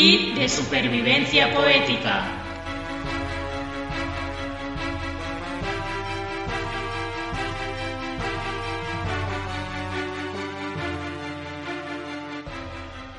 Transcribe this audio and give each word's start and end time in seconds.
Kit 0.00 0.34
de 0.34 0.48
supervivencia 0.48 1.52
poética. 1.52 2.24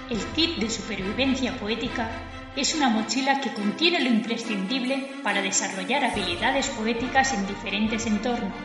El 0.09 0.18
kit 0.33 0.57
de 0.57 0.71
supervivencia 0.71 1.54
poética 1.59 2.09
es 2.55 2.73
una 2.73 2.89
mochila 2.89 3.41
que 3.41 3.54
contiene 3.54 4.00
lo 4.00 4.09
imprescindible 4.09 5.11
para 5.21 5.43
desarrollar 5.43 6.04
habilidades 6.04 6.70
poéticas 6.70 7.36
en 7.36 7.45
diferentes 7.45 8.07
entornos. 8.07 8.57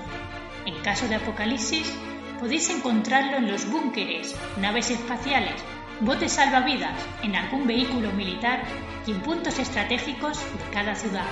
En 0.64 0.74
caso 0.82 1.06
de 1.06 1.16
apocalipsis, 1.16 1.92
podéis 2.40 2.70
encontrarlo 2.70 3.36
en 3.36 3.52
los 3.52 3.70
búnkeres, 3.70 4.34
naves 4.58 4.90
espaciales, 4.90 5.62
botes 6.00 6.32
salvavidas, 6.32 6.94
en 7.22 7.36
algún 7.36 7.66
vehículo 7.66 8.12
militar 8.12 8.62
y 9.06 9.12
en 9.12 9.20
puntos 9.20 9.58
estratégicos 9.58 10.38
de 10.38 10.70
cada 10.72 10.94
ciudad. 10.94 11.26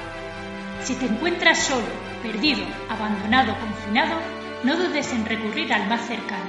Si 0.82 0.94
te 0.94 1.06
encuentras 1.06 1.58
solo, 1.58 1.86
perdido, 2.22 2.64
abandonado, 2.88 3.54
confinado, 3.58 4.16
no 4.62 4.76
dudes 4.76 5.12
en 5.12 5.26
recurrir 5.26 5.72
al 5.72 5.86
más 5.88 6.06
cercano. 6.06 6.44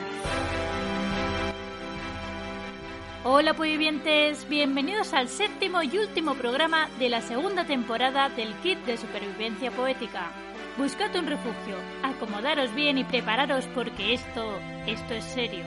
Hola 3.27 3.53
vivientes, 3.53 4.47
bienvenidos 4.47 5.13
al 5.13 5.27
séptimo 5.27 5.81
y 5.81 5.97
último 5.97 6.35
programa 6.35 6.87
de 6.99 7.09
la 7.09 7.21
segunda 7.21 7.65
temporada 7.65 8.29
del 8.29 8.53
kit 8.57 8.77
de 8.85 8.97
supervivencia 8.97 9.71
poética. 9.71 10.31
Buscad 10.77 11.15
un 11.15 11.25
refugio, 11.25 11.75
acomodaros 12.03 12.73
bien 12.75 12.97
y 12.97 13.03
prepararos 13.03 13.65
porque 13.73 14.13
esto, 14.13 14.59
esto 14.85 15.15
es 15.15 15.23
serio. 15.23 15.63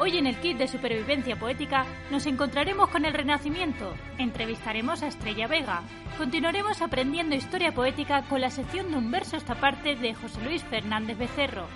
Hoy 0.00 0.16
en 0.16 0.28
el 0.28 0.36
kit 0.36 0.56
de 0.56 0.68
supervivencia 0.68 1.36
poética 1.36 1.84
nos 2.12 2.26
encontraremos 2.26 2.88
con 2.88 3.04
el 3.04 3.12
Renacimiento, 3.12 3.94
entrevistaremos 4.16 5.02
a 5.02 5.08
Estrella 5.08 5.48
Vega, 5.48 5.82
continuaremos 6.16 6.80
aprendiendo 6.82 7.34
historia 7.34 7.72
poética 7.72 8.22
con 8.22 8.40
la 8.40 8.50
sección 8.50 8.92
de 8.92 8.96
un 8.96 9.10
verso 9.10 9.36
esta 9.36 9.56
parte 9.56 9.96
de 9.96 10.14
José 10.14 10.40
Luis 10.44 10.62
Fernández 10.62 11.18
Becerro. 11.18 11.66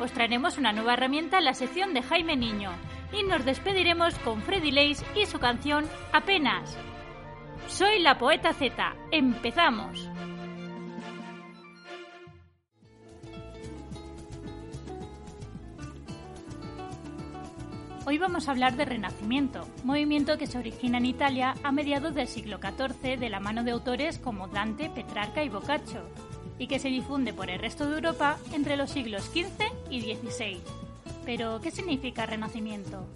Os 0.00 0.10
traeremos 0.12 0.56
una 0.56 0.72
nueva 0.72 0.94
herramienta 0.94 1.36
en 1.36 1.44
la 1.44 1.52
sección 1.52 1.92
de 1.92 2.02
Jaime 2.02 2.34
Niño 2.34 2.70
y 3.12 3.22
nos 3.24 3.44
despediremos 3.44 4.14
con 4.20 4.40
Freddy 4.40 4.70
Lace 4.70 5.04
y 5.14 5.26
su 5.26 5.38
canción 5.38 5.84
Apenas. 6.14 6.78
Soy 7.66 7.98
la 7.98 8.16
poeta 8.16 8.54
Z. 8.54 8.94
Empezamos. 9.10 10.08
Hoy 18.08 18.18
vamos 18.18 18.46
a 18.46 18.52
hablar 18.52 18.76
de 18.76 18.84
Renacimiento, 18.84 19.66
movimiento 19.82 20.38
que 20.38 20.46
se 20.46 20.58
origina 20.58 20.98
en 20.98 21.06
Italia 21.06 21.56
a 21.64 21.72
mediados 21.72 22.14
del 22.14 22.28
siglo 22.28 22.60
XIV 22.60 23.18
de 23.18 23.28
la 23.28 23.40
mano 23.40 23.64
de 23.64 23.72
autores 23.72 24.20
como 24.20 24.46
Dante, 24.46 24.88
Petrarca 24.88 25.42
y 25.42 25.48
Boccaccio, 25.48 26.02
y 26.56 26.68
que 26.68 26.78
se 26.78 26.86
difunde 26.86 27.34
por 27.34 27.50
el 27.50 27.58
resto 27.58 27.84
de 27.84 27.96
Europa 27.96 28.38
entre 28.52 28.76
los 28.76 28.90
siglos 28.90 29.24
XV 29.24 29.90
y 29.90 30.02
XVI. 30.02 30.60
Pero, 31.24 31.60
¿qué 31.60 31.72
significa 31.72 32.26
renacimiento? 32.26 33.08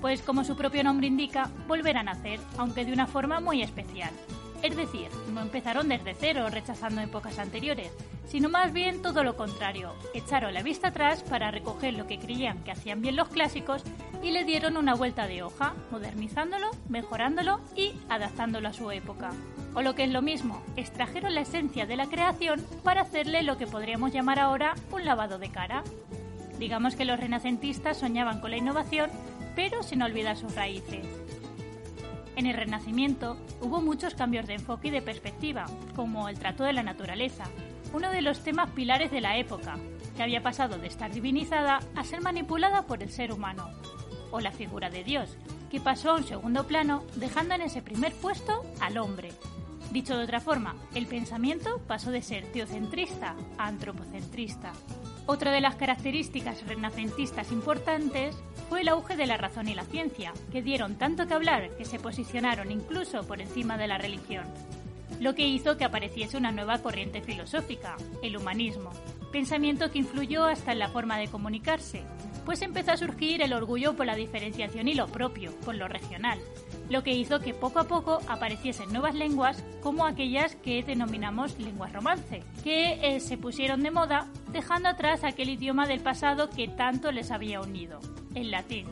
Pues 0.00 0.22
como 0.22 0.44
su 0.44 0.56
propio 0.56 0.84
nombre 0.84 1.08
indica, 1.08 1.50
volver 1.66 1.96
a 1.96 2.04
nacer, 2.04 2.38
aunque 2.56 2.84
de 2.84 2.92
una 2.92 3.08
forma 3.08 3.40
muy 3.40 3.62
especial. 3.62 4.12
Es 4.62 4.76
decir, 4.76 5.08
no 5.34 5.42
empezaron 5.42 5.88
desde 5.88 6.14
cero 6.14 6.46
rechazando 6.50 7.00
épocas 7.00 7.40
anteriores, 7.40 7.90
sino 8.28 8.48
más 8.48 8.72
bien 8.72 9.02
todo 9.02 9.24
lo 9.24 9.36
contrario, 9.36 9.92
echaron 10.14 10.54
la 10.54 10.62
vista 10.62 10.88
atrás 10.88 11.22
para 11.22 11.50
recoger 11.50 11.94
lo 11.94 12.06
que 12.06 12.18
creían 12.18 12.62
que 12.64 12.72
hacían 12.72 13.00
bien 13.00 13.16
los 13.16 13.28
clásicos 13.28 13.82
y 14.26 14.32
le 14.32 14.42
dieron 14.42 14.76
una 14.76 14.96
vuelta 14.96 15.28
de 15.28 15.44
hoja, 15.44 15.74
modernizándolo, 15.92 16.72
mejorándolo 16.88 17.60
y 17.76 17.92
adaptándolo 18.08 18.66
a 18.66 18.72
su 18.72 18.90
época. 18.90 19.30
O 19.72 19.82
lo 19.82 19.94
que 19.94 20.02
es 20.02 20.10
lo 20.10 20.20
mismo, 20.20 20.64
extrajeron 20.74 21.32
la 21.32 21.42
esencia 21.42 21.86
de 21.86 21.94
la 21.94 22.06
creación 22.06 22.60
para 22.82 23.02
hacerle 23.02 23.44
lo 23.44 23.56
que 23.56 23.68
podríamos 23.68 24.12
llamar 24.12 24.40
ahora 24.40 24.74
un 24.90 25.04
lavado 25.04 25.38
de 25.38 25.50
cara. 25.50 25.84
Digamos 26.58 26.96
que 26.96 27.04
los 27.04 27.20
renacentistas 27.20 27.98
soñaban 27.98 28.40
con 28.40 28.50
la 28.50 28.56
innovación, 28.56 29.10
pero 29.54 29.84
sin 29.84 30.02
olvidar 30.02 30.36
sus 30.36 30.56
raíces. 30.56 31.06
En 32.34 32.46
el 32.46 32.56
Renacimiento 32.56 33.36
hubo 33.60 33.80
muchos 33.80 34.16
cambios 34.16 34.48
de 34.48 34.54
enfoque 34.54 34.88
y 34.88 34.90
de 34.90 35.02
perspectiva, 35.02 35.66
como 35.94 36.28
el 36.28 36.36
trato 36.36 36.64
de 36.64 36.72
la 36.72 36.82
naturaleza, 36.82 37.44
uno 37.92 38.10
de 38.10 38.22
los 38.22 38.42
temas 38.42 38.70
pilares 38.72 39.12
de 39.12 39.20
la 39.20 39.36
época, 39.36 39.78
que 40.16 40.24
había 40.24 40.42
pasado 40.42 40.78
de 40.78 40.88
estar 40.88 41.12
divinizada 41.12 41.78
a 41.94 42.02
ser 42.02 42.22
manipulada 42.22 42.82
por 42.88 43.04
el 43.04 43.10
ser 43.10 43.32
humano, 43.32 43.70
o 44.30 44.40
la 44.40 44.52
figura 44.52 44.90
de 44.90 45.04
Dios, 45.04 45.36
que 45.70 45.80
pasó 45.80 46.10
a 46.10 46.16
un 46.16 46.24
segundo 46.24 46.66
plano, 46.66 47.02
dejando 47.16 47.54
en 47.54 47.62
ese 47.62 47.82
primer 47.82 48.12
puesto 48.14 48.64
al 48.80 48.98
hombre. 48.98 49.32
Dicho 49.90 50.16
de 50.16 50.24
otra 50.24 50.40
forma, 50.40 50.74
el 50.94 51.06
pensamiento 51.06 51.80
pasó 51.86 52.10
de 52.10 52.22
ser 52.22 52.44
teocentrista 52.52 53.34
a 53.56 53.66
antropocentrista. 53.66 54.72
Otra 55.26 55.52
de 55.52 55.60
las 55.60 55.76
características 55.76 56.66
renacentistas 56.66 57.50
importantes 57.52 58.36
fue 58.68 58.82
el 58.82 58.88
auge 58.88 59.16
de 59.16 59.26
la 59.26 59.36
razón 59.36 59.68
y 59.68 59.74
la 59.74 59.84
ciencia, 59.84 60.32
que 60.52 60.62
dieron 60.62 60.96
tanto 60.96 61.26
que 61.26 61.34
hablar 61.34 61.70
que 61.76 61.84
se 61.84 61.98
posicionaron 61.98 62.70
incluso 62.70 63.22
por 63.24 63.40
encima 63.40 63.76
de 63.76 63.86
la 63.86 63.98
religión, 63.98 64.44
lo 65.20 65.34
que 65.34 65.46
hizo 65.46 65.76
que 65.76 65.84
apareciese 65.84 66.36
una 66.36 66.52
nueva 66.52 66.78
corriente 66.78 67.22
filosófica, 67.22 67.96
el 68.22 68.36
humanismo, 68.36 68.90
pensamiento 69.32 69.90
que 69.90 69.98
influyó 69.98 70.44
hasta 70.44 70.72
en 70.72 70.78
la 70.78 70.88
forma 70.88 71.16
de 71.18 71.28
comunicarse, 71.28 72.02
pues 72.46 72.62
empezó 72.62 72.92
a 72.92 72.96
surgir 72.96 73.42
el 73.42 73.52
orgullo 73.52 73.96
por 73.96 74.06
la 74.06 74.14
diferenciación 74.14 74.86
y 74.86 74.94
lo 74.94 75.08
propio, 75.08 75.50
por 75.64 75.74
lo 75.74 75.88
regional, 75.88 76.38
lo 76.88 77.02
que 77.02 77.12
hizo 77.12 77.40
que 77.40 77.52
poco 77.52 77.80
a 77.80 77.88
poco 77.88 78.20
apareciesen 78.28 78.92
nuevas 78.92 79.16
lenguas 79.16 79.62
como 79.82 80.06
aquellas 80.06 80.54
que 80.54 80.84
denominamos 80.84 81.58
lenguas 81.58 81.92
romance, 81.92 82.44
que 82.62 83.00
eh, 83.02 83.20
se 83.20 83.36
pusieron 83.36 83.82
de 83.82 83.90
moda 83.90 84.28
dejando 84.52 84.88
atrás 84.88 85.24
aquel 85.24 85.50
idioma 85.50 85.88
del 85.88 86.00
pasado 86.00 86.48
que 86.48 86.68
tanto 86.68 87.10
les 87.10 87.32
había 87.32 87.60
unido, 87.60 87.98
el 88.36 88.52
latín. 88.52 88.86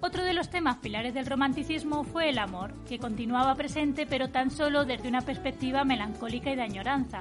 Otro 0.00 0.24
de 0.24 0.32
los 0.32 0.48
temas 0.48 0.78
pilares 0.78 1.12
del 1.12 1.26
romanticismo 1.26 2.04
fue 2.04 2.30
el 2.30 2.38
amor, 2.38 2.72
que 2.88 2.98
continuaba 2.98 3.54
presente 3.54 4.06
pero 4.06 4.30
tan 4.30 4.50
solo 4.50 4.86
desde 4.86 5.08
una 5.08 5.20
perspectiva 5.20 5.84
melancólica 5.84 6.50
y 6.50 6.56
de 6.56 6.62
añoranza, 6.62 7.20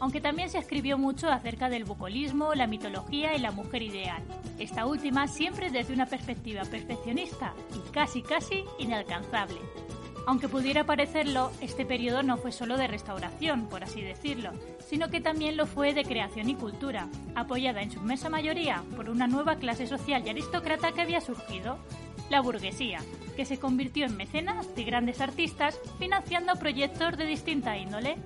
aunque 0.00 0.20
también 0.20 0.50
se 0.50 0.58
escribió 0.58 0.98
mucho 0.98 1.30
acerca 1.30 1.68
del 1.68 1.84
bucolismo, 1.84 2.54
la 2.54 2.66
mitología 2.66 3.36
y 3.36 3.38
la 3.38 3.52
mujer 3.52 3.82
ideal, 3.82 4.22
esta 4.58 4.86
última 4.86 5.28
siempre 5.28 5.70
desde 5.70 5.94
una 5.94 6.06
perspectiva 6.06 6.62
perfeccionista 6.64 7.54
y 7.74 7.90
casi 7.90 8.22
casi 8.22 8.64
inalcanzable. 8.78 9.60
Aunque 10.26 10.48
pudiera 10.48 10.84
parecerlo, 10.84 11.50
este 11.60 11.84
periodo 11.84 12.22
no 12.22 12.36
fue 12.36 12.52
solo 12.52 12.76
de 12.76 12.86
restauración, 12.86 13.66
por 13.68 13.82
así 13.82 14.00
decirlo, 14.00 14.52
sino 14.86 15.08
que 15.08 15.20
también 15.20 15.56
lo 15.56 15.66
fue 15.66 15.94
de 15.94 16.04
creación 16.04 16.48
y 16.48 16.54
cultura, 16.54 17.08
apoyada 17.34 17.82
en 17.82 17.90
su 17.90 18.00
inmensa 18.00 18.28
mayoría 18.28 18.82
por 18.96 19.08
una 19.08 19.26
nueva 19.26 19.56
clase 19.56 19.86
social 19.86 20.22
y 20.24 20.30
aristócrata 20.30 20.92
que 20.92 21.00
había 21.00 21.20
surgido, 21.20 21.78
la 22.28 22.40
burguesía, 22.40 23.00
que 23.34 23.44
se 23.44 23.58
convirtió 23.58 24.06
en 24.06 24.16
mecenas 24.16 24.74
de 24.74 24.84
grandes 24.84 25.20
artistas 25.20 25.80
financiando 25.98 26.54
proyectos 26.56 27.16
de 27.16 27.26
distinta 27.26 27.76
índole, 27.76 28.16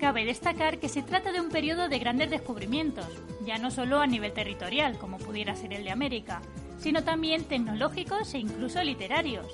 Cabe 0.00 0.24
destacar 0.24 0.78
que 0.78 0.88
se 0.88 1.02
trata 1.02 1.30
de 1.30 1.42
un 1.42 1.50
periodo 1.50 1.90
de 1.90 1.98
grandes 1.98 2.30
descubrimientos, 2.30 3.06
ya 3.44 3.58
no 3.58 3.70
solo 3.70 4.00
a 4.00 4.06
nivel 4.06 4.32
territorial, 4.32 4.96
como 4.96 5.18
pudiera 5.18 5.54
ser 5.54 5.74
el 5.74 5.84
de 5.84 5.90
América, 5.90 6.40
sino 6.78 7.04
también 7.04 7.44
tecnológicos 7.44 8.32
e 8.32 8.38
incluso 8.38 8.82
literarios. 8.82 9.44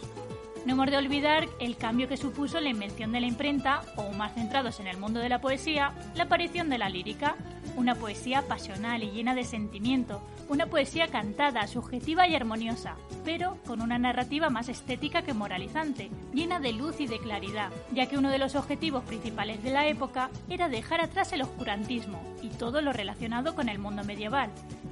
No 0.66 0.72
hemos 0.72 0.91
de 0.91 0.97
olvidar 0.97 1.47
el 1.60 1.77
cambio 1.77 2.09
que 2.09 2.16
supuso 2.16 2.59
la 2.59 2.71
invención 2.71 3.12
de 3.12 3.21
la 3.21 3.28
imprenta, 3.28 3.82
o 3.94 4.10
más 4.10 4.34
centrados 4.34 4.81
en 4.81 4.88
el 4.88 4.97
mundo 4.97 5.21
de 5.21 5.28
la 5.28 5.41
poesía, 5.41 5.93
la 6.16 6.25
aparición 6.25 6.69
de 6.69 6.77
la 6.77 6.88
lírica, 6.88 7.37
una 7.77 7.94
poesía 7.94 8.43
pasional 8.43 9.04
y 9.04 9.12
llena 9.12 9.37
de 9.37 9.44
sentimiento, 9.44 10.21
una 10.48 10.66
poesía 10.66 11.07
cantada, 11.07 11.68
subjetiva 11.68 12.27
y 12.27 12.34
armoniosa, 12.34 12.97
pero 13.24 13.59
con 13.65 13.80
una 13.80 13.97
narrativa 13.97 14.51
más 14.51 14.68
estética 14.68 15.22
que 15.22 15.34
moralizante, 15.34 16.10
llena 16.34 16.59
de 16.59 16.72
luz 16.72 17.01
y 17.01 17.07
de 17.07 17.21
claridad, 17.21 17.71
ya 17.92 18.07
que 18.07 18.19
uno 18.19 18.30
de 18.30 18.39
los 18.39 18.57
objetivos 18.57 19.04
principales 19.04 19.62
de 19.62 19.71
la 19.71 19.86
época 19.86 20.30
era 20.51 20.69
dejar 20.69 21.01
atrás 21.01 21.33
el 21.33 21.42
oscurantismo 21.42 22.21
y 22.42 22.48
todo 22.48 22.83
lo 22.83 22.92
relacionado 22.92 23.54
con 23.54 23.69
el 23.69 23.78
mundo 23.78 24.03
medieval, 24.03 24.51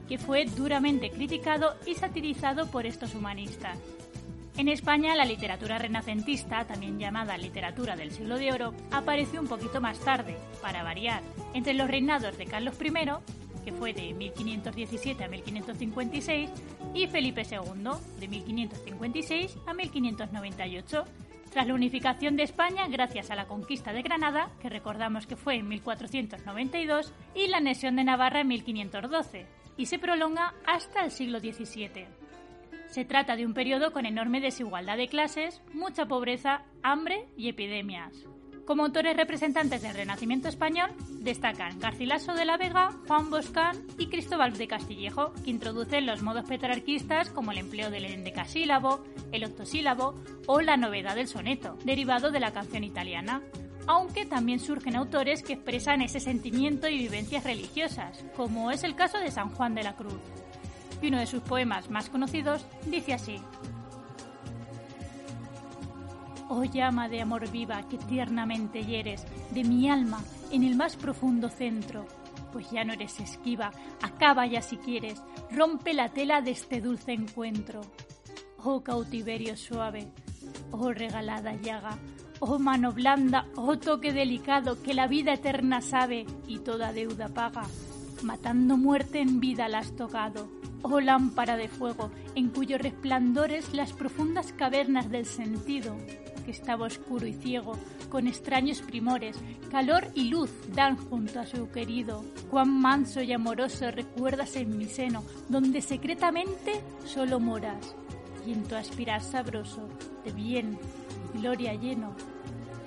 que 0.08 0.18
fue 0.18 0.44
duramente 0.44 1.10
criticado 1.10 1.74
y 1.84 1.96
satirizado 1.96 2.70
por 2.70 2.86
estos 2.86 3.16
humanistas. 3.16 3.76
En 4.56 4.68
España, 4.68 5.16
la 5.16 5.24
literatura 5.24 5.78
renacentista, 5.78 6.64
también 6.64 6.98
llamada 6.98 7.36
literatura 7.36 7.96
del 7.96 8.12
siglo 8.12 8.38
de 8.38 8.52
oro, 8.52 8.72
apareció 8.92 9.40
un 9.40 9.48
poquito 9.48 9.80
más 9.80 9.98
tarde, 9.98 10.36
para 10.62 10.84
variar, 10.84 11.22
entre 11.54 11.74
los 11.74 11.88
reinados 11.88 12.38
de 12.38 12.46
Carlos 12.46 12.76
I 12.80 12.92
que 13.64 13.72
fue 13.72 13.92
de 13.92 14.12
1517 14.12 15.24
a 15.24 15.28
1556, 15.28 16.50
y 16.94 17.06
Felipe 17.08 17.42
II, 17.50 17.90
de 18.20 18.28
1556 18.28 19.56
a 19.66 19.74
1598, 19.74 21.04
tras 21.50 21.66
la 21.66 21.74
unificación 21.74 22.36
de 22.36 22.42
España 22.44 22.86
gracias 22.88 23.30
a 23.30 23.34
la 23.34 23.46
conquista 23.46 23.92
de 23.92 24.02
Granada, 24.02 24.50
que 24.60 24.68
recordamos 24.68 25.26
que 25.26 25.36
fue 25.36 25.56
en 25.56 25.66
1492, 25.68 27.12
y 27.34 27.48
la 27.48 27.56
anexión 27.56 27.96
de 27.96 28.04
Navarra 28.04 28.42
en 28.42 28.48
1512, 28.48 29.46
y 29.76 29.86
se 29.86 29.98
prolonga 29.98 30.54
hasta 30.66 31.04
el 31.04 31.10
siglo 31.10 31.40
XVII. 31.40 32.23
Se 32.94 33.04
trata 33.04 33.34
de 33.34 33.44
un 33.44 33.54
periodo 33.54 33.92
con 33.92 34.06
enorme 34.06 34.40
desigualdad 34.40 34.96
de 34.96 35.08
clases, 35.08 35.60
mucha 35.72 36.06
pobreza, 36.06 36.62
hambre 36.80 37.26
y 37.36 37.48
epidemias. 37.48 38.12
Como 38.66 38.84
autores 38.84 39.16
representantes 39.16 39.82
del 39.82 39.96
Renacimiento 39.96 40.46
español 40.46 40.92
destacan 41.18 41.80
Garcilaso 41.80 42.34
de 42.34 42.44
la 42.44 42.56
Vega, 42.56 42.92
Juan 43.08 43.30
Boscán 43.30 43.84
y 43.98 44.06
Cristóbal 44.06 44.56
de 44.56 44.68
Castillejo, 44.68 45.32
que 45.42 45.50
introducen 45.50 46.06
los 46.06 46.22
modos 46.22 46.44
petrarquistas 46.44 47.30
como 47.30 47.50
el 47.50 47.58
empleo 47.58 47.90
del 47.90 48.04
endecasílabo, 48.04 49.02
el 49.32 49.42
octosílabo 49.42 50.14
o 50.46 50.60
la 50.60 50.76
novedad 50.76 51.16
del 51.16 51.26
soneto, 51.26 51.76
derivado 51.84 52.30
de 52.30 52.38
la 52.38 52.52
canción 52.52 52.84
italiana. 52.84 53.42
Aunque 53.88 54.24
también 54.24 54.60
surgen 54.60 54.94
autores 54.94 55.42
que 55.42 55.54
expresan 55.54 56.00
ese 56.00 56.20
sentimiento 56.20 56.86
y 56.86 56.96
vivencias 56.96 57.42
religiosas, 57.42 58.24
como 58.36 58.70
es 58.70 58.84
el 58.84 58.94
caso 58.94 59.18
de 59.18 59.32
San 59.32 59.48
Juan 59.50 59.74
de 59.74 59.82
la 59.82 59.96
Cruz. 59.96 60.20
Y 61.04 61.08
uno 61.08 61.18
de 61.18 61.26
sus 61.26 61.42
poemas 61.42 61.90
más 61.90 62.08
conocidos 62.08 62.64
dice 62.86 63.12
así: 63.12 63.36
Oh 66.48 66.64
llama 66.64 67.10
de 67.10 67.20
amor 67.20 67.50
viva 67.50 67.86
que 67.90 67.98
tiernamente 67.98 68.82
hieres 68.86 69.26
de 69.50 69.64
mi 69.64 69.90
alma 69.90 70.24
en 70.50 70.64
el 70.64 70.76
más 70.76 70.96
profundo 70.96 71.50
centro, 71.50 72.06
pues 72.54 72.70
ya 72.70 72.84
no 72.84 72.94
eres 72.94 73.20
esquiva, 73.20 73.70
acaba 74.00 74.46
ya 74.46 74.62
si 74.62 74.78
quieres, 74.78 75.22
rompe 75.50 75.92
la 75.92 76.08
tela 76.08 76.40
de 76.40 76.52
este 76.52 76.80
dulce 76.80 77.12
encuentro. 77.12 77.82
Oh 78.64 78.82
cautiverio 78.82 79.58
suave, 79.58 80.10
oh 80.70 80.90
regalada 80.90 81.52
llaga, 81.52 81.98
oh 82.40 82.58
mano 82.58 82.92
blanda, 82.92 83.46
oh 83.56 83.76
toque 83.76 84.14
delicado 84.14 84.82
que 84.82 84.94
la 84.94 85.06
vida 85.06 85.34
eterna 85.34 85.82
sabe 85.82 86.24
y 86.48 86.60
toda 86.60 86.94
deuda 86.94 87.28
paga, 87.28 87.66
matando 88.22 88.78
muerte 88.78 89.20
en 89.20 89.38
vida 89.38 89.68
la 89.68 89.80
has 89.80 89.94
tocado. 89.96 90.63
Oh 90.86 91.00
lámpara 91.00 91.56
de 91.56 91.68
fuego, 91.68 92.10
en 92.34 92.50
cuyos 92.50 92.78
resplandores 92.78 93.72
las 93.72 93.94
profundas 93.94 94.52
cavernas 94.52 95.10
del 95.10 95.24
sentido 95.24 95.96
que 96.44 96.50
estaba 96.50 96.84
oscuro 96.84 97.26
y 97.26 97.32
ciego, 97.32 97.72
con 98.10 98.28
extraños 98.28 98.82
primores, 98.82 99.38
calor 99.70 100.08
y 100.14 100.28
luz 100.28 100.50
dan 100.74 100.96
junto 100.96 101.40
a 101.40 101.46
su 101.46 101.70
querido. 101.70 102.22
Cuán 102.50 102.68
manso 102.68 103.22
y 103.22 103.32
amoroso 103.32 103.90
recuerdas 103.90 104.56
en 104.56 104.76
mi 104.76 104.84
seno, 104.84 105.24
donde 105.48 105.80
secretamente 105.80 106.82
solo 107.06 107.40
moras, 107.40 107.96
y 108.46 108.52
en 108.52 108.62
tu 108.64 108.74
aspirar 108.74 109.22
sabroso, 109.22 109.88
de 110.22 110.32
bien 110.32 110.78
y 111.34 111.38
gloria 111.38 111.72
lleno, 111.72 112.14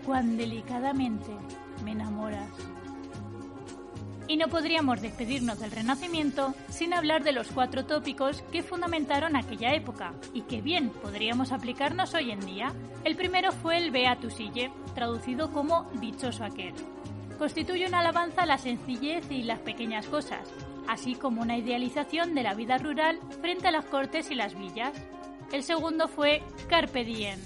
cuán 0.06 0.38
delicadamente 0.38 1.32
me 1.84 1.94
enamoras. 1.94 2.50
Y 4.30 4.36
no 4.36 4.50
podríamos 4.50 5.02
despedirnos 5.02 5.60
del 5.60 5.72
Renacimiento 5.72 6.54
sin 6.68 6.94
hablar 6.94 7.24
de 7.24 7.32
los 7.32 7.48
cuatro 7.48 7.86
tópicos 7.86 8.42
que 8.52 8.62
fundamentaron 8.62 9.38
aquella 9.38 9.74
época 9.74 10.14
y 10.34 10.42
que 10.42 10.62
bien 10.62 10.90
podríamos 10.90 11.54
aplicarnos 11.54 12.14
hoy 12.14 12.32
en 12.32 12.42
día. 12.42 12.74
El 13.06 13.16
primero 13.16 13.54
fue 13.54 13.78
el 13.78 13.90
Beatus 13.90 14.40
Ille, 14.42 14.72
traducido 14.96 15.54
como 15.54 15.90
dichoso 16.02 16.44
aquel. 16.44 16.74
Constituye 17.38 17.88
una 17.88 18.00
alabanza 18.00 18.44
a 18.44 18.46
la 18.46 18.58
sencillez 18.58 19.32
y 19.32 19.44
las 19.44 19.60
pequeñas 19.60 20.08
cosas, 20.08 20.50
así 20.90 21.16
como 21.16 21.42
una 21.42 21.58
idealización 21.58 22.36
de 22.36 22.44
la 22.44 22.54
vida 22.54 22.78
rural 22.78 23.20
frente 23.40 23.70
a 23.70 23.72
las 23.72 23.86
cortes 23.86 24.30
y 24.30 24.36
las 24.36 24.58
villas. 24.58 24.92
El 25.54 25.64
segundo 25.64 26.10
fue 26.10 26.44
Carpe 26.68 27.06
Diem, 27.06 27.40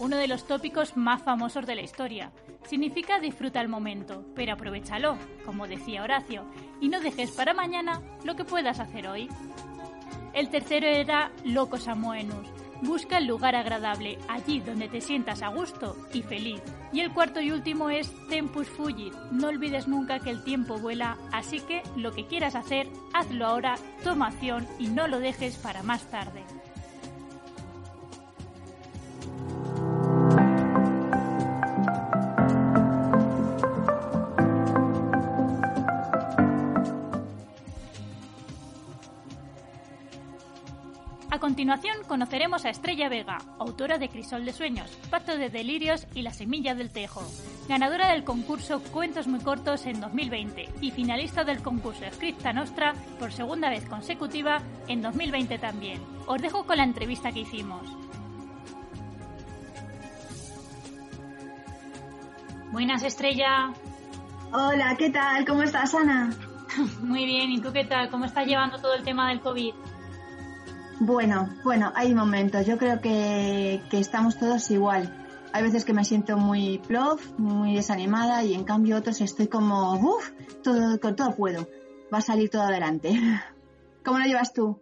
uno 0.00 0.16
de 0.16 0.26
los 0.26 0.48
tópicos 0.48 0.96
más 0.96 1.22
famosos 1.22 1.64
de 1.66 1.76
la 1.76 1.82
historia, 1.82 2.32
Significa 2.64 3.20
disfruta 3.20 3.60
el 3.60 3.68
momento, 3.68 4.24
pero 4.34 4.54
aprovechalo, 4.54 5.16
como 5.44 5.66
decía 5.66 6.02
Horacio, 6.02 6.44
y 6.80 6.88
no 6.88 7.00
dejes 7.00 7.30
para 7.32 7.54
mañana 7.54 8.02
lo 8.24 8.34
que 8.36 8.44
puedas 8.44 8.80
hacer 8.80 9.06
hoy. 9.06 9.28
El 10.32 10.48
tercero 10.48 10.86
era 10.86 11.30
Locos 11.44 11.86
Amoenus. 11.86 12.48
Busca 12.82 13.18
el 13.18 13.26
lugar 13.26 13.54
agradable, 13.54 14.18
allí 14.28 14.60
donde 14.60 14.88
te 14.88 15.00
sientas 15.00 15.42
a 15.42 15.48
gusto 15.48 15.96
y 16.12 16.22
feliz. 16.22 16.60
Y 16.92 17.00
el 17.00 17.12
cuarto 17.12 17.40
y 17.40 17.52
último 17.52 17.88
es 17.88 18.12
Tempus 18.28 18.68
Fugit. 18.68 19.14
No 19.30 19.48
olvides 19.48 19.86
nunca 19.86 20.18
que 20.18 20.30
el 20.30 20.42
tiempo 20.42 20.76
vuela, 20.78 21.16
así 21.32 21.60
que 21.60 21.82
lo 21.96 22.12
que 22.12 22.26
quieras 22.26 22.56
hacer, 22.56 22.88
hazlo 23.12 23.46
ahora, 23.46 23.76
toma 24.02 24.26
acción 24.26 24.66
y 24.78 24.88
no 24.88 25.06
lo 25.06 25.20
dejes 25.20 25.56
para 25.56 25.82
más 25.82 26.10
tarde. 26.10 26.42
Continuación 41.54 41.98
conoceremos 42.08 42.64
a 42.64 42.70
Estrella 42.70 43.08
Vega, 43.08 43.38
autora 43.60 43.96
de 43.96 44.08
Crisol 44.08 44.44
de 44.44 44.52
Sueños, 44.52 44.90
Pacto 45.08 45.38
de 45.38 45.50
Delirios 45.50 46.04
y 46.12 46.22
La 46.22 46.32
Semilla 46.32 46.74
del 46.74 46.90
Tejo, 46.90 47.22
ganadora 47.68 48.08
del 48.08 48.24
concurso 48.24 48.82
Cuentos 48.82 49.28
Muy 49.28 49.38
Cortos 49.38 49.86
en 49.86 50.00
2020 50.00 50.68
y 50.80 50.90
finalista 50.90 51.44
del 51.44 51.62
concurso 51.62 52.06
Escrita 52.06 52.52
Nostra 52.52 52.92
por 53.20 53.30
segunda 53.32 53.70
vez 53.70 53.88
consecutiva 53.88 54.62
en 54.88 55.00
2020 55.00 55.56
también. 55.60 56.02
Os 56.26 56.42
dejo 56.42 56.66
con 56.66 56.76
la 56.76 56.82
entrevista 56.82 57.30
que 57.30 57.42
hicimos. 57.42 57.86
Buenas, 62.72 63.04
Estrella. 63.04 63.72
Hola, 64.52 64.96
¿qué 64.98 65.08
tal? 65.10 65.46
¿Cómo 65.46 65.62
estás, 65.62 65.94
Ana? 65.94 66.30
Muy 67.00 67.24
bien, 67.24 67.52
¿y 67.52 67.60
tú 67.60 67.72
qué 67.72 67.84
tal? 67.84 68.10
¿Cómo 68.10 68.24
estás 68.24 68.44
llevando 68.44 68.80
todo 68.80 68.94
el 68.94 69.04
tema 69.04 69.28
del 69.28 69.40
COVID? 69.40 69.72
Bueno, 71.00 71.48
bueno, 71.64 71.92
hay 71.94 72.14
momentos. 72.14 72.66
Yo 72.66 72.78
creo 72.78 73.00
que, 73.00 73.80
estamos 73.92 74.38
todos 74.38 74.70
igual. 74.70 75.12
Hay 75.52 75.62
veces 75.62 75.84
que 75.84 75.92
me 75.92 76.04
siento 76.04 76.36
muy 76.36 76.78
plof, 76.78 77.38
muy 77.38 77.74
desanimada 77.74 78.42
y 78.44 78.54
en 78.54 78.64
cambio 78.64 78.96
otros 78.96 79.20
estoy 79.20 79.48
como, 79.48 79.94
uff, 79.94 80.30
todo, 80.62 80.98
con 81.00 81.16
todo 81.16 81.34
puedo. 81.34 81.68
Va 82.12 82.18
a 82.18 82.22
salir 82.22 82.50
todo 82.50 82.62
adelante. 82.62 83.12
¿Cómo 84.04 84.18
lo 84.18 84.24
llevas 84.26 84.52
tú? 84.52 84.80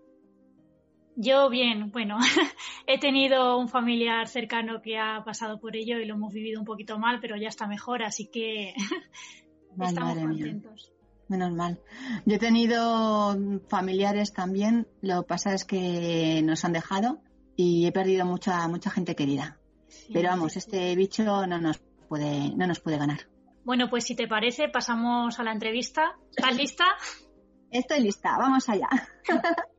Yo 1.15 1.51
bien, 1.51 1.91
bueno, 1.91 2.19
he 2.87 2.99
tenido 2.99 3.59
un 3.59 3.69
familiar 3.69 4.29
cercano 4.29 4.81
que 4.81 4.99
ha 4.99 5.23
pasado 5.25 5.61
por 5.61 5.77
ello 5.77 5.99
y 5.99 6.07
lo 6.07 6.15
hemos 6.15 6.33
vivido 6.33 6.59
un 6.59 6.65
poquito 6.65 6.99
mal, 6.99 7.19
pero 7.21 7.37
ya 7.37 7.49
está 7.49 7.67
mejor, 7.67 8.03
así 8.03 8.29
que 8.29 8.73
estamos 9.79 10.19
contentos 10.19 10.92
menos 11.33 11.53
mal. 11.53 11.81
Yo 12.25 12.37
he 12.37 12.39
tenido 12.39 13.37
familiares 13.69 14.33
también, 14.33 14.87
lo 15.01 15.23
que 15.23 15.29
pasa 15.29 15.55
es 15.55 15.65
que 15.65 16.41
nos 16.45 16.65
han 16.65 16.73
dejado 16.73 17.21
y 17.57 17.87
he 17.87 17.93
perdido 17.93 18.25
mucha 18.25 18.69
mucha 18.69 18.91
gente 18.91 19.17
querida. 19.17 19.59
Pero 20.13 20.29
vamos, 20.29 20.57
este 20.57 20.95
bicho 20.95 21.25
no 21.47 21.59
nos 21.59 21.79
puede 22.09 22.55
no 22.55 22.67
nos 22.67 22.81
puede 22.81 22.99
ganar. 22.99 23.21
Bueno, 23.65 23.89
pues 23.89 24.05
si 24.05 24.15
te 24.15 24.29
parece, 24.29 24.69
pasamos 24.69 25.39
a 25.39 25.43
la 25.43 25.53
entrevista. 25.53 26.17
¿Estás 26.37 26.57
lista? 26.57 26.85
Estoy 27.71 28.01
lista, 28.01 28.37
vamos 28.39 28.69
allá. 28.69 28.89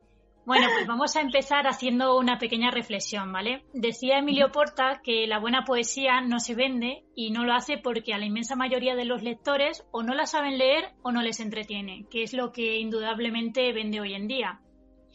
Bueno, 0.46 0.66
pues 0.74 0.86
vamos 0.86 1.16
a 1.16 1.22
empezar 1.22 1.66
haciendo 1.66 2.18
una 2.18 2.38
pequeña 2.38 2.70
reflexión, 2.70 3.32
¿vale? 3.32 3.64
Decía 3.72 4.18
Emilio 4.18 4.52
Porta 4.52 5.00
que 5.02 5.26
la 5.26 5.38
buena 5.38 5.64
poesía 5.64 6.20
no 6.20 6.38
se 6.38 6.54
vende 6.54 7.04
y 7.14 7.30
no 7.30 7.44
lo 7.44 7.54
hace 7.54 7.78
porque 7.78 8.12
a 8.12 8.18
la 8.18 8.26
inmensa 8.26 8.54
mayoría 8.54 8.94
de 8.94 9.06
los 9.06 9.22
lectores 9.22 9.86
o 9.90 10.02
no 10.02 10.14
la 10.14 10.26
saben 10.26 10.58
leer 10.58 10.92
o 11.02 11.12
no 11.12 11.22
les 11.22 11.40
entretiene, 11.40 12.06
que 12.10 12.22
es 12.22 12.34
lo 12.34 12.52
que 12.52 12.78
indudablemente 12.78 13.72
vende 13.72 14.00
hoy 14.00 14.12
en 14.12 14.28
día. 14.28 14.60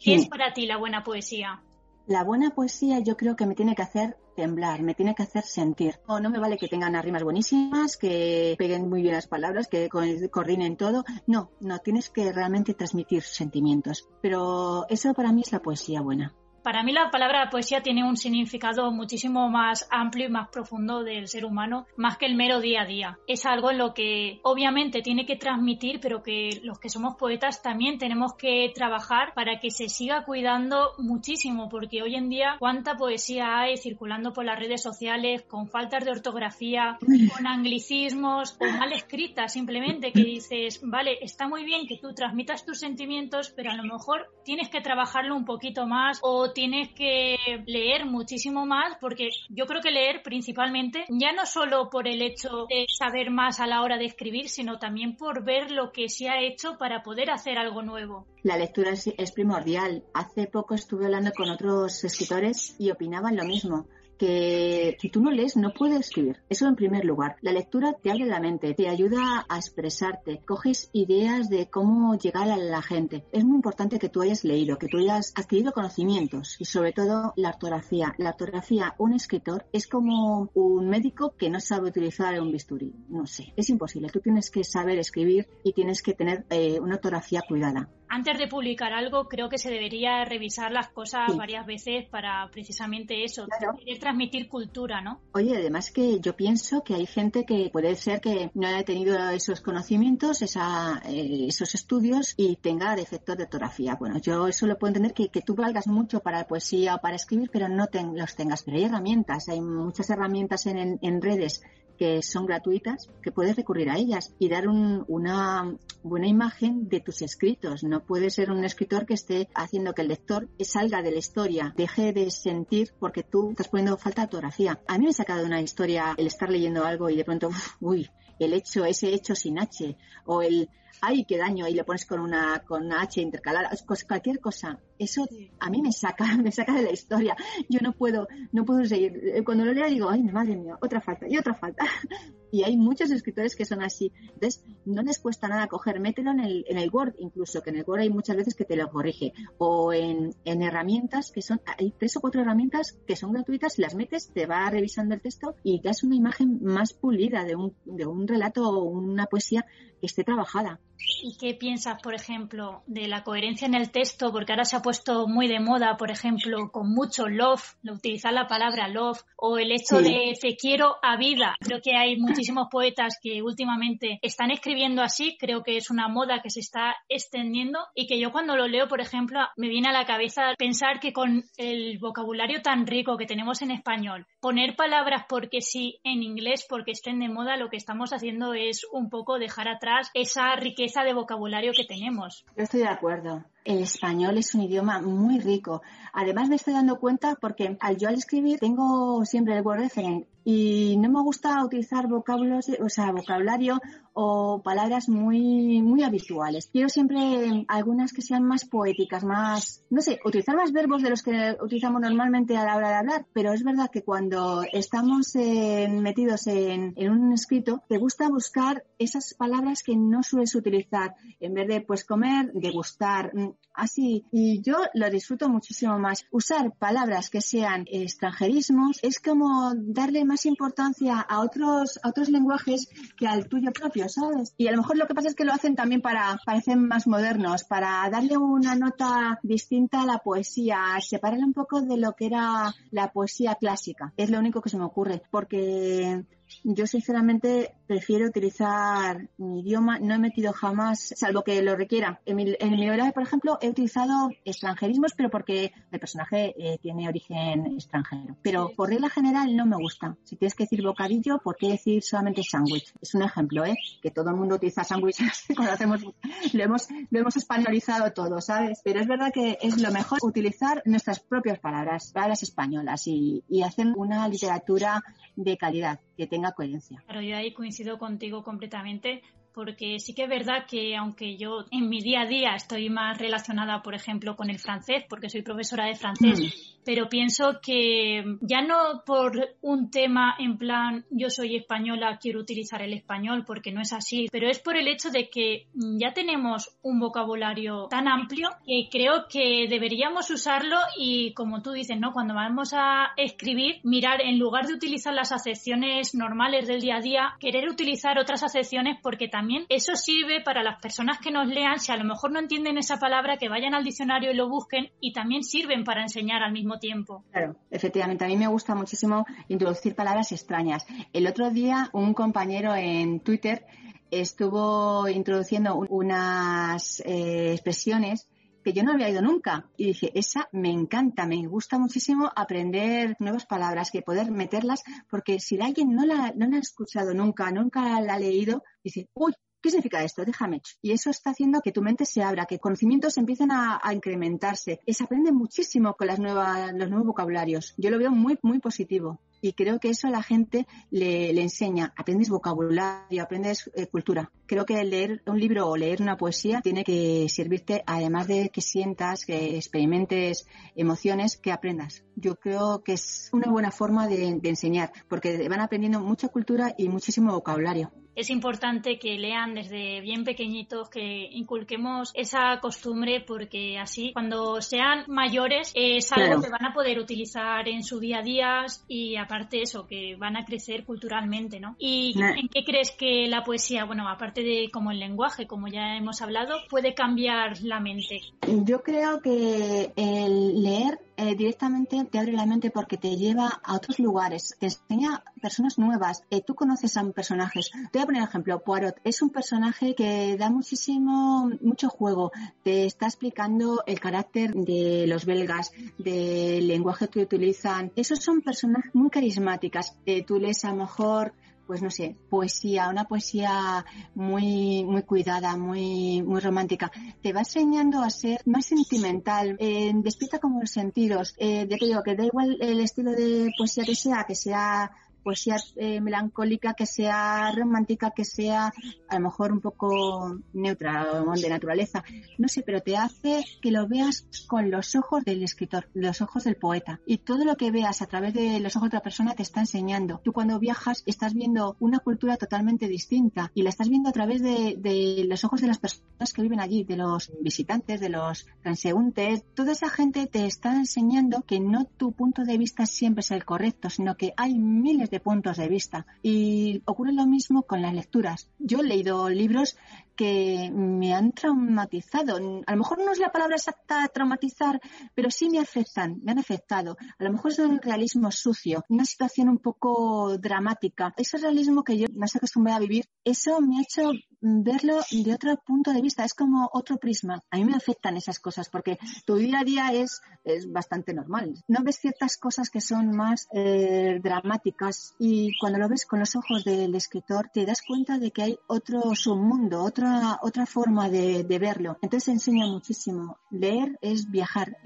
¿Qué 0.02 0.14
es 0.14 0.28
para 0.28 0.52
ti 0.52 0.66
la 0.66 0.78
buena 0.78 1.04
poesía? 1.04 1.62
La 2.06 2.24
buena 2.24 2.50
poesía 2.50 2.98
yo 2.98 3.16
creo 3.16 3.36
que 3.36 3.46
me 3.46 3.54
tiene 3.54 3.76
que 3.76 3.82
hacer 3.82 4.16
temblar, 4.40 4.82
me 4.82 4.94
tiene 4.94 5.14
que 5.14 5.24
hacer 5.24 5.44
sentir. 5.44 6.00
O 6.06 6.18
no 6.18 6.30
me 6.30 6.38
vale 6.38 6.56
que 6.56 6.66
tengan 6.66 7.00
rimas 7.02 7.22
buenísimas, 7.22 7.98
que 7.98 8.54
peguen 8.56 8.88
muy 8.88 9.02
bien 9.02 9.14
las 9.14 9.26
palabras, 9.26 9.68
que 9.68 9.90
coordinen 9.90 10.78
todo. 10.78 11.04
No, 11.26 11.50
no, 11.60 11.78
tienes 11.80 12.08
que 12.08 12.32
realmente 12.32 12.72
transmitir 12.72 13.22
sentimientos. 13.22 14.08
Pero 14.22 14.86
eso 14.88 15.12
para 15.12 15.30
mí 15.30 15.42
es 15.42 15.52
la 15.52 15.60
poesía 15.60 16.00
buena. 16.00 16.34
Para 16.62 16.82
mí 16.82 16.92
la 16.92 17.10
palabra 17.10 17.48
poesía 17.50 17.82
tiene 17.82 18.04
un 18.04 18.16
significado 18.16 18.90
muchísimo 18.92 19.48
más 19.48 19.88
amplio 19.90 20.26
y 20.26 20.30
más 20.30 20.48
profundo 20.48 21.02
del 21.02 21.26
ser 21.26 21.44
humano, 21.44 21.86
más 21.96 22.18
que 22.18 22.26
el 22.26 22.34
mero 22.34 22.60
día 22.60 22.82
a 22.82 22.86
día. 22.86 23.18
Es 23.26 23.46
algo 23.46 23.70
en 23.70 23.78
lo 23.78 23.94
que 23.94 24.40
obviamente 24.42 25.00
tiene 25.00 25.24
que 25.24 25.36
transmitir, 25.36 26.00
pero 26.00 26.22
que 26.22 26.60
los 26.62 26.78
que 26.78 26.90
somos 26.90 27.16
poetas 27.16 27.62
también 27.62 27.98
tenemos 27.98 28.34
que 28.34 28.70
trabajar 28.74 29.32
para 29.34 29.58
que 29.58 29.70
se 29.70 29.88
siga 29.88 30.24
cuidando 30.24 30.90
muchísimo, 30.98 31.68
porque 31.68 32.02
hoy 32.02 32.14
en 32.14 32.28
día 32.28 32.56
cuánta 32.58 32.96
poesía 32.96 33.58
hay 33.58 33.76
circulando 33.78 34.32
por 34.32 34.44
las 34.44 34.58
redes 34.58 34.82
sociales 34.82 35.42
con 35.42 35.68
faltas 35.68 36.04
de 36.04 36.10
ortografía, 36.10 36.98
con 37.34 37.46
anglicismos 37.46 38.56
o 38.60 38.78
mal 38.78 38.92
escritas, 38.92 39.54
simplemente 39.54 40.12
que 40.12 40.24
dices, 40.24 40.80
vale, 40.82 41.18
está 41.22 41.48
muy 41.48 41.64
bien 41.64 41.86
que 41.86 41.98
tú 41.98 42.12
transmitas 42.14 42.66
tus 42.66 42.78
sentimientos, 42.78 43.50
pero 43.56 43.70
a 43.70 43.76
lo 43.76 43.84
mejor 43.84 44.28
tienes 44.44 44.68
que 44.68 44.80
trabajarlo 44.80 45.34
un 45.36 45.44
poquito 45.44 45.86
más 45.86 46.18
o 46.22 46.49
tienes 46.52 46.92
que 46.92 47.36
leer 47.66 48.06
muchísimo 48.06 48.66
más 48.66 48.96
porque 49.00 49.28
yo 49.48 49.66
creo 49.66 49.80
que 49.80 49.90
leer 49.90 50.22
principalmente, 50.22 51.04
ya 51.08 51.32
no 51.32 51.46
solo 51.46 51.90
por 51.90 52.08
el 52.08 52.22
hecho 52.22 52.66
de 52.68 52.86
saber 52.88 53.30
más 53.30 53.60
a 53.60 53.66
la 53.66 53.82
hora 53.82 53.98
de 53.98 54.06
escribir, 54.06 54.48
sino 54.48 54.78
también 54.78 55.16
por 55.16 55.44
ver 55.44 55.70
lo 55.70 55.92
que 55.92 56.08
se 56.08 56.28
ha 56.28 56.40
hecho 56.40 56.76
para 56.78 57.02
poder 57.02 57.30
hacer 57.30 57.58
algo 57.58 57.82
nuevo. 57.82 58.26
La 58.42 58.56
lectura 58.56 58.92
es, 58.92 59.06
es 59.06 59.32
primordial. 59.32 60.04
Hace 60.14 60.46
poco 60.46 60.74
estuve 60.74 61.06
hablando 61.06 61.32
con 61.32 61.50
otros 61.50 62.04
escritores 62.04 62.76
y 62.78 62.90
opinaban 62.90 63.36
lo 63.36 63.44
mismo 63.44 63.86
que 64.20 64.98
si 65.00 65.08
tú 65.08 65.22
no 65.22 65.30
lees 65.30 65.56
no 65.56 65.72
puedes 65.72 65.98
escribir. 65.98 66.42
Eso 66.50 66.68
en 66.68 66.76
primer 66.76 67.06
lugar. 67.06 67.36
La 67.40 67.52
lectura 67.52 67.94
te 67.94 68.10
abre 68.10 68.26
la 68.26 68.38
mente, 68.38 68.74
te 68.74 68.86
ayuda 68.86 69.46
a 69.48 69.56
expresarte, 69.56 70.42
coges 70.46 70.90
ideas 70.92 71.48
de 71.48 71.70
cómo 71.70 72.14
llegar 72.18 72.50
a 72.50 72.58
la 72.58 72.82
gente. 72.82 73.24
Es 73.32 73.46
muy 73.46 73.56
importante 73.56 73.98
que 73.98 74.10
tú 74.10 74.20
hayas 74.20 74.44
leído, 74.44 74.76
que 74.76 74.88
tú 74.88 74.98
hayas 74.98 75.32
adquirido 75.36 75.72
conocimientos 75.72 76.56
y 76.58 76.66
sobre 76.66 76.92
todo 76.92 77.32
la 77.36 77.48
ortografía. 77.48 78.14
La 78.18 78.30
ortografía, 78.30 78.94
un 78.98 79.14
escritor 79.14 79.64
es 79.72 79.86
como 79.86 80.50
un 80.52 80.90
médico 80.90 81.34
que 81.38 81.48
no 81.48 81.58
sabe 81.58 81.88
utilizar 81.88 82.38
un 82.42 82.52
bisturí. 82.52 82.94
No 83.08 83.26
sé, 83.26 83.54
es 83.56 83.70
imposible. 83.70 84.10
Tú 84.10 84.20
tienes 84.20 84.50
que 84.50 84.64
saber 84.64 84.98
escribir 84.98 85.48
y 85.64 85.72
tienes 85.72 86.02
que 86.02 86.12
tener 86.12 86.44
eh, 86.50 86.78
una 86.78 86.96
ortografía 86.96 87.40
cuidada 87.48 87.88
antes 88.10 88.38
de 88.38 88.48
publicar 88.48 88.92
algo, 88.92 89.28
creo 89.28 89.48
que 89.48 89.56
se 89.56 89.70
debería 89.70 90.24
revisar 90.24 90.72
las 90.72 90.88
cosas 90.88 91.36
varias 91.36 91.64
veces 91.64 92.08
para 92.08 92.48
precisamente 92.50 93.22
eso, 93.22 93.46
querer 93.78 94.00
transmitir 94.00 94.48
cultura, 94.48 95.00
¿no? 95.00 95.20
Oye, 95.32 95.56
además 95.56 95.92
que 95.92 96.18
yo 96.18 96.34
pienso 96.34 96.82
que 96.82 96.94
hay 96.94 97.06
gente 97.06 97.44
que 97.46 97.70
puede 97.72 97.94
ser 97.94 98.20
que 98.20 98.50
no 98.54 98.66
haya 98.66 98.84
tenido 98.84 99.16
esos 99.30 99.60
conocimientos, 99.60 100.42
esa, 100.42 101.00
eh, 101.06 101.46
esos 101.48 101.76
estudios 101.76 102.34
y 102.36 102.56
tenga 102.56 102.96
defectos 102.96 103.36
de 103.36 103.44
ortografía. 103.44 103.94
Bueno, 103.94 104.18
yo 104.18 104.48
eso 104.48 104.66
lo 104.66 104.76
puedo 104.76 104.90
entender 104.90 105.14
que, 105.14 105.28
que 105.28 105.42
tú 105.42 105.54
valgas 105.54 105.86
mucho 105.86 106.18
para 106.18 106.48
poesía 106.48 106.96
o 106.96 107.00
para 107.00 107.14
escribir, 107.14 107.48
pero 107.52 107.68
no 107.68 107.86
los 108.14 108.34
tengas. 108.34 108.64
Pero 108.64 108.76
hay 108.76 108.84
herramientas, 108.84 109.48
hay 109.48 109.60
muchas 109.60 110.10
herramientas 110.10 110.66
en, 110.66 110.98
en 111.00 111.22
redes 111.22 111.62
que 112.00 112.22
son 112.22 112.46
gratuitas, 112.46 113.10
que 113.22 113.30
puedes 113.30 113.54
recurrir 113.54 113.90
a 113.90 113.98
ellas 113.98 114.32
y 114.38 114.48
dar 114.48 114.68
una 114.68 115.76
buena 116.02 116.28
imagen 116.28 116.88
de 116.88 117.00
tus 117.00 117.20
escritos. 117.20 117.84
No 117.84 118.06
puede 118.06 118.30
ser 118.30 118.50
un 118.50 118.64
escritor 118.64 119.04
que 119.04 119.12
esté 119.12 119.50
haciendo 119.54 119.92
que 119.92 120.00
el 120.00 120.08
lector 120.08 120.48
salga 120.60 121.02
de 121.02 121.10
la 121.10 121.18
historia, 121.18 121.74
deje 121.76 122.14
de 122.14 122.30
sentir 122.30 122.94
porque 122.98 123.22
tú 123.22 123.50
estás 123.50 123.68
poniendo 123.68 123.98
falta 123.98 124.22
de 124.22 124.28
ortografía. 124.28 124.80
A 124.88 124.96
mí 124.96 125.04
me 125.04 125.10
ha 125.10 125.12
sacado 125.12 125.44
una 125.44 125.60
historia 125.60 126.14
el 126.16 126.26
estar 126.26 126.48
leyendo 126.48 126.86
algo 126.86 127.10
y 127.10 127.16
de 127.16 127.24
pronto, 127.26 127.50
uy, 127.80 128.08
el 128.38 128.54
hecho, 128.54 128.86
ese 128.86 129.12
hecho 129.12 129.34
sin 129.34 129.58
H, 129.58 129.94
o 130.24 130.40
el 130.40 130.70
ay, 131.00 131.24
qué 131.24 131.38
daño, 131.38 131.66
y 131.68 131.74
le 131.74 131.84
pones 131.84 132.06
con 132.06 132.20
una, 132.20 132.62
con 132.66 132.92
H 132.92 133.20
intercalada, 133.20 133.70
cualquier 134.06 134.40
cosa. 134.40 134.78
Eso 134.98 135.26
a 135.58 135.70
mí 135.70 135.80
me 135.82 135.92
saca, 135.92 136.24
me 136.42 136.52
saca 136.52 136.74
de 136.74 136.82
la 136.82 136.92
historia. 136.92 137.36
Yo 137.68 137.80
no 137.82 137.92
puedo, 137.92 138.28
no 138.52 138.64
puedo 138.64 138.84
seguir. 138.84 139.20
Eh, 139.34 139.42
cuando 139.44 139.64
lo 139.64 139.72
leo 139.72 139.88
digo, 139.88 140.10
ay, 140.10 140.22
madre 140.22 140.56
mía, 140.56 140.76
otra 140.80 141.00
falta 141.00 141.26
y 141.28 141.36
otra 141.36 141.54
falta. 141.54 141.84
Y 142.52 142.64
hay 142.64 142.76
muchos 142.76 143.12
escritores 143.12 143.54
que 143.54 143.64
son 143.64 143.80
así. 143.80 144.12
Entonces, 144.34 144.64
no 144.84 145.02
les 145.02 145.20
cuesta 145.20 145.46
nada 145.46 145.68
coger, 145.68 146.00
mételo 146.00 146.32
en 146.32 146.40
el, 146.40 146.64
en 146.68 146.78
el 146.78 146.90
Word, 146.90 147.14
incluso, 147.20 147.62
que 147.62 147.70
en 147.70 147.76
el 147.76 147.84
Word 147.86 148.00
hay 148.00 148.10
muchas 148.10 148.34
veces 148.34 148.56
que 148.56 148.64
te 148.64 148.74
lo 148.74 148.90
corrige. 148.90 149.32
O 149.58 149.92
en, 149.92 150.34
en 150.44 150.62
herramientas 150.62 151.30
que 151.30 151.42
son, 151.42 151.60
hay 151.78 151.94
tres 151.96 152.16
o 152.16 152.20
cuatro 152.20 152.40
herramientas 152.40 152.98
que 153.06 153.14
son 153.14 153.34
gratuitas, 153.34 153.78
las 153.78 153.94
metes, 153.94 154.32
te 154.32 154.46
va 154.46 154.68
revisando 154.68 155.14
el 155.14 155.20
texto 155.20 155.54
y 155.62 155.80
das 155.80 156.02
una 156.02 156.16
imagen 156.16 156.58
más 156.60 156.92
pulida 156.92 157.44
de 157.44 157.54
un, 157.54 157.76
de 157.84 158.04
un 158.06 158.26
relato 158.26 158.68
o 158.68 158.82
una 158.82 159.26
poesía 159.26 159.64
esté 160.06 160.24
trabajada. 160.24 160.78
¿Y 161.22 161.36
qué 161.38 161.54
piensas, 161.54 162.00
por 162.02 162.14
ejemplo, 162.14 162.82
de 162.86 163.08
la 163.08 163.22
coherencia 163.22 163.66
en 163.66 163.74
el 163.74 163.90
texto? 163.90 164.32
Porque 164.32 164.52
ahora 164.52 164.64
se 164.64 164.76
ha 164.76 164.82
puesto 164.82 165.26
muy 165.26 165.48
de 165.48 165.60
moda, 165.60 165.96
por 165.96 166.10
ejemplo, 166.10 166.70
con 166.70 166.92
mucho 166.92 167.28
love, 167.28 167.62
utilizar 167.84 168.32
la 168.32 168.46
palabra 168.46 168.88
love, 168.88 169.20
o 169.36 169.58
el 169.58 169.72
hecho 169.72 170.00
de 170.00 170.32
te 170.40 170.56
quiero 170.56 170.96
a 171.02 171.16
vida. 171.16 171.56
Creo 171.60 171.80
que 171.82 171.96
hay 171.96 172.16
muchísimos 172.16 172.68
poetas 172.70 173.18
que 173.22 173.42
últimamente 173.42 174.18
están 174.22 174.50
escribiendo 174.50 175.02
así, 175.02 175.36
creo 175.38 175.62
que 175.62 175.76
es 175.76 175.90
una 175.90 176.08
moda 176.08 176.40
que 176.42 176.50
se 176.50 176.60
está 176.60 176.96
extendiendo 177.08 177.78
y 177.94 178.06
que 178.06 178.18
yo 178.18 178.32
cuando 178.32 178.56
lo 178.56 178.68
leo, 178.68 178.88
por 178.88 179.00
ejemplo, 179.00 179.40
me 179.56 179.68
viene 179.68 179.88
a 179.88 179.92
la 179.92 180.04
cabeza 180.04 180.54
pensar 180.58 181.00
que 181.00 181.12
con 181.12 181.44
el 181.56 181.98
vocabulario 181.98 182.62
tan 182.62 182.86
rico 182.86 183.16
que 183.16 183.26
tenemos 183.26 183.62
en 183.62 183.70
español, 183.70 184.26
poner 184.40 184.76
palabras 184.76 185.24
porque 185.28 185.60
sí 185.60 186.00
en 186.04 186.22
inglés 186.22 186.66
porque 186.68 186.92
estén 186.92 187.20
de 187.20 187.28
moda, 187.28 187.56
lo 187.56 187.68
que 187.68 187.76
estamos 187.76 188.12
haciendo 188.12 188.54
es 188.54 188.86
un 188.92 189.08
poco 189.08 189.38
dejar 189.38 189.68
atrás 189.68 190.10
esa 190.14 190.54
riqueza 190.56 190.89
de 190.98 191.14
vocabulario 191.14 191.72
que 191.72 191.84
tenemos. 191.84 192.44
Yo 192.56 192.64
estoy 192.64 192.80
de 192.80 192.88
acuerdo. 192.88 193.44
El 193.64 193.78
español 193.78 194.38
es 194.38 194.54
un 194.54 194.62
idioma 194.62 195.00
muy 195.00 195.38
rico. 195.38 195.82
Además 196.12 196.48
me 196.48 196.56
estoy 196.56 196.74
dando 196.74 196.98
cuenta 196.98 197.36
porque 197.40 197.76
al 197.80 197.98
yo 197.98 198.08
al 198.08 198.14
escribir 198.14 198.58
tengo 198.58 199.24
siempre 199.24 199.56
el 199.56 199.64
word 199.64 199.80
reference 199.80 200.28
y 200.44 200.96
no 200.96 201.10
me 201.10 201.22
gusta 201.22 201.62
utilizar 201.64 202.08
vocablos, 202.08 202.66
o 202.82 202.88
sea, 202.88 203.12
vocabulario 203.12 203.78
o 204.14 204.62
palabras 204.62 205.08
muy 205.08 205.82
muy 205.82 206.02
habituales. 206.02 206.68
Quiero 206.72 206.88
siempre 206.88 207.66
algunas 207.68 208.12
que 208.12 208.22
sean 208.22 208.44
más 208.44 208.64
poéticas, 208.64 209.22
más, 209.24 209.84
no 209.90 210.00
sé, 210.00 210.18
utilizar 210.24 210.56
más 210.56 210.72
verbos 210.72 211.02
de 211.02 211.10
los 211.10 211.22
que 211.22 211.56
utilizamos 211.60 212.00
normalmente 212.00 212.56
a 212.56 212.64
la 212.64 212.76
hora 212.76 212.88
de 212.88 212.94
hablar, 212.94 213.26
pero 213.32 213.52
es 213.52 213.62
verdad 213.62 213.90
que 213.92 214.02
cuando 214.02 214.62
estamos 214.72 215.34
metidos 215.34 216.46
en, 216.46 216.94
en 216.96 217.10
un 217.10 217.32
escrito, 217.32 217.82
te 217.88 217.98
gusta 217.98 218.28
buscar 218.28 218.84
esas 218.98 219.34
palabras 219.34 219.82
que 219.82 219.96
no 219.96 220.22
sueles 220.22 220.54
utilizar 220.54 221.14
en 221.38 221.54
vez 221.54 221.68
de 221.68 221.80
pues 221.82 222.04
comer, 222.04 222.50
degustar, 222.54 223.32
así. 223.74 224.24
Y 224.30 224.60
yo 224.62 224.76
lo 224.94 225.10
disfruto 225.10 225.48
muchísimo 225.48 225.98
más. 225.98 226.26
Usar 226.30 226.72
palabras 226.76 227.30
que 227.30 227.40
sean 227.40 227.84
extranjerismos 227.86 228.98
es 229.02 229.20
como 229.20 229.72
darle 229.76 230.24
más 230.24 230.46
importancia 230.46 231.20
a 231.20 231.40
otros, 231.40 231.98
a 232.02 232.08
otros 232.08 232.28
lenguajes 232.28 232.88
que 233.16 233.26
al 233.26 233.48
tuyo 233.48 233.72
propio, 233.72 234.08
¿sabes? 234.08 234.54
Y 234.56 234.68
a 234.68 234.72
lo 234.72 234.78
mejor 234.78 234.98
lo 234.98 235.06
que 235.06 235.14
pasa 235.14 235.28
es 235.28 235.34
que 235.34 235.44
lo 235.44 235.52
hacen 235.52 235.76
también 235.76 236.00
para 236.00 236.38
parecer 236.44 236.76
más 236.76 237.06
modernos, 237.06 237.64
para 237.64 238.08
darle 238.10 238.36
una 238.36 238.74
nota 238.74 239.38
distinta 239.42 240.02
a 240.02 240.06
la 240.06 240.18
poesía, 240.18 240.78
separarle 241.00 241.44
un 241.44 241.54
poco 241.54 241.80
de 241.80 241.96
lo 241.96 242.12
que 242.12 242.26
era 242.26 242.74
la 242.90 243.12
poesía 243.12 243.54
clásica. 243.54 244.12
Es 244.16 244.30
lo 244.30 244.38
único 244.38 244.60
que 244.60 244.70
se 244.70 244.78
me 244.78 244.84
ocurre, 244.84 245.22
porque 245.30 246.24
yo 246.64 246.86
sinceramente 246.86 247.74
prefiero 247.86 248.26
utilizar 248.26 249.28
mi 249.38 249.60
idioma. 249.60 249.98
No 249.98 250.14
he 250.14 250.18
metido 250.18 250.52
jamás, 250.52 251.12
salvo 251.16 251.42
que 251.42 251.60
lo 251.62 251.76
requiera. 251.76 252.20
En 252.26 252.36
mi, 252.36 252.54
en 252.58 252.70
mi 252.70 253.12
por 253.12 253.22
ejemplo, 253.22 253.58
he 253.60 253.68
utilizado 253.68 254.30
extranjerismos, 254.44 255.12
pero 255.16 255.30
porque 255.30 255.72
el 255.90 256.00
personaje 256.00 256.54
eh, 256.58 256.78
tiene 256.80 257.08
origen 257.08 257.66
extranjero. 257.66 258.36
Pero 258.42 258.70
por 258.76 258.90
regla 258.90 259.08
general 259.10 259.56
no 259.56 259.66
me 259.66 259.76
gusta. 259.76 260.16
Si 260.24 260.36
tienes 260.36 260.54
que 260.54 260.64
decir 260.64 260.82
bocadillo, 260.82 261.38
¿por 261.38 261.56
qué 261.56 261.68
decir 261.68 262.02
solamente 262.02 262.42
sándwich? 262.42 262.92
Es 263.00 263.14
un 263.14 263.22
ejemplo, 263.22 263.64
¿eh? 263.64 263.76
Que 264.02 264.10
todo 264.10 264.30
el 264.30 264.36
mundo 264.36 264.56
utiliza 264.56 264.84
sándwich 264.84 265.18
cuando 265.56 265.72
hacemos, 265.72 266.02
lo 266.02 266.62
hemos, 266.62 266.88
lo 267.10 267.20
hemos 267.20 267.36
españolizado 267.36 268.12
todo, 268.12 268.40
¿sabes? 268.40 268.80
Pero 268.84 269.00
es 269.00 269.06
verdad 269.06 269.32
que 269.32 269.58
es 269.60 269.80
lo 269.80 269.90
mejor 269.90 270.18
utilizar 270.22 270.82
nuestras 270.84 271.20
propias 271.20 271.58
palabras, 271.58 272.12
palabras 272.12 272.42
españolas 272.42 273.06
y, 273.06 273.44
y 273.48 273.62
hacer 273.62 273.86
una 273.96 274.28
literatura 274.28 275.02
de 275.36 275.56
calidad 275.56 276.00
que 276.16 276.26
tenga 276.26 276.39
coherencia. 276.52 277.02
Pero 277.06 277.20
yo 277.20 277.36
ahí 277.36 277.52
coincido 277.52 277.98
contigo 277.98 278.42
completamente 278.42 279.22
porque 279.60 279.98
sí 279.98 280.14
que 280.14 280.22
es 280.22 280.28
verdad 280.30 280.64
que 280.66 280.96
aunque 280.96 281.36
yo 281.36 281.66
en 281.70 281.90
mi 281.90 282.00
día 282.00 282.22
a 282.22 282.26
día 282.26 282.54
estoy 282.54 282.88
más 282.88 283.18
relacionada, 283.18 283.82
por 283.82 283.94
ejemplo, 283.94 284.34
con 284.34 284.48
el 284.48 284.58
francés, 284.58 285.04
porque 285.06 285.28
soy 285.28 285.42
profesora 285.42 285.84
de 285.84 285.96
francés, 285.96 286.40
mm. 286.40 286.82
pero 286.82 287.10
pienso 287.10 287.60
que 287.62 288.24
ya 288.40 288.62
no 288.62 289.02
por 289.04 289.32
un 289.60 289.90
tema 289.90 290.34
en 290.38 290.56
plan 290.56 291.04
yo 291.10 291.28
soy 291.28 291.56
española, 291.56 292.18
quiero 292.18 292.40
utilizar 292.40 292.80
el 292.80 292.94
español, 292.94 293.44
porque 293.46 293.70
no 293.70 293.82
es 293.82 293.92
así, 293.92 294.28
pero 294.32 294.48
es 294.48 294.60
por 294.60 294.78
el 294.78 294.88
hecho 294.88 295.10
de 295.10 295.28
que 295.28 295.66
ya 295.74 296.14
tenemos 296.14 296.74
un 296.80 296.98
vocabulario 296.98 297.86
tan 297.90 298.08
amplio 298.08 298.48
que 298.64 298.88
creo 298.90 299.26
que 299.28 299.66
deberíamos 299.68 300.30
usarlo 300.30 300.78
y 300.96 301.34
como 301.34 301.60
tú 301.60 301.72
dices, 301.72 302.00
¿no? 302.00 302.12
Cuando 302.12 302.32
vamos 302.32 302.72
a 302.72 303.12
escribir, 303.18 303.80
mirar 303.84 304.22
en 304.22 304.38
lugar 304.38 304.66
de 304.66 304.72
utilizar 304.72 305.12
las 305.12 305.32
acepciones 305.32 306.14
normales 306.14 306.66
del 306.66 306.80
día 306.80 306.96
a 306.96 307.00
día, 307.02 307.34
querer 307.38 307.68
utilizar 307.68 308.18
otras 308.18 308.42
acepciones 308.42 308.96
porque 309.02 309.28
también 309.28 309.49
eso 309.68 309.94
sirve 309.94 310.40
para 310.42 310.62
las 310.62 310.80
personas 310.80 311.18
que 311.18 311.30
nos 311.30 311.46
lean, 311.46 311.78
si 311.78 311.92
a 311.92 311.96
lo 311.96 312.04
mejor 312.04 312.32
no 312.32 312.38
entienden 312.38 312.78
esa 312.78 312.98
palabra, 312.98 313.36
que 313.36 313.48
vayan 313.48 313.74
al 313.74 313.84
diccionario 313.84 314.30
y 314.30 314.34
lo 314.34 314.48
busquen 314.48 314.90
y 315.00 315.12
también 315.12 315.42
sirven 315.42 315.84
para 315.84 316.02
enseñar 316.02 316.42
al 316.42 316.52
mismo 316.52 316.78
tiempo. 316.78 317.24
Claro, 317.30 317.56
efectivamente, 317.70 318.24
a 318.24 318.28
mí 318.28 318.36
me 318.36 318.46
gusta 318.46 318.74
muchísimo 318.74 319.26
introducir 319.48 319.94
palabras 319.94 320.32
extrañas. 320.32 320.86
El 321.12 321.26
otro 321.26 321.50
día 321.50 321.90
un 321.92 322.14
compañero 322.14 322.74
en 322.74 323.20
Twitter 323.20 323.66
estuvo 324.10 325.08
introduciendo 325.08 325.76
unas 325.76 327.00
eh, 327.06 327.52
expresiones 327.52 328.28
que 328.62 328.72
yo 328.72 328.82
no 328.82 328.92
había 328.92 329.06
oído 329.06 329.22
nunca. 329.22 329.70
Y 329.76 329.86
dije, 329.86 330.10
esa 330.14 330.48
me 330.52 330.70
encanta, 330.70 331.26
me 331.26 331.46
gusta 331.46 331.78
muchísimo 331.78 332.30
aprender 332.34 333.16
nuevas 333.18 333.46
palabras, 333.46 333.90
que 333.90 334.02
poder 334.02 334.30
meterlas, 334.30 334.82
porque 335.08 335.40
si 335.40 335.60
alguien 335.60 335.94
no 335.94 336.04
la, 336.04 336.32
no 336.36 336.46
la 336.46 336.56
ha 336.56 336.60
escuchado 336.60 337.14
nunca, 337.14 337.50
nunca 337.50 338.00
la 338.00 338.14
ha 338.14 338.18
leído, 338.18 338.62
dice, 338.82 339.08
uy, 339.14 339.32
¿qué 339.60 339.70
significa 339.70 340.02
esto? 340.02 340.24
Déjame. 340.24 340.62
Y 340.82 340.92
eso 340.92 341.10
está 341.10 341.30
haciendo 341.30 341.60
que 341.60 341.72
tu 341.72 341.82
mente 341.82 342.04
se 342.06 342.22
abra, 342.22 342.46
que 342.46 342.58
conocimientos 342.58 343.16
empiecen 343.18 343.50
a, 343.52 343.80
incrementarse. 343.92 344.80
se 344.86 345.04
aprende 345.04 345.32
muchísimo 345.32 345.94
con 345.94 346.06
las 346.06 346.18
nuevas, 346.18 346.72
los 346.74 346.88
nuevos 346.88 347.06
vocabularios. 347.06 347.74
Yo 347.76 347.90
lo 347.90 347.98
veo 347.98 348.10
muy, 348.10 348.38
muy 348.42 348.58
positivo 348.58 349.20
y 349.40 349.52
creo 349.52 349.78
que 349.78 349.90
eso 349.90 350.08
a 350.08 350.10
la 350.10 350.22
gente 350.22 350.66
le, 350.90 351.30
enseña. 351.40 351.92
Aprendes 351.96 352.28
vocabulario, 352.28 353.22
aprendes 353.22 353.70
eh, 353.74 353.86
cultura. 353.86 354.30
Creo 354.46 354.66
que 354.66 354.82
leer 354.84 355.22
un 355.26 355.38
libro 355.38 355.68
o 355.68 355.76
leer 355.76 356.02
una 356.02 356.16
poesía 356.16 356.60
tiene 356.60 356.84
que 356.84 357.26
servirte, 357.28 357.82
además 357.86 358.26
de 358.26 358.50
que 358.50 358.60
sientas, 358.60 359.24
que 359.24 359.56
experimentes 359.56 360.46
emociones, 360.74 361.36
que 361.36 361.52
aprendas. 361.52 362.04
Yo 362.16 362.36
creo 362.36 362.82
que 362.84 362.94
es 362.94 363.30
una 363.32 363.50
buena 363.50 363.70
forma 363.70 364.06
de 364.08 364.40
enseñar, 364.42 364.92
porque 365.08 365.48
van 365.48 365.60
aprendiendo 365.60 366.00
mucha 366.00 366.28
cultura 366.28 366.74
y 366.76 366.88
muchísimo 366.88 367.32
vocabulario 367.32 367.92
es 368.20 368.30
importante 368.30 368.98
que 368.98 369.18
lean 369.18 369.54
desde 369.54 370.00
bien 370.00 370.24
pequeñitos, 370.24 370.88
que 370.88 371.28
inculquemos 371.32 372.12
esa 372.14 372.60
costumbre 372.60 373.24
porque 373.26 373.78
así 373.78 374.12
cuando 374.12 374.60
sean 374.60 375.04
mayores 375.08 375.72
es 375.74 376.12
algo 376.12 376.42
que 376.42 376.50
van 376.50 376.66
a 376.66 376.74
poder 376.74 376.98
utilizar 376.98 377.66
en 377.68 377.82
su 377.82 377.98
día 377.98 378.18
a 378.18 378.22
día 378.22 378.66
y 378.88 379.16
aparte 379.16 379.62
eso, 379.62 379.86
que 379.86 380.16
van 380.16 380.36
a 380.36 380.44
crecer 380.44 380.84
culturalmente, 380.84 381.60
¿no? 381.60 381.76
¿Y 381.78 382.14
en 382.20 382.48
qué 382.48 382.64
crees 382.64 382.90
que 382.90 383.26
la 383.26 383.42
poesía, 383.42 383.84
bueno, 383.84 384.08
aparte 384.08 384.42
de 384.42 384.68
como 384.70 384.90
el 384.90 385.00
lenguaje, 385.00 385.46
como 385.46 385.68
ya 385.68 385.96
hemos 385.96 386.20
hablado, 386.20 386.58
puede 386.68 386.94
cambiar 386.94 387.60
la 387.62 387.80
mente? 387.80 388.20
Yo 388.46 388.82
creo 388.82 389.20
que 389.20 389.92
el 389.96 390.62
leer 390.62 390.98
eh, 391.20 391.34
directamente 391.34 392.02
te 392.10 392.18
abre 392.18 392.32
la 392.32 392.46
mente 392.46 392.70
porque 392.70 392.96
te 392.96 393.14
lleva 393.14 393.60
a 393.62 393.74
otros 393.74 393.98
lugares, 393.98 394.56
te 394.58 394.66
enseña 394.66 395.22
personas 395.42 395.78
nuevas. 395.78 396.24
Eh, 396.30 396.40
tú 396.40 396.54
conoces 396.54 396.96
a 396.96 397.04
personajes. 397.12 397.70
Te 397.92 397.98
voy 397.98 398.02
a 398.02 398.06
poner 398.06 398.22
ejemplo. 398.22 398.62
Poirot 398.62 398.96
es 399.04 399.20
un 399.20 399.28
personaje 399.28 399.94
que 399.94 400.38
da 400.38 400.48
muchísimo, 400.48 401.50
mucho 401.60 401.90
juego. 401.90 402.32
Te 402.62 402.86
está 402.86 403.04
explicando 403.04 403.82
el 403.86 404.00
carácter 404.00 404.54
de 404.54 405.04
los 405.06 405.26
belgas, 405.26 405.72
del 405.98 406.66
lenguaje 406.66 407.08
que 407.08 407.20
utilizan. 407.20 407.92
Esos 407.96 408.20
son 408.20 408.40
personas 408.40 408.84
muy 408.94 409.10
carismáticas. 409.10 409.98
Eh, 410.06 410.24
tú 410.24 410.38
lees 410.38 410.64
a 410.64 410.70
lo 410.70 410.76
mejor 410.76 411.34
pues 411.70 411.82
no 411.82 411.90
sé, 411.92 412.16
poesía, 412.28 412.88
una 412.88 413.04
poesía 413.04 413.86
muy, 414.16 414.82
muy 414.82 415.04
cuidada, 415.04 415.56
muy, 415.56 416.20
muy 416.20 416.40
romántica, 416.40 416.90
te 417.22 417.32
va 417.32 417.42
enseñando 417.42 418.02
a 418.02 418.10
ser 418.10 418.40
más 418.44 418.66
sentimental, 418.66 419.56
eh, 419.60 419.92
despierta 419.94 420.40
como 420.40 420.62
los 420.62 420.70
sentidos. 420.72 421.32
Eh, 421.38 421.68
te 421.68 421.76
digo 421.86 422.02
que 422.02 422.16
da 422.16 422.24
igual 422.24 422.56
el 422.60 422.80
estilo 422.80 423.12
de 423.12 423.52
poesía 423.56 423.84
que 423.84 423.94
sea, 423.94 424.24
que 424.26 424.34
sea 424.34 424.90
poesía 425.22 425.56
eh, 425.76 426.00
melancólica, 426.00 426.74
que 426.74 426.86
sea 426.86 427.52
romántica, 427.52 428.12
que 428.14 428.24
sea 428.24 428.72
a 429.08 429.14
lo 429.14 429.20
mejor 429.20 429.52
un 429.52 429.60
poco 429.60 430.38
neutra 430.52 431.22
o 431.22 431.32
de 431.32 431.48
naturaleza. 431.48 432.04
No 432.38 432.48
sé, 432.48 432.62
pero 432.62 432.80
te 432.80 432.96
hace 432.96 433.44
que 433.60 433.70
lo 433.70 433.86
veas 433.86 434.26
con 434.46 434.70
los 434.70 434.94
ojos 434.96 435.24
del 435.24 435.42
escritor, 435.42 435.88
los 435.94 436.20
ojos 436.20 436.44
del 436.44 436.56
poeta. 436.56 437.00
Y 437.06 437.18
todo 437.18 437.44
lo 437.44 437.56
que 437.56 437.70
veas 437.70 438.02
a 438.02 438.06
través 438.06 438.34
de 438.34 438.60
los 438.60 438.76
ojos 438.76 438.90
de 438.90 438.96
otra 438.96 439.02
persona 439.02 439.34
te 439.34 439.42
está 439.42 439.60
enseñando. 439.60 440.20
Tú 440.24 440.32
cuando 440.32 440.58
viajas 440.58 441.02
estás 441.06 441.34
viendo 441.34 441.76
una 441.80 441.98
cultura 442.00 442.36
totalmente 442.36 442.88
distinta 442.88 443.50
y 443.54 443.62
la 443.62 443.70
estás 443.70 443.88
viendo 443.88 444.08
a 444.08 444.12
través 444.12 444.42
de, 444.42 444.76
de 444.78 445.24
los 445.26 445.44
ojos 445.44 445.60
de 445.60 445.66
las 445.66 445.78
personas 445.78 446.32
que 446.32 446.42
viven 446.42 446.60
allí, 446.60 446.84
de 446.84 446.96
los 446.96 447.32
visitantes, 447.40 448.00
de 448.00 448.08
los 448.08 448.46
transeúntes. 448.62 449.44
Toda 449.54 449.72
esa 449.72 449.88
gente 449.88 450.26
te 450.26 450.46
está 450.46 450.76
enseñando 450.76 451.42
que 451.42 451.60
no 451.60 451.84
tu 451.84 452.12
punto 452.12 452.44
de 452.44 452.58
vista 452.58 452.86
siempre 452.86 453.20
es 453.20 453.30
el 453.30 453.44
correcto, 453.44 453.90
sino 453.90 454.16
que 454.16 454.32
hay 454.36 454.58
miles 454.58 455.09
de 455.10 455.20
puntos 455.20 455.56
de 455.56 455.68
vista. 455.68 456.06
Y 456.22 456.82
ocurre 456.86 457.12
lo 457.12 457.26
mismo 457.26 457.62
con 457.62 457.82
las 457.82 457.94
lecturas. 457.94 458.48
Yo 458.58 458.80
he 458.80 458.84
leído 458.84 459.28
libros 459.28 459.76
que 460.16 460.70
me 460.70 461.14
han 461.14 461.32
traumatizado. 461.32 462.36
A 462.66 462.72
lo 462.72 462.76
mejor 462.76 462.98
no 462.98 463.10
es 463.10 463.18
la 463.18 463.32
palabra 463.32 463.56
exacta 463.56 464.06
traumatizar, 464.08 464.80
pero 465.14 465.30
sí 465.30 465.48
me 465.48 465.58
afectan, 465.58 466.20
me 466.22 466.32
han 466.32 466.38
afectado. 466.38 466.96
A 467.18 467.24
lo 467.24 467.32
mejor 467.32 467.52
es 467.52 467.58
un 467.58 467.80
realismo 467.80 468.30
sucio, 468.30 468.84
una 468.88 469.04
situación 469.04 469.48
un 469.48 469.58
poco 469.58 470.36
dramática. 470.38 471.14
Ese 471.16 471.38
realismo 471.38 471.84
que 471.84 471.98
yo 471.98 472.06
me 472.12 472.26
estoy 472.26 472.40
acostumbrada 472.40 472.76
a 472.76 472.80
vivir, 472.80 473.06
eso 473.24 473.60
me 473.60 473.78
ha 473.78 473.82
hecho 473.82 474.12
verlo 474.40 475.00
de 475.10 475.34
otro 475.34 475.56
punto 475.64 475.92
de 475.92 476.00
vista, 476.00 476.24
es 476.24 476.34
como 476.34 476.68
otro 476.72 476.96
prisma. 476.96 477.42
A 477.50 477.56
mí 477.56 477.64
me 477.64 477.74
afectan 477.74 478.16
esas 478.16 478.38
cosas 478.38 478.68
porque 478.68 478.98
tu 479.24 479.36
día 479.36 479.60
a 479.60 479.64
día 479.64 479.92
es, 479.92 480.20
es 480.44 480.70
bastante 480.70 481.12
normal. 481.12 481.54
No 481.68 481.82
ves 481.82 481.96
ciertas 481.96 482.36
cosas 482.36 482.70
que 482.70 482.80
son 482.80 483.14
más 483.16 483.48
eh, 483.52 484.18
dramáticas 484.22 485.14
y 485.18 485.58
cuando 485.58 485.78
lo 485.78 485.88
ves 485.88 486.06
con 486.06 486.20
los 486.20 486.34
ojos 486.36 486.64
del 486.64 486.94
escritor 486.94 487.50
te 487.52 487.66
das 487.66 487.82
cuenta 487.86 488.18
de 488.18 488.30
que 488.30 488.42
hay 488.42 488.58
otro 488.66 489.14
submundo, 489.14 489.82
otra, 489.82 490.38
otra 490.42 490.66
forma 490.66 491.08
de, 491.08 491.44
verlo. 491.60 491.98
Entonces 492.00 492.28
enseña 492.28 492.66
muchísimo. 492.66 493.38
Leer 493.50 493.98
es 494.00 494.30
viajar 494.30 494.78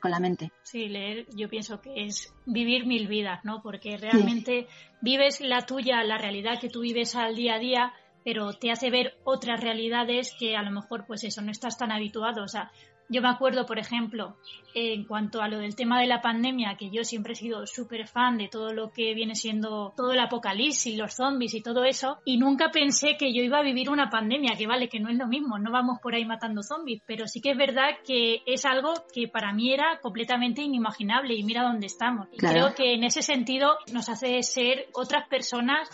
con 0.00 0.10
la 0.10 0.20
mente. 0.20 0.52
Sí, 0.62 0.88
leer 0.88 1.26
yo 1.34 1.48
pienso 1.48 1.80
que 1.80 2.04
es 2.04 2.32
vivir 2.46 2.86
mil 2.86 3.08
vidas, 3.08 3.44
¿no? 3.44 3.60
Porque 3.60 3.96
realmente 3.96 4.68
vives 5.00 5.40
la 5.40 5.66
tuya, 5.66 6.02
la 6.04 6.18
realidad 6.18 6.60
que 6.60 6.68
tú 6.68 6.80
vives 6.80 7.16
al 7.16 7.34
día 7.34 7.54
a 7.54 7.58
día 7.58 7.92
pero 8.24 8.52
te 8.52 8.70
hace 8.70 8.90
ver 8.90 9.14
otras 9.24 9.60
realidades 9.60 10.34
que 10.38 10.56
a 10.56 10.62
lo 10.62 10.70
mejor, 10.70 11.04
pues 11.06 11.24
eso, 11.24 11.42
no 11.42 11.50
estás 11.50 11.78
tan 11.78 11.92
habituado. 11.92 12.44
O 12.44 12.48
sea, 12.48 12.70
yo 13.08 13.22
me 13.22 13.28
acuerdo, 13.28 13.66
por 13.66 13.78
ejemplo, 13.78 14.36
en 14.74 15.04
cuanto 15.04 15.42
a 15.42 15.48
lo 15.48 15.58
del 15.58 15.76
tema 15.76 16.00
de 16.00 16.06
la 16.06 16.22
pandemia, 16.22 16.76
que 16.78 16.90
yo 16.90 17.04
siempre 17.04 17.34
he 17.34 17.36
sido 17.36 17.66
súper 17.66 18.06
fan 18.06 18.38
de 18.38 18.48
todo 18.48 18.72
lo 18.72 18.90
que 18.90 19.14
viene 19.14 19.34
siendo 19.34 19.92
todo 19.96 20.12
el 20.12 20.20
apocalipsis, 20.20 20.96
los 20.96 21.14
zombies 21.14 21.54
y 21.54 21.62
todo 21.62 21.84
eso, 21.84 22.18
y 22.24 22.38
nunca 22.38 22.70
pensé 22.70 23.16
que 23.18 23.34
yo 23.34 23.42
iba 23.42 23.58
a 23.58 23.62
vivir 23.62 23.90
una 23.90 24.08
pandemia, 24.08 24.56
que 24.56 24.66
vale, 24.66 24.88
que 24.88 25.00
no 25.00 25.10
es 25.10 25.18
lo 25.18 25.26
mismo, 25.26 25.58
no 25.58 25.70
vamos 25.70 25.98
por 26.02 26.14
ahí 26.14 26.24
matando 26.24 26.62
zombies, 26.62 27.02
pero 27.06 27.26
sí 27.26 27.40
que 27.40 27.50
es 27.50 27.56
verdad 27.56 27.90
que 28.04 28.42
es 28.46 28.64
algo 28.64 28.94
que 29.12 29.28
para 29.28 29.52
mí 29.52 29.72
era 29.72 29.98
completamente 30.00 30.62
inimaginable 30.62 31.34
y 31.34 31.44
mira 31.44 31.62
dónde 31.62 31.86
estamos. 31.86 32.28
Y 32.32 32.38
creo 32.38 32.74
que 32.74 32.94
en 32.94 33.04
ese 33.04 33.22
sentido 33.22 33.76
nos 33.92 34.08
hace 34.08 34.42
ser 34.42 34.86
otras 34.94 35.28
personas 35.28 35.88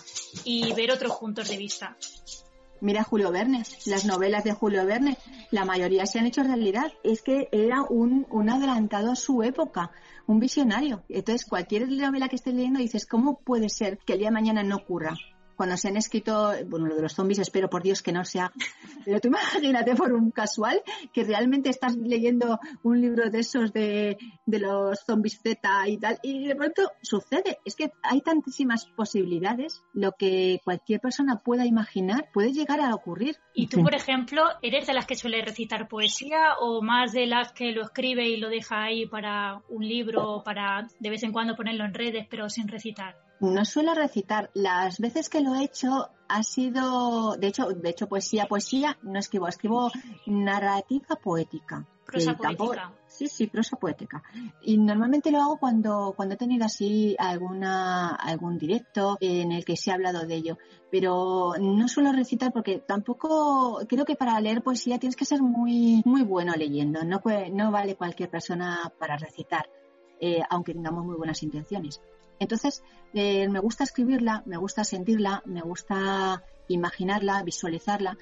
y 0.44 0.72
ver 0.74 0.92
otros 0.92 1.16
puntos 1.16 1.48
de 1.48 1.56
vista. 1.56 1.96
Mira 2.80 3.02
Julio 3.02 3.32
Verne, 3.32 3.64
las 3.86 4.04
novelas 4.04 4.44
de 4.44 4.52
Julio 4.52 4.86
Verne, 4.86 5.16
la 5.50 5.64
mayoría 5.64 6.06
se 6.06 6.18
han 6.18 6.26
hecho 6.26 6.42
realidad. 6.42 6.92
Es 7.02 7.22
que 7.22 7.48
era 7.52 7.82
un, 7.82 8.26
un 8.30 8.50
adelantado 8.50 9.12
a 9.12 9.16
su 9.16 9.42
época, 9.42 9.90
un 10.26 10.38
visionario. 10.38 11.02
Entonces, 11.08 11.46
cualquier 11.46 11.88
novela 11.88 12.28
que 12.28 12.36
estés 12.36 12.54
leyendo 12.54 12.80
dices, 12.80 13.06
¿cómo 13.06 13.40
puede 13.40 13.68
ser 13.68 13.98
que 13.98 14.14
el 14.14 14.20
día 14.20 14.28
de 14.28 14.34
mañana 14.34 14.62
no 14.62 14.76
ocurra? 14.76 15.16
Cuando 15.58 15.76
se 15.76 15.88
han 15.88 15.96
escrito, 15.96 16.52
bueno, 16.66 16.86
lo 16.86 16.94
de 16.94 17.02
los 17.02 17.12
zombies 17.12 17.40
espero 17.40 17.68
por 17.68 17.82
Dios 17.82 18.00
que 18.00 18.12
no 18.12 18.24
sea, 18.24 18.52
pero 19.04 19.20
tú 19.20 19.28
imagínate 19.66 19.96
por 19.96 20.12
un 20.12 20.30
casual 20.30 20.80
que 21.12 21.24
realmente 21.24 21.68
estás 21.68 21.96
leyendo 21.96 22.60
un 22.84 23.00
libro 23.00 23.28
de 23.28 23.40
esos 23.40 23.72
de, 23.72 24.16
de 24.46 24.58
los 24.60 25.00
zombies 25.04 25.40
Z 25.42 25.88
y 25.88 25.98
tal, 25.98 26.20
y 26.22 26.46
de 26.46 26.54
pronto 26.54 26.92
sucede. 27.02 27.58
Es 27.64 27.74
que 27.74 27.90
hay 28.02 28.20
tantísimas 28.20 28.86
posibilidades, 28.96 29.82
lo 29.92 30.12
que 30.12 30.60
cualquier 30.62 31.00
persona 31.00 31.40
pueda 31.44 31.66
imaginar 31.66 32.30
puede 32.32 32.52
llegar 32.52 32.80
a 32.80 32.94
ocurrir. 32.94 33.36
¿Y 33.52 33.66
tú, 33.66 33.82
por 33.82 33.96
ejemplo, 33.96 34.44
eres 34.62 34.86
de 34.86 34.94
las 34.94 35.06
que 35.06 35.16
suele 35.16 35.42
recitar 35.42 35.88
poesía 35.88 36.54
o 36.60 36.82
más 36.82 37.12
de 37.12 37.26
las 37.26 37.52
que 37.52 37.72
lo 37.72 37.82
escribe 37.82 38.28
y 38.28 38.36
lo 38.36 38.48
deja 38.48 38.84
ahí 38.84 39.06
para 39.06 39.60
un 39.68 39.86
libro 39.86 40.36
o 40.36 40.44
para 40.44 40.86
de 41.00 41.10
vez 41.10 41.24
en 41.24 41.32
cuando 41.32 41.56
ponerlo 41.56 41.84
en 41.84 41.94
redes 41.94 42.28
pero 42.30 42.48
sin 42.48 42.68
recitar? 42.68 43.27
No 43.40 43.64
suelo 43.64 43.94
recitar. 43.94 44.50
Las 44.54 44.98
veces 44.98 45.28
que 45.28 45.40
lo 45.40 45.54
he 45.54 45.64
hecho 45.64 46.10
ha 46.28 46.42
sido, 46.42 47.36
de 47.36 47.46
hecho, 47.46 47.68
de 47.68 47.90
hecho 47.90 48.08
poesía, 48.08 48.46
poesía, 48.46 48.98
no 49.02 49.18
escribo, 49.18 49.48
escribo 49.48 49.90
narrativa 50.26 51.16
poética. 51.22 51.86
Prosa 52.04 52.34
poética. 52.34 52.92
sí, 53.06 53.28
sí, 53.28 53.48
prosa 53.48 53.76
poética. 53.76 54.22
Y 54.62 54.78
normalmente 54.78 55.30
lo 55.30 55.42
hago 55.42 55.58
cuando, 55.58 56.14
cuando 56.16 56.34
he 56.34 56.38
tenido 56.38 56.64
así 56.64 57.14
alguna, 57.18 58.14
algún 58.14 58.56
directo 58.56 59.18
en 59.20 59.52
el 59.52 59.64
que 59.64 59.76
se 59.76 59.90
ha 59.90 59.94
hablado 59.94 60.26
de 60.26 60.34
ello. 60.34 60.58
Pero 60.90 61.52
no 61.60 61.86
suelo 61.86 62.12
recitar 62.12 62.50
porque 62.50 62.78
tampoco, 62.78 63.80
creo 63.86 64.06
que 64.06 64.16
para 64.16 64.40
leer 64.40 64.62
poesía 64.62 64.98
tienes 64.98 65.16
que 65.16 65.26
ser 65.26 65.42
muy, 65.42 66.02
muy 66.06 66.22
bueno 66.22 66.54
leyendo. 66.56 67.04
No, 67.04 67.20
no 67.52 67.70
vale 67.70 67.94
cualquier 67.94 68.30
persona 68.30 68.90
para 68.98 69.18
recitar, 69.18 69.68
eh, 70.18 70.40
aunque 70.48 70.72
tengamos 70.72 71.04
muy 71.04 71.14
buenas 71.14 71.42
intenciones. 71.42 72.00
Entonces, 72.40 72.82
eh, 73.14 73.48
me 73.48 73.60
gusta 73.60 73.84
escribirla, 73.84 74.42
me 74.46 74.56
gusta 74.56 74.84
sentirla, 74.84 75.42
me 75.46 75.60
gusta 75.60 76.42
imaginarla, 76.68 77.42
visualizarla, 77.42 78.16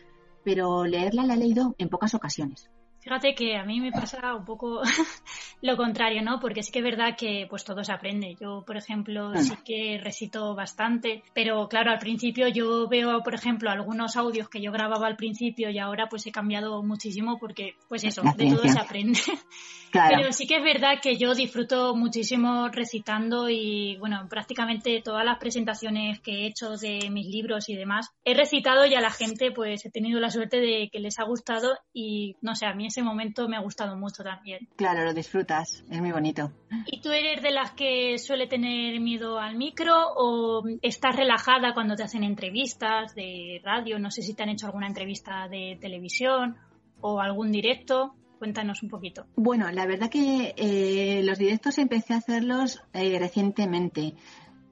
pero 0.44 0.85
leerla 0.85 1.26
la 1.26 1.35
he 1.35 1.38
leído 1.38 1.74
en 1.79 1.88
pocas 1.88 2.14
ocasiones. 2.14 2.70
Fíjate 3.07 3.37
que 3.37 3.57
a 3.57 3.64
mí 3.64 3.81
me 3.81 3.92
pasa 3.92 4.35
un 4.35 4.44
poco 4.44 4.83
lo 5.62 5.76
contrario, 5.76 6.22
¿no? 6.22 6.40
Porque 6.40 6.64
sí 6.64 6.72
que 6.72 6.81
es 6.81 6.85
verdad 6.85 7.16
que 7.16 7.46
pues 7.48 7.62
todo 7.62 7.85
se 7.85 7.92
aprende. 7.92 8.37
Yo, 8.40 8.64
por 8.66 8.76
ejemplo, 8.76 9.33
sí 9.37 9.55
que 9.64 10.00
recito 10.02 10.57
bastante, 10.57 11.22
pero 11.33 11.68
claro, 11.68 11.92
al 11.92 12.00
principio 12.00 12.48
yo 12.48 12.88
veo, 12.88 13.22
por 13.22 13.37
ejemplo, 13.37 13.70
algunos 13.70 14.16
audios 14.16 14.48
que 14.48 14.61
yo 14.61 14.72
grababa 14.72 15.07
al 15.07 15.14
principio 15.14 15.70
y 15.70 15.79
ahora 15.79 16.09
pues 16.09 16.26
he 16.26 16.33
cambiado 16.33 16.83
muchísimo 16.83 17.38
porque 17.38 17.76
pues 17.88 18.02
eso, 18.02 18.22
de 18.37 18.50
todo 18.50 18.64
se 18.64 18.81
aprende. 18.81 19.20
Pero 19.92 20.33
sí 20.33 20.46
que 20.46 20.57
es 20.57 20.62
verdad 20.62 21.01
que 21.03 21.16
yo 21.16 21.35
disfruto 21.35 21.94
muchísimo 21.94 22.68
recitando 22.68 23.49
y, 23.49 23.96
bueno, 23.99 24.27
prácticamente 24.29 25.01
todas 25.03 25.25
las 25.25 25.38
presentaciones 25.38 26.20
que 26.20 26.33
he 26.33 26.46
hecho 26.46 26.77
de 26.77 27.09
mis 27.11 27.27
libros 27.27 27.68
y 27.68 27.77
demás, 27.77 28.11
he 28.25 28.35
recitado 28.35 28.87
y 28.87 28.94
a 28.94 29.01
la 29.01 29.11
gente 29.11 29.53
pues 29.53 29.85
he 29.85 29.90
tenido 29.90 30.20
la 30.20 30.31
suerte 30.31 30.59
de 30.59 30.88
que 30.90 31.01
les 31.01 31.18
ha 31.18 31.25
gustado 31.25 31.79
y, 31.92 32.37
no 32.40 32.55
sé, 32.55 32.66
a 32.66 32.75
mí 32.75 32.87
ese 32.87 33.03
momento 33.03 33.49
me 33.49 33.57
ha 33.57 33.61
gustado 33.61 33.96
mucho 33.96 34.22
también. 34.22 34.68
Claro, 34.77 35.05
lo 35.05 35.14
disfrutas, 35.14 35.85
es 35.90 36.01
muy 36.01 36.12
bonito. 36.12 36.53
¿Y 36.87 37.01
tú 37.01 37.11
eres 37.12 37.42
de 37.42 37.51
las 37.51 37.72
que 37.72 38.18
suele 38.18 38.46
tener 38.46 39.01
miedo 39.01 39.38
al 39.38 39.57
micro 39.57 39.94
o 40.16 40.62
estás 40.83 41.16
relajada 41.16 41.75
cuando 41.75 41.96
te 41.96 42.03
hacen 42.03 42.25
entrevistas 42.25 43.14
de 43.14 43.61
radio? 43.64 43.99
No 43.99 44.11
sé 44.11 44.22
si 44.22 44.35
te 44.35 44.42
han 44.42 44.51
hecho 44.51 44.66
alguna 44.66 44.87
entrevista 44.87 45.49
de 45.49 45.79
televisión 45.81 46.57
o 47.01 47.20
algún 47.20 47.53
directo. 47.53 48.14
Cuéntanos 48.38 48.83
un 48.83 48.90
poquito. 48.90 49.27
Bueno, 49.35 49.70
la 49.70 49.87
verdad 49.87 50.11
que 50.11 50.55
eh, 50.57 51.22
los 51.25 51.38
directos 51.38 51.79
empecé 51.79 52.14
a 52.14 52.18
hacerlos 52.18 52.83
eh, 52.92 53.18
recientemente. 53.18 54.14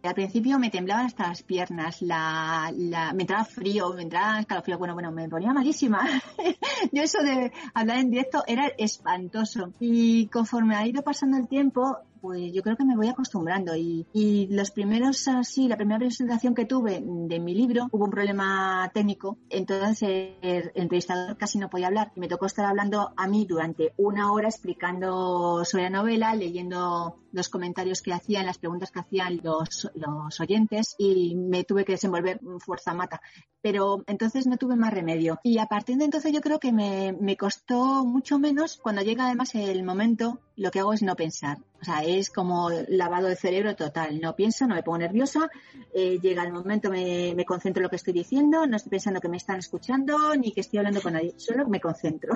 Al 0.03 0.15
principio 0.15 0.59
me 0.59 0.69
temblaban 0.69 1.07
hasta 1.07 1.29
las 1.29 1.43
piernas, 1.43 2.03
la, 2.03 2.71
me 3.15 3.23
entraba 3.23 3.47
frío, 3.47 3.95
me 3.95 4.03
entraba 4.03 4.39
escalofrío, 4.39 4.77
bueno, 4.77 4.93
bueno, 4.93 5.11
me 5.11 5.31
ponía 5.31 5.55
malísima. 5.55 6.07
Yo 6.93 7.03
eso 7.03 7.23
de 7.23 7.53
hablar 7.73 7.99
en 7.99 8.11
directo 8.11 8.45
era 8.47 8.67
espantoso. 8.77 9.73
Y 9.81 10.27
conforme 10.27 10.77
ha 10.77 10.87
ido 10.87 11.03
pasando 11.03 11.39
el 11.39 11.49
tiempo, 11.49 12.01
pues 12.25 12.55
yo 12.55 12.63
creo 12.63 12.75
que 12.75 12.87
me 12.87 12.97
voy 12.97 13.09
acostumbrando. 13.09 13.77
Y, 13.77 14.07
y 14.15 14.47
los 14.47 14.71
primeros, 14.71 15.29
así, 15.29 15.69
la 15.69 15.77
primera 15.77 15.99
presentación 15.99 16.55
que 16.55 16.65
tuve 16.65 17.03
de 17.05 17.39
mi 17.39 17.55
libro, 17.55 17.89
hubo 17.93 18.07
un 18.07 18.11
problema 18.11 18.91
técnico, 18.95 19.37
entonces 19.51 20.33
el, 20.41 20.73
entrevistador 20.75 21.37
casi 21.37 21.59
no 21.59 21.69
podía 21.69 21.89
hablar. 21.89 22.13
Y 22.17 22.21
me 22.21 22.29
tocó 22.29 22.47
estar 22.47 22.65
hablando 22.65 23.13
a 23.15 23.29
mí 23.29 23.45
durante 23.45 23.93
una 23.99 24.33
hora 24.33 24.49
explicando 24.49 25.67
sobre 25.67 25.85
la 25.85 25.91
novela, 25.91 26.35
leyendo 26.35 27.19
los 27.35 27.49
comentarios 27.49 28.01
que 28.01 28.13
hacían, 28.13 28.47
las 28.47 28.59
preguntas 28.59 28.91
que 28.91 29.01
hacían 29.01 29.41
los, 29.43 29.91
los 29.95 30.41
oyentes 30.41 30.95
y 30.99 31.35
me 31.35 31.65
tuve 31.65 31.85
que 31.85 31.93
desenvolver 31.93 32.41
fuerza 32.61 32.95
mata. 32.95 33.21
Pero 33.61 34.05
entonces 34.07 34.47
no 34.47 34.57
tuve 34.57 34.77
más 34.77 34.95
remedio. 34.95 35.41
Y 35.43 35.59
a 35.59 35.67
partir 35.67 35.97
de 35.97 36.05
entonces 36.05 36.33
yo 36.33 36.41
creo 36.41 36.61
que 36.61 36.73
me, 36.73 37.13
me 37.21 37.37
costó 37.37 38.05
mucho 38.05 38.39
menos 38.39 38.77
cuando 38.77 39.03
llega 39.03 39.27
además 39.27 39.55
el 39.55 39.83
momento, 39.83 40.41
lo 40.57 40.71
que 40.71 40.81
hago 40.81 40.93
es 40.93 41.03
no 41.03 41.17
pensar. 41.17 41.59
O 41.81 41.85
sea, 41.85 42.03
es 42.03 42.31
como 42.31 42.71
lavado 42.89 43.27
de 43.27 43.37
cerebro 43.37 43.77
total. 43.77 44.19
No 44.21 44.35
pienso, 44.35 44.67
no 44.67 44.75
me 44.75 44.83
pongo 44.83 44.99
nerviosa. 44.99 45.51
Eh, 45.93 46.19
llega 46.23 46.43
el 46.43 46.53
momento, 46.53 46.89
me, 46.89 47.35
me, 47.37 47.45
concentro 47.45 47.81
en 47.81 47.85
lo 47.85 47.91
que 47.91 47.97
estoy 47.97 48.15
diciendo. 48.15 48.67
No 48.67 48.77
estoy 48.77 48.91
pensando 48.91 49.21
que 49.21 49.29
me 49.29 49.37
están 49.37 49.59
escuchando 49.59 50.35
ni 50.35 50.53
que 50.53 50.63
estoy 50.63 50.79
hablando 50.79 51.03
con 51.03 51.13
nadie. 51.13 51.35
Solo 51.37 51.69
me 51.69 51.81
concentro. 51.81 52.33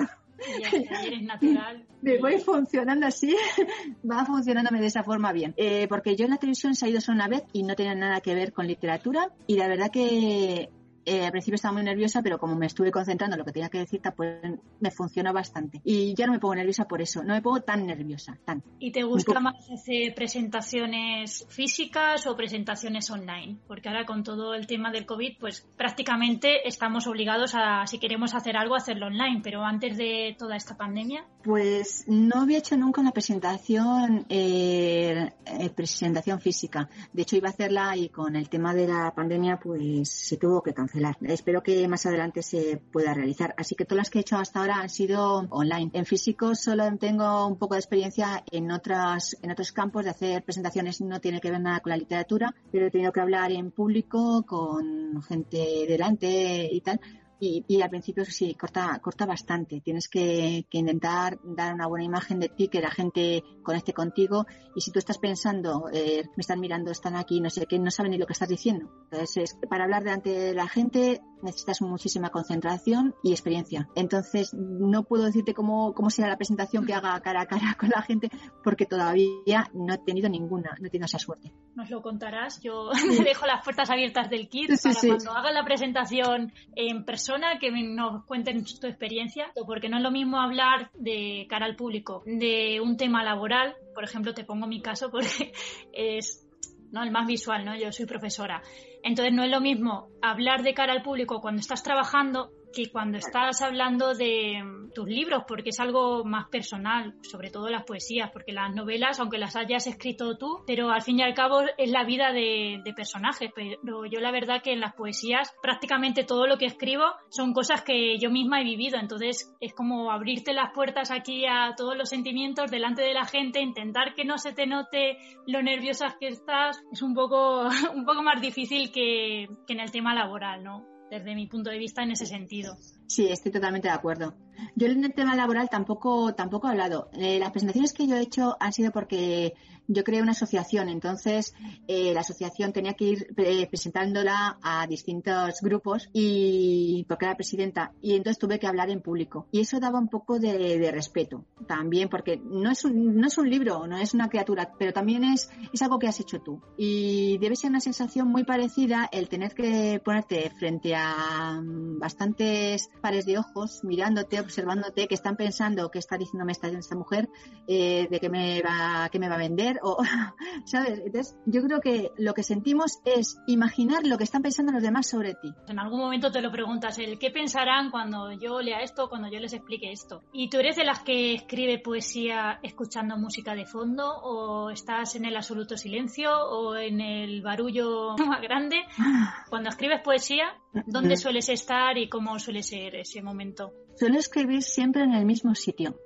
Ya, 0.61 1.01
eres 1.03 1.23
natural. 1.23 1.85
me 2.01 2.19
voy 2.19 2.39
funcionando 2.39 3.07
así. 3.07 3.35
Va 4.09 4.25
funcionándome 4.25 4.81
de 4.81 4.88
esa 4.89 5.03
forma 5.03 5.31
bien. 5.31 5.53
Eh, 5.57 5.87
porque 5.87 6.15
yo 6.15 6.25
en 6.25 6.31
la 6.31 6.37
televisión 6.37 6.73
he 6.81 6.89
ido 6.89 7.01
solo 7.01 7.15
una 7.15 7.27
vez 7.27 7.43
y 7.53 7.63
no 7.63 7.75
tenía 7.75 7.95
nada 7.95 8.21
que 8.21 8.35
ver 8.35 8.53
con 8.53 8.67
literatura. 8.67 9.31
Y 9.47 9.55
la 9.55 9.67
verdad 9.67 9.89
que 9.91 10.69
eh, 11.05 11.25
al 11.25 11.31
principio 11.31 11.55
estaba 11.55 11.73
muy 11.73 11.83
nerviosa, 11.83 12.21
pero 12.21 12.37
como 12.37 12.55
me 12.55 12.65
estuve 12.65 12.91
concentrando 12.91 13.35
en 13.35 13.39
lo 13.39 13.45
que 13.45 13.51
tenía 13.51 13.69
que 13.69 13.79
decir, 13.79 14.01
pues 14.15 14.39
me 14.79 14.91
funcionó 14.91 15.33
bastante. 15.33 15.81
Y 15.83 16.13
ya 16.15 16.25
no 16.25 16.33
me 16.33 16.39
pongo 16.39 16.55
nerviosa 16.55 16.87
por 16.87 17.01
eso, 17.01 17.23
no 17.23 17.33
me 17.33 17.41
pongo 17.41 17.61
tan 17.61 17.85
nerviosa, 17.85 18.37
tan. 18.45 18.63
¿Y 18.79 18.91
te 18.91 19.03
gusta 19.03 19.39
más 19.39 19.69
hacer 19.69 20.13
presentaciones 20.15 21.45
físicas 21.49 22.27
o 22.27 22.35
presentaciones 22.35 23.09
online? 23.09 23.57
Porque 23.67 23.89
ahora 23.89 24.05
con 24.05 24.23
todo 24.23 24.53
el 24.53 24.67
tema 24.67 24.91
del 24.91 25.05
COVID, 25.05 25.37
pues 25.39 25.67
prácticamente 25.77 26.67
estamos 26.67 27.07
obligados 27.07 27.53
a, 27.55 27.85
si 27.87 27.99
queremos 27.99 28.33
hacer 28.35 28.57
algo, 28.57 28.75
hacerlo 28.75 29.07
online, 29.07 29.41
pero 29.43 29.63
antes 29.63 29.97
de 29.97 30.35
toda 30.37 30.55
esta 30.55 30.77
pandemia. 30.77 31.25
Pues 31.43 32.05
no 32.07 32.41
había 32.41 32.59
hecho 32.59 32.77
nunca 32.77 33.01
una 33.01 33.11
presentación, 33.11 34.25
eh, 34.29 35.31
eh, 35.45 35.69
presentación 35.69 36.39
física. 36.39 36.89
De 37.13 37.23
hecho, 37.23 37.35
iba 37.35 37.47
a 37.47 37.51
hacerla 37.51 37.95
y 37.95 38.09
con 38.09 38.35
el 38.35 38.49
tema 38.49 38.73
de 38.73 38.87
la 38.87 39.13
pandemia, 39.15 39.59
pues 39.59 40.09
se 40.09 40.37
tuvo 40.37 40.61
que 40.61 40.73
cancelar 40.73 40.98
Espero 41.21 41.63
que 41.63 41.87
más 41.87 42.05
adelante 42.05 42.41
se 42.41 42.77
pueda 42.77 43.13
realizar. 43.13 43.53
Así 43.57 43.75
que 43.75 43.85
todas 43.85 43.97
las 43.97 44.09
que 44.09 44.19
he 44.19 44.21
hecho 44.21 44.37
hasta 44.37 44.59
ahora 44.59 44.81
han 44.81 44.89
sido 44.89 45.47
online. 45.49 45.91
En 45.93 46.05
físico 46.05 46.55
solo 46.55 46.85
tengo 46.97 47.47
un 47.47 47.57
poco 47.57 47.75
de 47.75 47.79
experiencia 47.79 48.43
en 48.51 48.71
otras, 48.71 49.37
en 49.41 49.51
otros 49.51 49.71
campos 49.71 50.03
de 50.03 50.11
hacer 50.11 50.43
presentaciones. 50.43 51.01
No 51.01 51.19
tiene 51.19 51.39
que 51.39 51.51
ver 51.51 51.61
nada 51.61 51.79
con 51.79 51.91
la 51.91 51.97
literatura, 51.97 52.53
pero 52.71 52.87
he 52.87 52.91
tenido 52.91 53.11
que 53.11 53.21
hablar 53.21 53.51
en 53.51 53.71
público 53.71 54.43
con 54.45 55.21
gente 55.23 55.85
delante 55.87 56.69
y 56.71 56.81
tal 56.81 56.99
y, 57.39 57.81
al 57.81 57.89
principio 57.89 58.25
sí, 58.25 58.53
corta, 58.55 58.99
corta 59.01 59.25
bastante. 59.25 59.81
Tienes 59.81 60.09
que, 60.09 60.65
intentar 60.71 61.39
dar 61.43 61.73
una 61.73 61.87
buena 61.87 62.05
imagen 62.05 62.39
de 62.39 62.49
ti, 62.49 62.67
que 62.67 62.81
la 62.81 62.91
gente 62.91 63.43
conecte 63.63 63.93
contigo. 63.93 64.45
Y 64.75 64.81
si 64.81 64.91
tú 64.91 64.99
estás 64.99 65.17
pensando, 65.17 65.85
eh, 65.93 66.23
me 66.35 66.41
están 66.41 66.59
mirando, 66.59 66.91
están 66.91 67.15
aquí, 67.15 67.39
no 67.39 67.49
sé 67.49 67.65
qué, 67.65 67.79
no 67.79 67.91
saben 67.91 68.11
ni 68.11 68.17
lo 68.17 68.25
que 68.25 68.33
estás 68.33 68.49
diciendo. 68.49 68.89
Entonces, 69.11 69.57
para 69.69 69.85
hablar 69.85 70.03
delante 70.03 70.31
de 70.31 70.53
la 70.53 70.67
gente 70.67 71.21
necesitas 71.41 71.81
muchísima 71.81 72.29
concentración 72.29 73.15
y 73.23 73.31
experiencia. 73.31 73.87
Entonces, 73.95 74.53
no 74.53 75.03
puedo 75.03 75.23
decirte 75.23 75.53
cómo, 75.53 75.93
cómo 75.93 76.09
será 76.09 76.27
la 76.27 76.35
presentación 76.35 76.85
que 76.85 76.93
haga 76.93 77.17
cara 77.21 77.41
a 77.41 77.45
cara 77.45 77.75
con 77.79 77.89
la 77.89 78.01
gente, 78.01 78.29
porque 78.63 78.85
todavía 78.85 79.69
no 79.73 79.93
he 79.93 79.97
tenido 79.99 80.27
ninguna, 80.27 80.75
no 80.79 80.87
he 80.87 80.89
tenido 80.89 81.05
esa 81.05 81.19
suerte. 81.19 81.53
Nos 81.75 81.89
lo 81.89 82.01
contarás. 82.01 82.59
Yo 82.61 82.89
me 83.07 83.23
dejo 83.23 83.45
las 83.45 83.63
puertas 83.63 83.89
abiertas 83.89 84.29
del 84.29 84.49
kit 84.49 84.69
para 84.83 84.99
cuando 84.99 85.31
haga 85.31 85.51
la 85.51 85.63
presentación 85.63 86.51
en 86.75 87.05
persona 87.05 87.28
que 87.59 87.71
nos 87.71 88.25
cuenten 88.25 88.63
tu 88.63 88.87
experiencia, 88.87 89.51
porque 89.65 89.89
no 89.89 89.97
es 89.97 90.03
lo 90.03 90.11
mismo 90.11 90.39
hablar 90.39 90.89
de 90.93 91.45
cara 91.49 91.65
al 91.65 91.75
público 91.75 92.23
de 92.25 92.79
un 92.81 92.97
tema 92.97 93.23
laboral, 93.23 93.75
por 93.93 94.03
ejemplo, 94.03 94.33
te 94.33 94.43
pongo 94.43 94.67
mi 94.67 94.81
caso 94.81 95.11
porque 95.11 95.51
es 95.93 96.47
¿no? 96.91 97.03
el 97.03 97.11
más 97.11 97.27
visual, 97.27 97.65
¿no? 97.65 97.75
Yo 97.77 97.91
soy 97.91 98.05
profesora. 98.05 98.61
Entonces 99.03 99.33
no 99.33 99.43
es 99.43 99.51
lo 99.51 99.61
mismo 99.61 100.09
hablar 100.21 100.63
de 100.63 100.73
cara 100.73 100.93
al 100.93 101.03
público 101.03 101.41
cuando 101.41 101.61
estás 101.61 101.83
trabajando 101.83 102.51
que 102.73 102.91
cuando 102.91 103.17
estás 103.17 103.61
hablando 103.61 104.13
de 104.13 104.61
tus 104.93 105.07
libros, 105.07 105.43
porque 105.47 105.69
es 105.69 105.79
algo 105.79 106.23
más 106.23 106.49
personal, 106.49 107.15
sobre 107.21 107.49
todo 107.49 107.69
las 107.69 107.83
poesías, 107.83 108.29
porque 108.31 108.51
las 108.51 108.73
novelas, 108.73 109.19
aunque 109.19 109.37
las 109.37 109.55
hayas 109.55 109.87
escrito 109.87 110.37
tú, 110.37 110.63
pero 110.65 110.89
al 110.89 111.01
fin 111.01 111.19
y 111.19 111.23
al 111.23 111.33
cabo 111.33 111.61
es 111.77 111.89
la 111.89 112.03
vida 112.03 112.31
de, 112.31 112.81
personajes. 112.95 113.51
Pero 113.55 114.05
yo 114.05 114.19
la 114.19 114.31
verdad 114.31 114.61
que 114.63 114.73
en 114.73 114.79
las 114.79 114.93
poesías 114.93 115.53
prácticamente 115.61 116.23
todo 116.23 116.47
lo 116.47 116.57
que 116.57 116.65
escribo 116.65 117.05
son 117.29 117.53
cosas 117.53 117.83
que 117.83 118.17
yo 118.17 118.29
misma 118.29 118.61
he 118.61 118.63
vivido, 118.63 118.97
entonces 118.97 119.55
es 119.59 119.73
como 119.73 120.11
abrirte 120.11 120.53
las 120.53 120.73
puertas 120.73 121.11
aquí 121.11 121.45
a 121.45 121.75
todos 121.77 121.95
los 121.95 122.09
sentimientos 122.09 122.71
delante 122.71 123.03
de 123.03 123.13
la 123.13 123.25
gente, 123.25 123.61
intentar 123.61 124.15
que 124.15 124.25
no 124.25 124.37
se 124.37 124.53
te 124.53 124.65
note 124.65 125.17
lo 125.45 125.61
nerviosas 125.61 126.15
que 126.19 126.27
estás, 126.27 126.81
es 126.91 127.01
un 127.01 127.13
poco, 127.13 127.69
un 127.93 128.05
poco 128.05 128.23
más 128.23 128.41
difícil 128.41 128.91
que, 128.91 129.47
que 129.67 129.73
en 129.73 129.79
el 129.79 129.91
tema 129.91 130.13
laboral, 130.13 130.63
¿no? 130.63 130.98
Desde 131.09 131.35
mi 131.35 131.47
punto 131.47 131.69
de 131.69 131.77
vista 131.77 132.03
en 132.03 132.11
ese 132.11 132.25
sentido. 132.25 132.77
Sí, 133.07 133.27
estoy 133.29 133.51
totalmente 133.51 133.87
de 133.87 133.93
acuerdo. 133.93 134.35
Yo 134.75 134.87
en 134.87 135.03
el 135.03 135.13
tema 135.13 135.35
laboral 135.35 135.69
tampoco, 135.69 136.33
tampoco 136.33 136.67
he 136.67 136.71
hablado. 136.71 137.09
Eh, 137.13 137.39
las 137.39 137.51
presentaciones 137.51 137.93
que 137.93 138.07
yo 138.07 138.15
he 138.15 138.21
hecho 138.21 138.57
han 138.59 138.73
sido 138.73 138.91
porque 138.91 139.55
yo 139.91 140.03
creé 140.03 140.21
una 140.21 140.31
asociación, 140.33 140.87
entonces 140.87 141.55
eh, 141.87 142.13
la 142.13 142.19
asociación 142.19 142.71
tenía 142.71 142.93
que 142.93 143.05
ir 143.05 143.33
eh, 143.37 143.67
presentándola 143.67 144.59
a 144.61 144.85
distintos 144.85 145.61
grupos 145.61 146.09
y 146.13 147.05
porque 147.09 147.25
era 147.25 147.35
presidenta 147.35 147.91
y 147.99 148.13
entonces 148.13 148.37
tuve 148.37 148.59
que 148.59 148.67
hablar 148.67 148.91
en 148.91 149.01
público 149.01 149.47
y 149.51 149.61
eso 149.61 149.79
daba 149.79 149.97
un 149.99 150.07
poco 150.07 150.39
de, 150.39 150.91
respeto 150.91 151.45
también 151.67 152.07
porque 152.07 152.37
no 152.37 152.69
es 152.69 152.85
un, 152.85 153.15
no 153.15 153.27
es 153.27 153.37
un 153.39 153.49
libro, 153.49 153.87
no 153.87 153.97
es 153.97 154.13
una 154.13 154.29
criatura, 154.29 154.71
pero 154.77 154.93
también 154.93 155.23
es, 155.23 155.49
es 155.73 155.81
algo 155.81 155.97
que 155.97 156.07
has 156.07 156.19
hecho 156.19 156.39
tú 156.39 156.61
y 156.77 157.39
debe 157.39 157.55
ser 157.55 157.71
una 157.71 157.79
sensación 157.79 158.27
muy 158.27 158.43
parecida 158.43 159.09
el 159.11 159.27
tener 159.27 159.55
que 159.55 159.99
ponerte 160.05 160.51
frente 160.51 160.93
a 160.95 161.59
bastantes 161.63 162.89
pares 163.01 163.25
de 163.25 163.39
ojos 163.39 163.79
mirándote, 163.83 164.37
observándote, 164.49 165.07
que 165.07 165.15
están 165.15 165.35
pensando 165.35 165.89
que 165.91 165.99
está 165.99 166.17
diciéndome 166.17 166.51
esta, 166.51 166.67
esta 166.67 166.95
mujer, 166.95 167.29
eh, 167.67 168.07
de 168.09 168.19
que 168.19 168.29
me 168.29 168.61
va, 168.61 169.09
que 169.09 169.19
me 169.19 169.29
va 169.29 169.35
a 169.35 169.37
vender 169.37 169.79
o, 169.83 169.97
¿sabes? 170.65 170.99
Entonces, 171.05 171.37
yo 171.45 171.61
creo 171.63 171.79
que 171.79 172.11
lo 172.17 172.33
que 172.33 172.43
sentimos 172.43 172.99
es 173.05 173.37
imaginar 173.47 174.05
lo 174.05 174.17
que 174.17 174.23
están 174.23 174.41
pensando 174.41 174.71
los 174.71 174.81
demás 174.81 175.07
sobre 175.07 175.35
ti. 175.35 175.53
En 175.67 175.79
algún 175.79 175.99
momento 175.99 176.31
te 176.31 176.41
lo 176.41 176.51
preguntas, 176.51 176.97
el 176.97 177.19
qué 177.19 177.29
pensarán 177.29 177.91
cuando 177.91 178.31
yo 178.31 178.59
lea 178.61 178.81
esto, 178.81 179.07
cuando 179.07 179.29
yo 179.29 179.39
les 179.39 179.53
explique 179.53 179.91
esto. 179.91 180.21
¿Y 180.33 180.49
tú 180.49 180.57
eres 180.57 180.75
de 180.75 180.83
las 180.83 180.99
que 180.99 181.35
escribe 181.35 181.79
poesía 181.79 182.59
escuchando 182.63 183.17
música 183.17 183.53
de 183.53 183.65
fondo 183.65 184.09
o 184.23 184.71
estás 184.71 185.15
en 185.15 185.25
el 185.25 185.35
absoluto 185.35 185.77
silencio 185.77 186.31
o 186.31 186.75
en 186.75 187.01
el 187.01 187.41
barullo 187.41 188.15
más 188.27 188.41
grande? 188.41 188.81
Cuando 189.49 189.69
escribes 189.69 190.01
poesía, 190.01 190.57
¿dónde 190.85 191.17
sueles 191.17 191.49
estar 191.49 191.97
y 191.97 192.09
cómo 192.09 192.37
suele 192.39 192.63
ser 192.63 192.95
ese 192.95 193.21
momento? 193.21 193.73
Suelo 193.95 194.17
escribir 194.17 194.63
siempre 194.63 195.03
en 195.03 195.13
el 195.13 195.25
mismo 195.25 195.53
sitio 195.55 195.99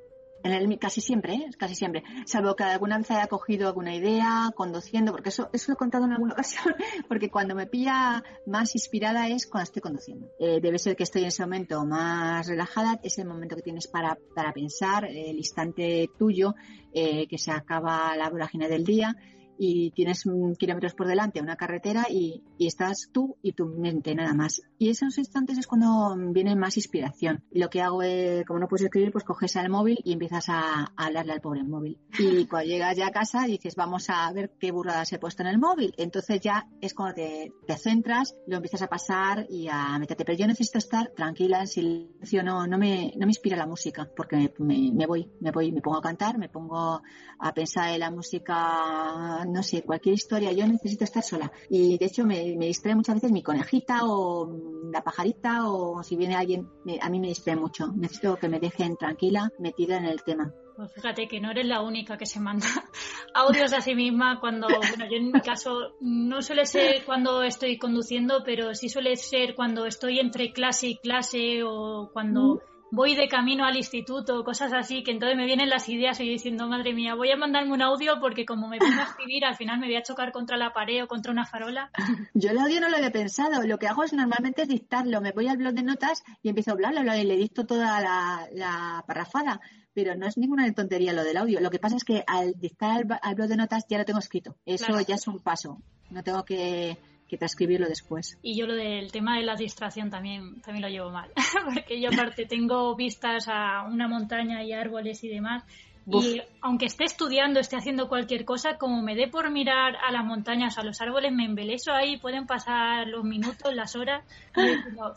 En 0.43 0.51
el, 0.51 0.79
casi 0.79 0.99
siempre, 0.99 1.35
¿eh? 1.35 1.49
casi 1.57 1.75
siempre. 1.75 2.03
Salvo 2.25 2.55
que 2.55 2.63
alguna 2.63 2.97
vez 2.97 3.11
haya 3.11 3.27
cogido 3.27 3.67
alguna 3.67 3.95
idea 3.95 4.51
conduciendo, 4.55 5.11
porque 5.11 5.29
eso, 5.29 5.49
eso 5.53 5.71
lo 5.71 5.75
he 5.75 5.77
contado 5.77 6.05
en 6.05 6.13
alguna 6.13 6.33
ocasión, 6.33 6.73
porque 7.07 7.29
cuando 7.29 7.55
me 7.55 7.67
pilla 7.67 8.23
más 8.45 8.75
inspirada 8.75 9.27
es 9.27 9.47
cuando 9.47 9.65
estoy 9.65 9.81
conduciendo. 9.81 10.27
Eh, 10.39 10.59
debe 10.61 10.79
ser 10.79 10.95
que 10.95 11.03
estoy 11.03 11.21
en 11.21 11.27
ese 11.27 11.43
momento 11.43 11.85
más 11.85 12.47
relajada, 12.47 12.99
es 13.03 13.17
el 13.19 13.27
momento 13.27 13.55
que 13.55 13.61
tienes 13.61 13.87
para, 13.87 14.17
para 14.35 14.51
pensar, 14.53 15.05
el 15.05 15.37
instante 15.37 16.09
tuyo, 16.17 16.55
eh, 16.93 17.27
que 17.27 17.37
se 17.37 17.51
acaba 17.51 18.15
la 18.17 18.29
vorágine 18.29 18.67
del 18.67 18.83
día 18.83 19.15
y 19.57 19.91
tienes 19.91 20.23
kilómetros 20.57 20.93
por 20.93 21.07
delante 21.07 21.41
una 21.41 21.55
carretera 21.55 22.05
y, 22.09 22.43
estás 22.59 23.09
tú 23.11 23.35
y 23.41 23.51
tu 23.51 23.65
mente 23.65 24.15
nada 24.15 24.33
más. 24.33 24.61
Y 24.77 24.89
esos 24.89 25.17
instantes 25.17 25.57
es 25.57 25.67
cuando 25.67 26.15
viene 26.31 26.55
más 26.55 26.77
inspiración. 26.77 27.43
Lo 27.51 27.69
que 27.69 27.81
hago 27.81 28.01
es, 28.03 28.45
como 28.45 28.59
no 28.59 28.69
puedes 28.69 28.85
escribir, 28.85 29.11
pues 29.11 29.25
coges 29.25 29.57
al 29.57 29.69
móvil 29.69 29.99
y 30.05 30.13
empiezas 30.13 30.45
a, 30.47 30.93
hablarle 30.95 31.33
al 31.33 31.41
pobre 31.41 31.63
móvil. 31.63 31.99
Y 32.17 32.45
cuando 32.47 32.69
llegas 32.69 32.95
ya 32.95 33.07
a 33.07 33.11
casa 33.11 33.43
dices, 33.43 33.75
vamos 33.75 34.09
a 34.09 34.31
ver 34.31 34.53
qué 34.59 34.71
burradas 34.71 35.11
he 35.11 35.19
puesto 35.19 35.43
en 35.43 35.49
el 35.49 35.59
móvil. 35.59 35.93
Entonces 35.97 36.39
ya 36.39 36.69
es 36.79 36.93
cuando 36.93 37.15
te, 37.15 37.51
centras, 37.77 38.33
lo 38.47 38.57
empiezas 38.57 38.83
a 38.83 38.87
pasar 38.87 39.45
y 39.49 39.67
a 39.67 39.99
meterte. 39.99 40.23
Pero 40.23 40.37
yo 40.37 40.47
necesito 40.47 40.77
estar 40.77 41.09
tranquila, 41.09 41.59
en 41.59 41.67
silencio, 41.67 42.43
no, 42.43 42.65
no, 42.65 42.77
me, 42.77 43.11
no 43.17 43.25
me 43.25 43.31
inspira 43.31 43.57
la 43.57 43.67
música, 43.67 44.09
porque 44.15 44.53
me, 44.59 44.91
me 44.93 45.05
voy, 45.05 45.29
me 45.41 45.51
voy, 45.51 45.71
me 45.73 45.81
pongo 45.81 45.97
a 45.97 46.01
cantar, 46.01 46.37
me 46.37 46.47
pongo 46.47 47.01
a 47.39 47.53
pensar 47.53 47.89
en 47.89 47.99
la 47.99 48.11
música 48.11 49.42
no 49.45 49.63
sé, 49.63 49.83
cualquier 49.83 50.15
historia, 50.15 50.51
yo 50.51 50.67
necesito 50.67 51.03
estar 51.03 51.23
sola. 51.23 51.51
Y 51.69 51.97
de 51.97 52.05
hecho 52.05 52.25
me, 52.25 52.55
distrae 52.57 52.95
muchas 52.95 53.15
veces 53.15 53.31
mi 53.31 53.43
conejita 53.43 54.01
o 54.03 54.49
la 54.91 55.03
pajarita 55.03 55.67
o 55.67 56.03
si 56.03 56.15
viene 56.15 56.35
alguien, 56.35 56.69
a 57.01 57.09
mí 57.09 57.19
me 57.19 57.27
distrae 57.27 57.55
mucho. 57.55 57.91
Necesito 57.95 58.37
que 58.37 58.49
me 58.49 58.59
dejen 58.59 58.97
tranquila, 58.97 59.51
metida 59.59 59.97
en 59.97 60.05
el 60.05 60.23
tema. 60.23 60.53
Pues 60.75 60.91
fíjate 60.91 61.27
que 61.27 61.39
no 61.39 61.51
eres 61.51 61.67
la 61.67 61.81
única 61.81 62.17
que 62.17 62.25
se 62.25 62.39
manda 62.39 62.65
audios 63.35 63.73
a 63.73 63.81
sí 63.81 63.93
misma 63.93 64.39
cuando, 64.39 64.67
bueno, 64.67 65.05
yo 65.05 65.17
en 65.17 65.31
mi 65.31 65.41
caso 65.41 65.95
no 66.01 66.41
suele 66.41 66.65
ser 66.65 67.05
cuando 67.05 67.43
estoy 67.43 67.77
conduciendo, 67.77 68.43
pero 68.43 68.73
sí 68.73 68.89
suele 68.89 69.15
ser 69.15 69.53
cuando 69.55 69.85
estoy 69.85 70.19
entre 70.19 70.51
clase 70.51 70.87
y 70.87 70.97
clase 70.97 71.63
o 71.63 72.09
cuando... 72.11 72.61
Voy 72.95 73.15
de 73.15 73.27
camino 73.27 73.65
al 73.65 73.75
instituto, 73.75 74.43
cosas 74.43 74.71
así, 74.71 75.01
que 75.01 75.09
entonces 75.09 75.35
me 75.35 75.45
vienen 75.45 75.67
las 75.67 75.89
ideas 75.89 76.19
y 76.19 76.27
yo 76.27 76.31
diciendo, 76.31 76.67
madre 76.67 76.93
mía, 76.93 77.15
voy 77.15 77.31
a 77.31 77.35
mandarme 77.35 77.73
un 77.73 77.81
audio 77.81 78.19
porque 78.21 78.45
como 78.45 78.67
me 78.67 78.77
pongo 78.77 79.01
a 79.01 79.05
escribir, 79.05 79.45
al 79.45 79.55
final 79.55 79.79
me 79.79 79.87
voy 79.87 79.95
a 79.95 80.03
chocar 80.03 80.31
contra 80.31 80.57
la 80.57 80.73
pared 80.73 81.03
o 81.03 81.07
contra 81.07 81.31
una 81.31 81.43
farola. 81.43 81.89
Yo 82.35 82.51
el 82.51 82.59
audio 82.59 82.79
no 82.79 82.89
lo 82.89 82.97
he 82.97 83.09
pensado, 83.09 83.65
lo 83.65 83.79
que 83.79 83.87
hago 83.87 84.03
es 84.03 84.13
normalmente 84.13 84.61
es 84.61 84.67
dictarlo, 84.67 85.21
me 85.21 85.31
voy 85.31 85.47
al 85.47 85.57
blog 85.57 85.73
de 85.73 85.81
notas 85.81 86.23
y 86.43 86.49
empiezo 86.49 86.69
a 86.69 86.73
hablarlo 86.75 87.01
y 87.15 87.23
le 87.23 87.35
dicto 87.35 87.65
toda 87.65 87.99
la, 87.99 89.03
parrafada 89.07 89.59
pero 89.95 90.15
no 90.15 90.27
es 90.27 90.37
ninguna 90.37 90.71
tontería 90.73 91.13
lo 91.13 91.23
del 91.23 91.37
audio. 91.37 91.59
Lo 91.61 91.71
que 91.71 91.79
pasa 91.79 91.95
es 91.95 92.03
que 92.03 92.23
al 92.27 92.53
dictar 92.59 93.07
al, 93.23 93.35
blog 93.35 93.47
de 93.47 93.57
notas 93.57 93.85
ya 93.89 93.97
lo 93.97 94.05
tengo 94.05 94.19
escrito. 94.19 94.55
Eso 94.65 95.01
ya 95.01 95.15
es 95.15 95.27
un 95.27 95.39
paso. 95.39 95.81
No 96.11 96.23
tengo 96.23 96.45
que 96.45 96.97
que 97.33 97.39
transcribirlo 97.39 97.87
después. 97.87 98.37
Y 98.41 98.55
yo 98.55 98.67
lo 98.67 98.75
del 98.75 99.11
tema 99.11 99.37
de 99.37 99.43
la 99.43 99.55
distracción 99.55 100.09
también, 100.09 100.61
también 100.61 100.83
lo 100.83 100.89
llevo 100.89 101.09
mal, 101.09 101.31
porque 101.73 101.99
yo 101.99 102.09
aparte 102.09 102.45
tengo 102.45 102.95
vistas 102.95 103.47
a 103.47 103.83
una 103.83 104.07
montaña 104.07 104.63
y 104.63 104.71
árboles 104.71 105.23
y 105.23 105.29
demás, 105.29 105.63
y 106.05 106.41
aunque 106.61 106.85
esté 106.85 107.05
estudiando, 107.05 107.59
esté 107.59 107.77
haciendo 107.77 108.09
cualquier 108.09 108.43
cosa, 108.43 108.77
como 108.77 109.01
me 109.01 109.15
dé 109.15 109.27
por 109.27 109.49
mirar 109.51 109.95
a 109.95 110.11
las 110.11 110.25
montañas, 110.25 110.77
a 110.77 110.83
los 110.83 110.99
árboles, 111.01 111.31
me 111.31 111.45
embeleso 111.45 111.93
ahí, 111.93 112.17
pueden 112.17 112.45
pasar 112.45 113.07
los 113.07 113.23
minutos, 113.23 113.73
las 113.73 113.95
horas. 113.95 114.25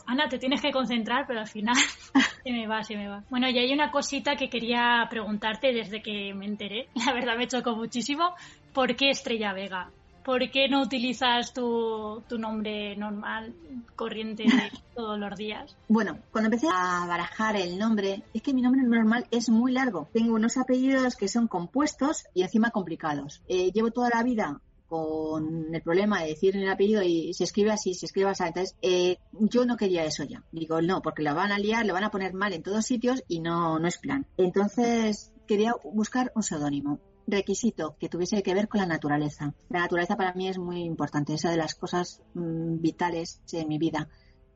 Ana, 0.05 0.29
te 0.29 0.37
tienes 0.37 0.61
que 0.61 0.71
concentrar, 0.71 1.25
pero 1.27 1.41
al 1.41 1.47
final 1.47 1.75
se 2.43 2.51
me 2.51 2.67
va, 2.67 2.83
se 2.83 2.95
me 2.95 3.09
va. 3.09 3.23
Bueno, 3.29 3.49
y 3.49 3.57
hay 3.59 3.73
una 3.73 3.91
cosita 3.91 4.35
que 4.35 4.49
quería 4.49 5.05
preguntarte 5.09 5.73
desde 5.73 6.01
que 6.01 6.33
me 6.33 6.45
enteré. 6.45 6.87
La 7.05 7.13
verdad 7.13 7.37
me 7.37 7.47
chocó 7.47 7.75
muchísimo. 7.75 8.33
¿Por 8.73 8.95
qué 8.95 9.09
Estrella 9.09 9.53
Vega? 9.53 9.89
¿Por 10.27 10.51
qué 10.51 10.67
no 10.67 10.81
utilizas 10.81 11.53
tu, 11.53 12.21
nombre 12.37 12.97
normal, 12.97 13.55
corriente 13.95 14.43
de 14.43 14.71
todos 14.95 15.17
los 15.17 15.37
días? 15.37 15.77
Bueno, 15.87 16.19
cuando 16.33 16.47
empecé 16.47 16.67
a 16.69 17.05
barajar 17.07 17.55
el 17.55 17.79
nombre, 17.79 18.23
es 18.33 18.41
que 18.41 18.53
mi 18.53 18.61
nombre 18.61 18.83
normal 18.83 19.25
es 19.31 19.49
muy 19.49 19.71
largo. 19.71 20.09
Tengo 20.11 20.35
unos 20.35 20.57
apellidos 20.57 21.15
que 21.15 21.29
son 21.29 21.47
compuestos 21.47 22.25
y 22.33 22.41
encima 22.41 22.71
complicados. 22.71 23.41
Eh, 23.47 23.71
llevo 23.71 23.91
toda 23.91 24.09
la 24.13 24.21
vida 24.21 24.59
con 24.89 25.73
el 25.73 25.81
problema 25.81 26.21
de 26.21 26.27
decir 26.27 26.57
el 26.57 26.69
apellido 26.69 27.03
y 27.03 27.33
se 27.33 27.45
escribe 27.45 27.71
así, 27.71 27.93
se 27.93 28.07
escribe 28.07 28.29
así. 28.29 28.43
Entonces, 28.43 28.75
eh, 28.81 29.19
yo 29.31 29.65
no 29.65 29.77
quería 29.77 30.03
eso 30.03 30.25
ya. 30.25 30.43
Digo, 30.51 30.81
no, 30.81 31.01
porque 31.01 31.23
lo 31.23 31.33
van 31.35 31.53
a 31.53 31.57
liar, 31.57 31.85
lo 31.85 31.93
van 31.93 32.03
a 32.03 32.11
poner 32.11 32.33
mal 32.33 32.51
en 32.51 32.63
todos 32.63 32.85
sitios 32.85 33.23
y 33.29 33.39
no, 33.39 33.79
no 33.79 33.87
es 33.87 33.97
plan. 33.97 34.25
Entonces, 34.35 35.31
quería 35.47 35.73
buscar 35.85 36.33
un 36.35 36.43
seudónimo 36.43 36.99
requisito 37.27 37.95
que 37.99 38.09
tuviese 38.09 38.41
que 38.41 38.53
ver 38.53 38.67
con 38.67 38.79
la 38.79 38.87
naturaleza. 38.87 39.53
La 39.69 39.81
naturaleza 39.81 40.15
para 40.15 40.33
mí 40.33 40.47
es 40.47 40.57
muy 40.57 40.83
importante, 40.83 41.33
es 41.33 41.43
una 41.43 41.51
de 41.51 41.57
las 41.57 41.75
cosas 41.75 42.21
mm, 42.33 42.79
vitales 42.81 43.41
en 43.51 43.67
mi 43.67 43.77
vida. 43.77 44.07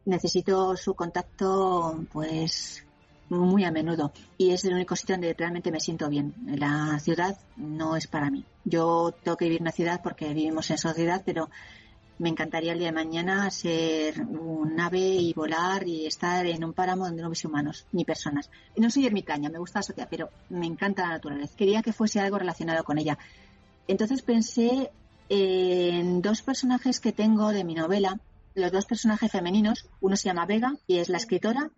Necesito 0.05 0.75
su 0.77 0.95
contacto, 0.95 2.05
pues, 2.11 2.83
muy 3.29 3.65
a 3.65 3.71
menudo. 3.71 4.11
Y 4.37 4.51
es 4.51 4.65
el 4.65 4.73
único 4.73 4.95
sitio 4.95 5.15
donde 5.15 5.33
realmente 5.33 5.71
me 5.71 5.79
siento 5.79 6.09
bien. 6.09 6.33
La 6.45 6.97
ciudad 6.99 7.37
no 7.57 7.95
es 7.95 8.07
para 8.07 8.31
mí. 8.31 8.45
Yo 8.65 9.13
tengo 9.23 9.37
que 9.37 9.45
vivir 9.45 9.59
en 9.59 9.63
una 9.63 9.71
ciudad 9.71 10.01
porque 10.01 10.33
vivimos 10.33 10.71
en 10.71 10.77
sociedad, 10.77 11.21
pero 11.25 11.49
me 12.21 12.29
encantaría 12.29 12.73
el 12.73 12.77
día 12.77 12.89
de 12.89 12.93
mañana 12.93 13.49
ser 13.49 14.21
un 14.21 14.79
ave 14.79 14.99
y 14.99 15.33
volar 15.33 15.87
y 15.87 16.05
estar 16.05 16.45
en 16.45 16.63
un 16.63 16.71
páramo 16.71 17.05
donde 17.05 17.23
no 17.23 17.29
hubiese 17.29 17.47
humanos 17.47 17.87
ni 17.91 18.05
personas. 18.05 18.51
No 18.77 18.91
soy 18.91 19.07
ermitaña, 19.07 19.49
me 19.49 19.57
gusta 19.57 19.79
la 19.79 19.83
sociedad, 19.83 20.07
pero 20.07 20.29
me 20.49 20.67
encanta 20.67 21.01
la 21.01 21.13
naturaleza. 21.15 21.57
Quería 21.57 21.81
que 21.81 21.93
fuese 21.93 22.19
algo 22.19 22.37
relacionado 22.37 22.83
con 22.83 22.99
ella. 22.99 23.17
Entonces 23.87 24.21
pensé 24.21 24.91
en 25.29 26.21
dos 26.21 26.43
personajes 26.43 26.99
que 26.99 27.11
tengo 27.11 27.51
de 27.51 27.63
mi 27.63 27.73
novela, 27.73 28.19
los 28.53 28.71
dos 28.71 28.85
personajes 28.85 29.31
femeninos. 29.31 29.89
Uno 29.99 30.15
se 30.15 30.25
llama 30.25 30.45
Vega 30.45 30.75
y 30.85 30.97
es 30.97 31.09
la 31.09 31.17
escritora 31.17 31.71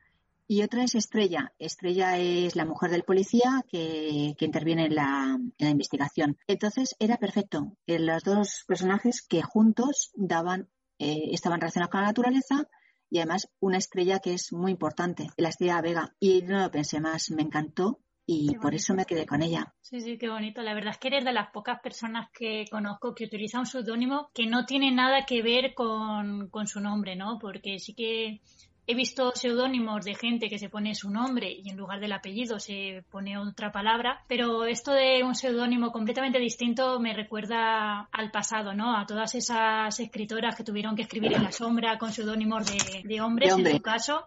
y 0.47 0.61
otra 0.61 0.83
es 0.83 0.95
Estrella. 0.95 1.53
Estrella 1.59 2.17
es 2.17 2.55
la 2.55 2.65
mujer 2.65 2.91
del 2.91 3.03
policía 3.03 3.63
que, 3.69 4.35
interviene 4.39 4.85
en 4.85 4.95
la, 4.95 5.37
investigación. 5.59 6.37
Entonces 6.47 6.95
era 6.99 7.17
perfecto. 7.17 7.77
Los 7.87 8.23
dos 8.23 8.63
personajes 8.67 9.25
que 9.27 9.41
juntos 9.41 10.11
daban, 10.15 10.69
eh, 10.99 11.29
estaban 11.31 11.61
relacionados 11.61 11.91
con 11.91 12.01
la 12.01 12.07
naturaleza 12.07 12.67
y 13.09 13.19
además 13.19 13.47
una 13.59 13.77
estrella 13.77 14.19
que 14.19 14.33
es 14.33 14.51
muy 14.51 14.71
importante, 14.71 15.27
la 15.37 15.49
estrella 15.49 15.81
Vega. 15.81 16.15
Y 16.19 16.41
no 16.41 16.59
lo 16.59 16.71
pensé 16.71 16.99
más, 16.99 17.29
me 17.31 17.43
encantó 17.43 17.99
y 18.25 18.55
por 18.57 18.73
eso 18.73 18.93
me 18.93 19.05
quedé 19.05 19.25
con 19.25 19.41
ella. 19.41 19.73
Sí, 19.81 19.99
sí, 20.01 20.17
qué 20.17 20.29
bonito. 20.29 20.61
La 20.61 20.73
verdad 20.73 20.91
es 20.91 20.97
que 20.97 21.09
eres 21.09 21.25
de 21.25 21.33
las 21.33 21.51
pocas 21.51 21.79
personas 21.81 22.29
que 22.33 22.65
conozco 22.71 23.13
que 23.13 23.25
utilizan 23.25 23.61
un 23.61 23.65
seudónimo 23.65 24.29
que 24.33 24.45
no 24.45 24.65
tiene 24.65 24.91
nada 24.91 25.25
que 25.25 25.41
ver 25.41 25.73
con, 25.73 26.49
con, 26.49 26.67
su 26.67 26.79
nombre, 26.79 27.15
¿no? 27.15 27.37
Porque 27.39 27.79
sí 27.79 27.93
que 27.93 28.41
He 28.85 28.95
visto 28.95 29.31
seudónimos 29.33 30.03
de 30.03 30.13
gente 30.13 30.49
que 30.49 30.59
se 30.59 30.67
pone 30.67 30.93
su 30.93 31.09
nombre 31.09 31.49
y 31.49 31.69
en 31.69 31.77
lugar 31.77 32.01
del 32.01 32.11
apellido 32.11 32.59
se 32.59 33.05
pone 33.09 33.37
otra 33.37 33.71
palabra, 33.71 34.23
pero 34.27 34.65
esto 34.65 34.91
de 34.91 35.23
un 35.23 35.35
seudónimo 35.35 35.93
completamente 35.93 36.37
distinto 36.37 36.99
me 36.99 37.13
recuerda 37.13 38.09
al 38.11 38.31
pasado, 38.31 38.73
¿no? 38.73 38.97
A 38.97 39.05
todas 39.05 39.35
esas 39.35 39.97
escritoras 40.01 40.55
que 40.57 40.65
tuvieron 40.65 40.97
que 40.97 41.03
escribir 41.03 41.31
en 41.31 41.43
la 41.43 41.51
sombra 41.53 41.97
con 41.97 42.11
seudónimos 42.11 42.65
de, 43.05 43.21
hombres, 43.21 43.57
en 43.57 43.71
su 43.71 43.81
caso, 43.81 44.25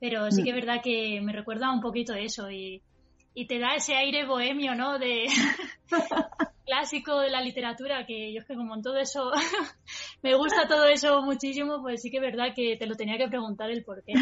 pero 0.00 0.30
sí 0.30 0.42
que 0.42 0.50
es 0.50 0.56
mm. 0.56 0.60
verdad 0.60 0.82
que 0.82 1.20
me 1.20 1.34
recuerda 1.34 1.70
un 1.70 1.82
poquito 1.82 2.14
eso 2.14 2.50
y, 2.50 2.80
y 3.34 3.46
te 3.46 3.58
da 3.58 3.74
ese 3.74 3.94
aire 3.94 4.24
bohemio, 4.24 4.74
¿no? 4.74 4.98
De 4.98 5.26
clásico 6.68 7.20
de 7.20 7.30
la 7.30 7.40
literatura, 7.40 8.04
que 8.06 8.32
yo 8.32 8.40
es 8.40 8.46
que 8.46 8.54
como 8.54 8.74
en 8.74 8.82
todo 8.82 8.98
eso, 8.98 9.32
me 10.22 10.36
gusta 10.36 10.68
todo 10.68 10.84
eso 10.84 11.22
muchísimo, 11.22 11.80
pues 11.80 12.02
sí 12.02 12.10
que 12.10 12.18
es 12.18 12.22
verdad 12.22 12.54
que 12.54 12.76
te 12.76 12.86
lo 12.86 12.94
tenía 12.94 13.16
que 13.16 13.26
preguntar 13.28 13.70
el 13.70 13.84
por 13.84 14.04
qué. 14.04 14.12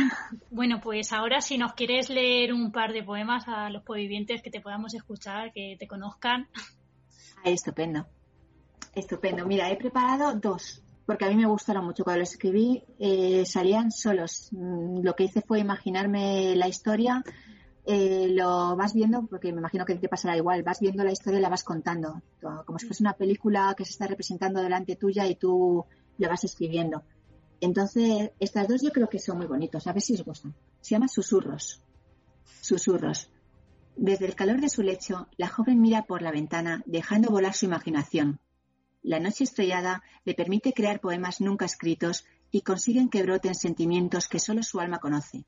Bueno, 0.50 0.80
pues 0.80 1.12
ahora 1.12 1.40
si 1.40 1.58
nos 1.58 1.74
quieres 1.74 2.08
leer 2.08 2.52
un 2.52 2.70
par 2.70 2.92
de 2.92 3.02
poemas 3.02 3.48
a 3.48 3.68
los 3.68 3.82
povivientes 3.82 4.42
que 4.42 4.50
te 4.50 4.60
podamos 4.60 4.94
escuchar, 4.94 5.52
que 5.52 5.76
te 5.78 5.88
conozcan. 5.88 6.48
estupendo. 7.44 8.06
Estupendo. 8.94 9.44
Mira, 9.44 9.70
he 9.70 9.76
preparado 9.76 10.34
dos 10.34 10.82
porque 11.04 11.24
a 11.24 11.28
mí 11.28 11.36
me 11.36 11.46
gustaron 11.46 11.84
mucho. 11.84 12.04
Cuando 12.04 12.20
los 12.20 12.32
escribí, 12.32 12.82
eh, 12.98 13.44
salían 13.46 13.90
solos. 13.92 14.48
Mm, 14.50 15.02
lo 15.02 15.14
que 15.14 15.24
hice 15.24 15.40
fue 15.40 15.60
imaginarme 15.60 16.56
la 16.56 16.68
historia 16.68 17.22
eh, 17.88 18.28
lo 18.30 18.74
vas 18.74 18.94
viendo, 18.94 19.26
porque 19.26 19.52
me 19.52 19.60
imagino 19.60 19.84
que 19.84 19.94
te 19.94 20.08
pasará 20.08 20.36
igual, 20.36 20.64
vas 20.64 20.80
viendo 20.80 21.04
la 21.04 21.12
historia 21.12 21.38
y 21.38 21.42
la 21.42 21.48
vas 21.48 21.62
contando, 21.62 22.20
como 22.64 22.80
si 22.80 22.86
fuese 22.86 23.04
una 23.04 23.12
película 23.12 23.74
que 23.76 23.84
se 23.84 23.92
está 23.92 24.08
representando 24.08 24.60
delante 24.60 24.96
tuya 24.96 25.24
y 25.26 25.36
tú 25.36 25.84
la 26.18 26.28
vas 26.28 26.42
escribiendo. 26.42 27.04
Entonces, 27.60 28.32
estas 28.40 28.66
dos 28.66 28.82
yo 28.82 28.90
creo 28.90 29.08
que 29.08 29.20
son 29.20 29.38
muy 29.38 29.46
bonitos, 29.46 29.86
a 29.86 29.92
ver 29.92 30.02
si 30.02 30.14
os 30.14 30.24
gustan. 30.24 30.54
Se 30.80 30.90
llama 30.90 31.06
Susurros. 31.06 31.80
Susurros. 32.60 33.30
Desde 33.96 34.26
el 34.26 34.34
calor 34.34 34.60
de 34.60 34.68
su 34.68 34.82
lecho, 34.82 35.28
la 35.36 35.48
joven 35.48 35.80
mira 35.80 36.02
por 36.02 36.22
la 36.22 36.32
ventana, 36.32 36.82
dejando 36.86 37.30
volar 37.30 37.54
su 37.54 37.66
imaginación. 37.66 38.40
La 39.02 39.20
noche 39.20 39.44
estrellada 39.44 40.02
le 40.24 40.34
permite 40.34 40.72
crear 40.72 41.00
poemas 41.00 41.40
nunca 41.40 41.64
escritos 41.64 42.24
y 42.50 42.62
consiguen 42.62 43.08
que 43.08 43.22
broten 43.22 43.54
sentimientos 43.54 44.26
que 44.26 44.40
solo 44.40 44.64
su 44.64 44.80
alma 44.80 44.98
conoce. 44.98 45.46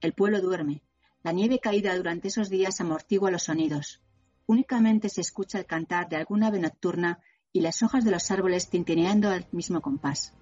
El 0.00 0.12
pueblo 0.12 0.40
duerme, 0.42 0.82
La 1.24 1.30
nieve 1.30 1.60
caída 1.60 1.96
durante 1.96 2.28
esos 2.28 2.50
días 2.50 2.80
amortigua 2.80 3.30
los 3.30 3.44
sonidos. 3.44 4.00
Únicamente 4.46 5.08
se 5.08 5.20
escucha 5.20 5.58
el 5.58 5.66
cantar 5.66 6.08
de 6.08 6.16
alguna 6.16 6.48
ave 6.48 6.58
nocturna 6.58 7.20
y 7.52 7.60
las 7.60 7.82
hojas 7.84 8.04
de 8.04 8.10
los 8.10 8.28
árboles 8.32 8.68
tintineando 8.68 9.30
al 9.30 9.46
mismo 9.52 9.80
compás. 9.80 10.32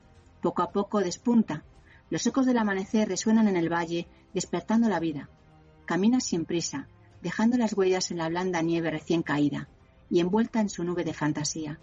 Poco 0.40 0.62
a 0.62 0.72
poco 0.72 1.00
despunta. 1.00 1.64
Los 2.08 2.26
ecos 2.26 2.46
del 2.46 2.56
amanecer 2.56 3.08
resuenan 3.08 3.46
en 3.46 3.56
el 3.56 3.70
valle, 3.70 4.08
despertando 4.32 4.88
la 4.88 5.00
vida. 5.00 5.28
Camina 5.84 6.18
sin 6.18 6.46
prisa, 6.46 6.88
dejando 7.20 7.58
las 7.58 7.74
huellas 7.74 8.10
en 8.10 8.16
la 8.16 8.30
blanda 8.30 8.62
nieve 8.62 8.90
recién 8.90 9.22
caída 9.22 9.68
y 10.08 10.20
envuelta 10.20 10.60
en 10.60 10.70
su 10.70 10.82
nube 10.82 11.04
de 11.04 11.12
fantasía. 11.12 11.78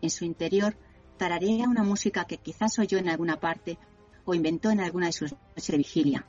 En 0.00 0.10
su 0.10 0.24
interior 0.24 0.76
tararea 1.16 1.68
una 1.68 1.84
música 1.84 2.24
que 2.24 2.38
quizás 2.38 2.80
oyó 2.80 2.98
en 2.98 3.08
alguna 3.08 3.38
parte 3.38 3.78
o 4.24 4.34
inventó 4.34 4.70
en 4.70 4.80
alguna 4.80 5.06
de 5.06 5.12
sus 5.12 5.32
noches 5.32 5.68
de 5.68 5.76
vigilia. 5.76 6.26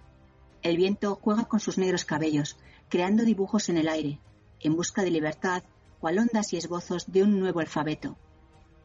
El 0.63 0.77
viento 0.77 1.19
juega 1.21 1.43
con 1.43 1.59
sus 1.59 1.77
negros 1.77 2.05
cabellos, 2.05 2.57
creando 2.87 3.23
dibujos 3.23 3.67
en 3.67 3.77
el 3.77 3.89
aire, 3.89 4.19
en 4.61 4.77
busca 4.77 5.03
de 5.03 5.11
libertad, 5.11 5.63
cual 5.99 6.19
ondas 6.19 6.53
y 6.53 6.57
esbozos 6.57 7.11
de 7.11 7.21
un 7.21 7.37
nuevo 7.37 7.59
alfabeto. 7.59 8.17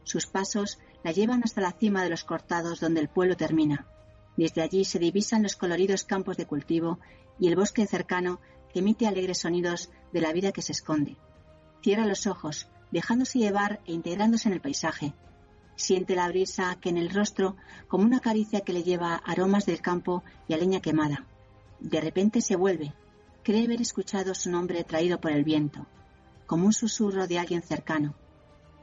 Sus 0.03 0.25
pasos 0.27 0.77
la 1.03 1.13
llevan 1.13 1.41
hasta 1.43 1.61
la 1.61 1.71
cima 1.71 2.03
de 2.03 2.09
los 2.09 2.25
cortados 2.25 2.81
donde 2.81 2.99
el 2.99 3.07
pueblo 3.07 3.37
termina. 3.37 3.87
Desde 4.35 4.61
allí 4.61 4.83
se 4.83 4.99
divisan 4.99 5.41
los 5.41 5.55
coloridos 5.55 6.03
campos 6.03 6.35
de 6.35 6.45
cultivo 6.45 6.99
y 7.39 7.47
el 7.47 7.55
bosque 7.55 7.87
cercano 7.87 8.41
que 8.73 8.79
emite 8.79 9.07
alegres 9.07 9.39
sonidos 9.39 9.89
de 10.11 10.19
la 10.19 10.33
vida 10.33 10.51
que 10.51 10.61
se 10.61 10.73
esconde. 10.73 11.15
Cierra 11.81 12.05
los 12.05 12.27
ojos, 12.27 12.67
dejándose 12.91 13.39
llevar 13.39 13.79
e 13.85 13.93
integrándose 13.93 14.49
en 14.49 14.53
el 14.53 14.61
paisaje. 14.61 15.13
Siente 15.75 16.15
la 16.15 16.27
brisa 16.27 16.77
que 16.81 16.89
en 16.89 16.97
el 16.97 17.09
rostro 17.09 17.55
como 17.87 18.03
una 18.03 18.19
caricia 18.19 18.61
que 18.61 18.73
le 18.73 18.83
lleva 18.83 19.15
aromas 19.15 19.65
del 19.65 19.81
campo 19.81 20.23
y 20.49 20.53
a 20.53 20.57
leña 20.57 20.81
quemada. 20.81 21.25
De 21.79 22.01
repente 22.01 22.41
se 22.41 22.55
vuelve. 22.55 22.93
Cree 23.43 23.65
haber 23.65 23.81
escuchado 23.81 24.35
su 24.35 24.49
nombre 24.49 24.83
traído 24.83 25.19
por 25.21 25.31
el 25.31 25.43
viento, 25.43 25.87
como 26.45 26.65
un 26.65 26.73
susurro 26.73 27.27
de 27.27 27.39
alguien 27.39 27.61
cercano. 27.61 28.15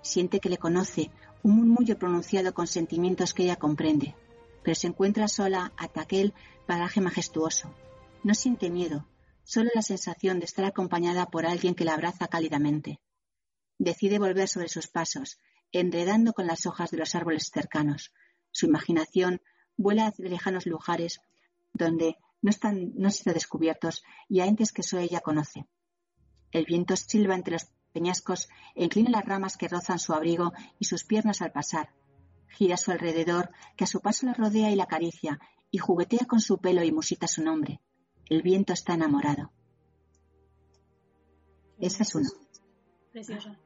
Siente 0.03 0.41
que 0.41 0.49
le 0.49 0.59
conoce, 0.59 1.11
un 1.43 1.57
murmullo 1.57 1.99
pronunciado 1.99 2.55
con 2.55 2.67
sentimientos 2.67 3.35
que 3.35 3.45
ella 3.45 3.57
comprende, 3.57 4.15
pero 4.63 4.75
se 4.75 4.89
encuentra 4.89 5.29
sola 5.29 5.73
ante 5.77 6.01
aquel 6.01 6.35
paraje 6.67 7.01
majestuoso. 7.01 7.73
No 8.25 8.35
siente 8.35 8.71
miedo, 8.71 9.07
solo 9.45 9.71
la 9.75 9.83
sensación 9.83 10.41
de 10.41 10.47
estar 10.47 10.65
acompañada 10.65 11.27
por 11.27 11.47
alguien 11.47 11.75
que 11.75 11.85
la 11.85 11.95
abraza 11.95 12.29
cálidamente. 12.29 12.99
Decide 13.79 14.19
volver 14.19 14.49
sobre 14.49 14.69
sus 14.69 14.89
pasos, 14.89 15.39
enredando 15.71 16.33
con 16.33 16.47
las 16.47 16.67
hojas 16.67 16.91
de 16.91 16.99
los 16.99 17.15
árboles 17.15 17.51
cercanos. 17.53 18.13
Su 18.51 18.67
imaginación 18.67 19.43
vuela 19.77 20.07
hacia 20.07 20.29
lejanos 20.29 20.67
lugares 20.67 21.21
donde 21.73 22.17
no 22.43 22.51
están, 22.51 22.93
no 22.97 23.07
han 23.07 23.13
sido 23.13 23.35
descubiertos 23.35 24.03
y 24.29 24.41
a 24.41 24.47
entes 24.47 24.73
que 24.73 24.83
solo 24.83 25.03
ella 25.03 25.21
conoce. 25.21 25.67
El 26.53 26.65
viento 26.65 26.97
silba 26.97 27.35
entre 27.35 27.55
los 27.55 27.67
peñascos 27.93 28.49
e 28.75 28.85
inclina 28.85 29.11
las 29.11 29.25
ramas 29.25 29.57
que 29.57 29.69
rozan 29.69 29.99
su 29.99 30.13
abrigo 30.13 30.53
y 30.79 30.85
sus 30.85 31.05
piernas 31.05 31.43
al 31.43 31.53
pasar. 31.53 31.95
Gira 32.49 32.75
a 32.75 32.79
su 32.79 32.91
alrededor, 32.91 33.51
que 33.77 33.85
a 33.85 33.87
su 33.87 34.01
paso 34.01 34.27
la 34.27 34.35
rodea 34.35 34.71
y 34.71 34.77
la 34.77 34.85
acaricia, 34.85 35.39
y 35.71 35.79
juguetea 35.79 36.27
con 36.27 36.41
su 36.41 36.59
pelo 36.59 36.83
y 36.85 36.93
musita 36.93 37.27
su 37.27 37.43
nombre. 37.43 37.81
El 38.27 38.43
viento 38.43 38.73
está 38.73 38.95
enamorado. 38.95 39.53
Ese 41.79 42.03
es 42.03 42.15
uno. 42.15 42.29
Precioso. 43.13 43.57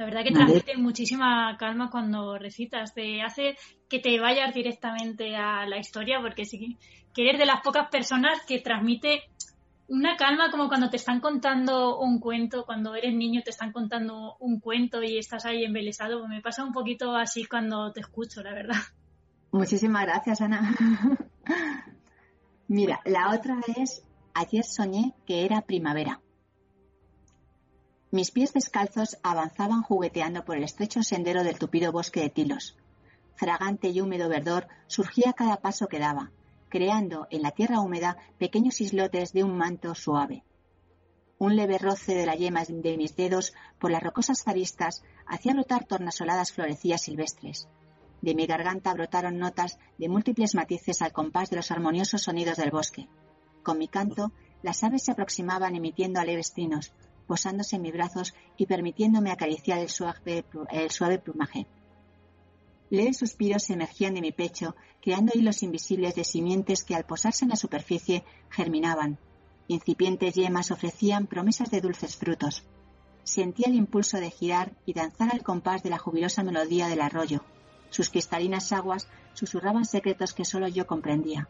La 0.00 0.06
verdad 0.06 0.24
que 0.24 0.32
transmite 0.32 0.78
muchísima 0.78 1.54
calma 1.58 1.90
cuando 1.90 2.38
recitas. 2.38 2.94
Te 2.94 3.20
hace 3.20 3.58
que 3.86 3.98
te 3.98 4.18
vayas 4.18 4.54
directamente 4.54 5.36
a 5.36 5.66
la 5.66 5.76
historia, 5.76 6.22
porque 6.22 6.46
sí 6.46 6.78
que 7.12 7.28
eres 7.28 7.38
de 7.38 7.44
las 7.44 7.60
pocas 7.60 7.90
personas 7.90 8.38
que 8.48 8.60
transmite 8.60 9.24
una 9.88 10.16
calma 10.16 10.50
como 10.50 10.68
cuando 10.68 10.88
te 10.88 10.96
están 10.96 11.20
contando 11.20 11.98
un 11.98 12.18
cuento, 12.18 12.64
cuando 12.64 12.94
eres 12.94 13.12
niño 13.12 13.42
te 13.44 13.50
están 13.50 13.72
contando 13.72 14.36
un 14.40 14.58
cuento 14.58 15.02
y 15.02 15.18
estás 15.18 15.44
ahí 15.44 15.64
embelesado. 15.64 16.26
Me 16.26 16.40
pasa 16.40 16.64
un 16.64 16.72
poquito 16.72 17.14
así 17.14 17.44
cuando 17.44 17.92
te 17.92 18.00
escucho, 18.00 18.42
la 18.42 18.54
verdad. 18.54 18.80
Muchísimas 19.52 20.06
gracias, 20.06 20.40
Ana. 20.40 20.74
Mira, 22.68 23.02
la 23.04 23.34
otra 23.34 23.60
es 23.76 24.02
Ayer 24.32 24.64
soñé 24.64 25.12
que 25.26 25.44
era 25.44 25.60
primavera. 25.60 26.22
Mis 28.12 28.32
pies 28.32 28.52
descalzos 28.52 29.18
avanzaban 29.22 29.82
jugueteando 29.82 30.44
por 30.44 30.56
el 30.56 30.64
estrecho 30.64 31.00
sendero 31.04 31.44
del 31.44 31.60
tupido 31.60 31.92
bosque 31.92 32.20
de 32.20 32.30
tilos. 32.30 32.76
Fragante 33.36 33.88
y 33.88 34.00
húmedo 34.00 34.28
verdor 34.28 34.66
surgía 34.88 35.30
a 35.30 35.32
cada 35.32 35.58
paso 35.58 35.86
que 35.86 36.00
daba, 36.00 36.32
creando 36.68 37.28
en 37.30 37.42
la 37.42 37.52
tierra 37.52 37.80
húmeda 37.80 38.16
pequeños 38.36 38.80
islotes 38.80 39.32
de 39.32 39.44
un 39.44 39.56
manto 39.56 39.94
suave. 39.94 40.42
Un 41.38 41.54
leve 41.54 41.78
roce 41.78 42.16
de 42.16 42.26
la 42.26 42.34
yema 42.34 42.64
de 42.64 42.96
mis 42.96 43.14
dedos 43.14 43.54
por 43.78 43.92
las 43.92 44.02
rocosas 44.02 44.42
zaristas 44.42 45.04
hacía 45.24 45.54
brotar 45.54 45.84
tornasoladas 45.84 46.52
florecillas 46.52 47.02
silvestres. 47.02 47.68
De 48.22 48.34
mi 48.34 48.46
garganta 48.46 48.92
brotaron 48.92 49.38
notas 49.38 49.78
de 49.98 50.08
múltiples 50.08 50.56
matices 50.56 51.00
al 51.00 51.12
compás 51.12 51.48
de 51.48 51.56
los 51.56 51.70
armoniosos 51.70 52.22
sonidos 52.22 52.56
del 52.56 52.72
bosque. 52.72 53.08
Con 53.62 53.78
mi 53.78 53.86
canto, 53.86 54.32
las 54.62 54.82
aves 54.82 55.04
se 55.04 55.12
aproximaban 55.12 55.76
emitiendo 55.76 56.20
alegres 56.20 56.52
trinos, 56.52 56.92
posándose 57.30 57.76
en 57.76 57.82
mis 57.82 57.92
brazos 57.92 58.34
y 58.56 58.66
permitiéndome 58.66 59.30
acariciar 59.30 59.78
el 59.78 59.88
suave, 59.88 61.18
plumaje. 61.20 61.68
Leves 62.90 63.18
suspiros 63.18 63.62
se 63.62 63.74
emergían 63.74 64.14
de 64.14 64.20
mi 64.20 64.32
pecho, 64.32 64.74
creando 65.00 65.30
hilos 65.36 65.62
invisibles 65.62 66.16
de 66.16 66.24
simientes 66.24 66.82
que 66.82 66.96
al 66.96 67.04
posarse 67.04 67.44
en 67.44 67.50
la 67.50 67.54
superficie 67.54 68.24
germinaban. 68.48 69.20
Incipientes 69.68 70.34
yemas 70.34 70.72
ofrecían 70.72 71.28
promesas 71.28 71.70
de 71.70 71.80
dulces 71.80 72.16
frutos. 72.16 72.64
Sentía 73.22 73.68
el 73.68 73.76
impulso 73.76 74.18
de 74.18 74.32
girar 74.32 74.72
y 74.84 74.92
danzar 74.92 75.30
al 75.32 75.44
compás 75.44 75.84
de 75.84 75.90
la 75.90 75.98
jubilosa 75.98 76.42
melodía 76.42 76.88
del 76.88 77.00
arroyo. 77.00 77.44
Sus 77.90 78.08
cristalinas 78.08 78.72
aguas 78.72 79.06
susurraban 79.34 79.84
secretos 79.84 80.34
que 80.34 80.44
solo 80.44 80.66
yo 80.66 80.88
comprendía. 80.88 81.48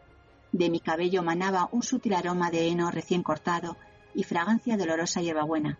De 0.51 0.69
mi 0.69 0.79
cabello 0.79 1.23
manaba 1.23 1.69
un 1.71 1.81
sutil 1.81 2.13
aroma 2.13 2.51
de 2.51 2.67
heno 2.67 2.91
recién 2.91 3.23
cortado 3.23 3.77
y 4.13 4.23
fragancia 4.23 4.77
dolorosa 4.77 5.21
hierbabuena. 5.21 5.77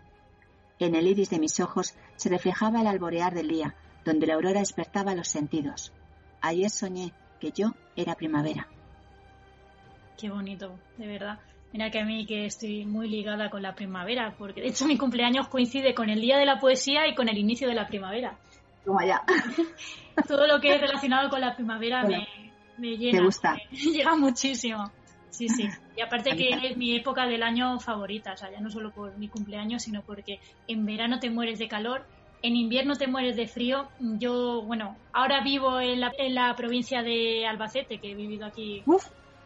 En 0.79 0.95
el 0.95 1.07
iris 1.07 1.29
de 1.29 1.39
mis 1.39 1.59
ojos 1.59 1.95
se 2.15 2.29
reflejaba 2.29 2.81
el 2.81 2.87
alborear 2.87 3.33
del 3.33 3.47
día, 3.47 3.75
donde 4.03 4.27
la 4.27 4.35
aurora 4.35 4.59
despertaba 4.59 5.15
los 5.15 5.27
sentidos. 5.27 5.93
Ayer 6.41 6.69
soñé 6.69 7.13
que 7.39 7.51
yo 7.51 7.73
era 7.95 8.15
primavera. 8.15 8.67
Qué 10.17 10.29
bonito, 10.29 10.77
de 10.97 11.07
verdad. 11.07 11.39
Mira 11.73 11.89
que 11.89 11.99
a 11.99 12.05
mí 12.05 12.25
que 12.25 12.45
estoy 12.45 12.85
muy 12.85 13.07
ligada 13.07 13.49
con 13.49 13.61
la 13.61 13.75
primavera, 13.75 14.35
porque 14.37 14.61
de 14.61 14.67
hecho 14.67 14.85
mi 14.85 14.97
cumpleaños 14.97 15.47
coincide 15.47 15.93
con 15.93 16.09
el 16.09 16.19
día 16.19 16.37
de 16.37 16.45
la 16.45 16.59
poesía 16.59 17.07
y 17.07 17.15
con 17.15 17.29
el 17.29 17.37
inicio 17.37 17.67
de 17.67 17.75
la 17.75 17.87
primavera. 17.87 18.37
Toma 18.83 19.05
ya. 19.05 19.21
Todo 20.27 20.47
lo 20.47 20.59
que 20.59 20.75
es 20.75 20.81
relacionado 20.81 21.29
con 21.29 21.39
la 21.39 21.55
primavera 21.55 22.03
me, 22.03 22.27
me 22.77 22.97
llena. 22.97 23.19
¿Te 23.19 23.23
gusta? 23.23 23.55
Me 23.71 23.77
llega 23.93 24.15
muchísimo. 24.15 24.91
Sí, 25.31 25.47
sí. 25.47 25.67
Y 25.97 26.01
aparte 26.01 26.35
que 26.35 26.49
es 26.49 26.77
mi 26.77 26.95
época 26.95 27.25
del 27.25 27.41
año 27.41 27.79
favorita, 27.79 28.33
o 28.33 28.37
sea, 28.37 28.51
ya 28.51 28.59
no 28.59 28.69
solo 28.69 28.91
por 28.91 29.17
mi 29.17 29.27
cumpleaños, 29.27 29.83
sino 29.83 30.03
porque 30.03 30.39
en 30.67 30.85
verano 30.85 31.19
te 31.19 31.29
mueres 31.29 31.57
de 31.57 31.67
calor, 31.67 32.05
en 32.43 32.55
invierno 32.55 32.95
te 32.95 33.07
mueres 33.07 33.35
de 33.35 33.47
frío. 33.47 33.87
Yo, 33.99 34.61
bueno, 34.63 34.97
ahora 35.13 35.41
vivo 35.41 35.79
en 35.79 36.01
la, 36.01 36.11
en 36.17 36.35
la 36.35 36.55
provincia 36.55 37.01
de 37.01 37.45
Albacete, 37.47 37.99
que 37.99 38.11
he 38.11 38.15
vivido 38.15 38.45
aquí, 38.45 38.83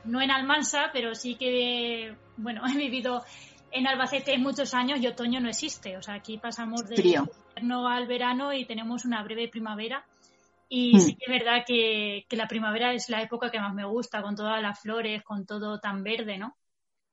no 0.03 0.21
en 0.21 0.31
Almansa, 0.31 0.89
pero 0.91 1.13
sí 1.13 1.35
que, 1.35 2.15
bueno, 2.37 2.63
he 2.67 2.77
vivido 2.77 3.23
en 3.71 3.87
Albacete 3.87 4.37
muchos 4.37 4.73
años 4.73 4.99
y 5.01 5.07
otoño 5.07 5.39
no 5.39 5.49
existe. 5.49 5.97
O 5.97 6.01
sea, 6.01 6.15
aquí 6.15 6.37
pasamos 6.37 6.87
de 6.87 6.95
invierno 6.95 7.87
al 7.87 8.07
verano 8.07 8.53
y 8.53 8.65
tenemos 8.65 9.05
una 9.05 9.21
breve 9.23 9.49
primavera 9.49 10.03
y 10.67 10.95
hmm. 10.95 10.99
sí 10.99 11.15
que 11.15 11.25
es 11.25 11.39
verdad 11.39 11.63
que, 11.65 12.25
la 12.31 12.47
primavera 12.47 12.93
es 12.93 13.09
la 13.09 13.21
época 13.21 13.51
que 13.51 13.59
más 13.59 13.73
me 13.73 13.85
gusta, 13.85 14.21
con 14.21 14.35
todas 14.35 14.61
las 14.61 14.79
flores, 14.79 15.23
con 15.23 15.45
todo 15.45 15.79
tan 15.79 16.03
verde, 16.03 16.37
¿no? 16.37 16.57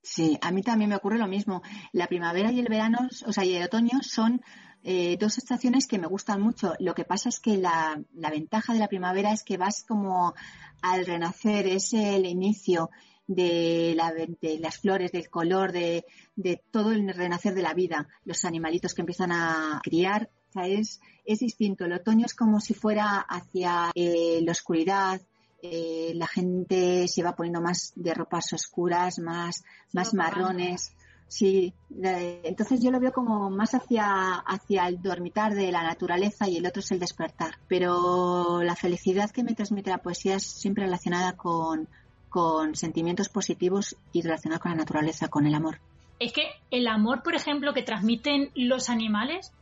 Sí, 0.03 0.37
a 0.43 0.51
mí 0.51 0.62
también 0.62 0.91
me 0.91 0.97
ocurre 0.97 1.19
lo 1.19 1.29
mismo. 1.29 1.62
La 1.93 2.09
primavera 2.09 2.51
y 2.51 2.59
el 2.59 2.69
verano, 2.69 2.99
o 3.25 3.33
sea, 3.33 3.45
y 3.45 3.55
el 3.55 3.62
otoño 3.62 4.01
son 4.03 4.43
eh, 4.83 5.17
dos 5.19 5.38
estaciones 5.38 5.87
que 5.87 5.99
me 5.99 6.09
gustan 6.09 6.41
mucho. 6.41 6.75
Lo 6.81 6.95
que 6.95 7.05
pasa 7.05 7.29
es 7.29 7.38
que 7.38 7.57
la, 7.57 8.03
la, 8.15 8.31
ventaja 8.31 8.73
de 8.73 8.81
la 8.81 8.88
primavera 8.88 9.33
es 9.33 9.45
que 9.45 9.57
vas 9.57 9.85
como 9.87 10.35
al 10.81 11.07
renacer, 11.07 11.69
es 11.69 11.93
el 11.93 12.27
inicio 12.27 12.91
de, 13.29 13.95
la, 13.97 14.12
de 14.12 14.59
las 14.59 14.79
flores, 14.79 15.12
del 15.12 15.31
color, 15.31 15.71
de, 15.71 16.05
de, 16.35 16.61
todo 16.73 16.91
el 16.91 17.09
renacer 17.15 17.55
de 17.55 17.62
la 17.62 17.75
vida. 17.75 18.09
Los 18.25 18.45
animalitos 18.45 18.95
que 18.95 19.03
empiezan 19.03 19.31
a 19.31 19.81
criar, 19.85 20.31
es, 20.55 21.01
es 21.25 21.41
distinto. 21.41 21.85
El 21.85 21.95
otoño 21.95 22.27
es 22.27 22.35
como 22.35 22.61
si 22.61 22.75
fuera 22.75 23.19
hacia 23.19 23.91
eh, 23.95 24.41
la 24.43 24.53
oscuridad, 24.53 25.21
eh, 25.62 26.12
la 26.17 26.27
gente 26.27 27.07
se 27.07 27.23
va 27.23 27.37
poniendo 27.37 27.61
más 27.61 27.93
de 27.95 28.15
ropas 28.15 28.53
oscuras, 28.53 29.19
más, 29.19 29.65
más 29.93 30.12
marrones. 30.12 30.95
Sí, 31.29 31.73
entonces 31.88 32.83
yo 32.83 32.91
lo 32.91 33.01
veo 33.01 33.12
como 33.12 33.49
más 33.49 33.75
hacia, 33.75 34.35
hacia 34.35 34.87
el 34.88 35.01
dormitar 35.01 35.55
de 35.55 35.73
la 35.73 35.83
naturaleza 35.83 36.47
y 36.47 36.59
el 36.59 36.67
otro 36.67 36.81
es 36.81 36.91
el 36.91 36.99
despertar. 36.99 37.55
Pero 37.69 38.62
la 38.62 38.77
felicidad 38.77 39.31
que 39.31 39.43
me 39.43 39.55
transmite 39.55 39.91
la 39.91 40.03
poesía 40.03 40.35
es 40.37 40.43
siempre 40.43 40.85
relacionada 40.85 41.33
con, 41.37 41.88
con 42.29 42.75
sentimientos 42.75 43.29
positivos 43.29 43.96
y 44.13 44.21
relacionados 44.21 44.63
con 44.63 44.73
la 44.73 44.79
naturaleza, 44.79 45.29
con 45.29 45.46
el 45.46 45.55
amor. 45.55 45.81
Es 46.19 46.33
que 46.33 46.50
el 46.71 46.87
amor, 46.87 47.23
por 47.23 47.35
ejemplo, 47.35 47.73
que 47.73 47.83
transmiten 47.83 48.50
los 48.55 48.90
animales 48.90 49.53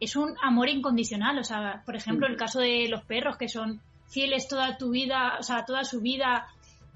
es 0.00 0.16
un 0.16 0.34
amor 0.42 0.68
incondicional. 0.68 1.38
O 1.38 1.44
sea, 1.44 1.82
por 1.84 1.96
ejemplo, 1.96 2.26
el 2.26 2.36
caso 2.36 2.60
de 2.60 2.88
los 2.88 3.04
perros 3.04 3.36
que 3.36 3.48
son 3.48 3.80
fieles 4.08 4.48
toda 4.48 4.76
tu 4.76 4.90
vida, 4.90 5.36
o 5.38 5.42
sea, 5.42 5.64
toda 5.64 5.84
su 5.84 6.00
vida 6.00 6.46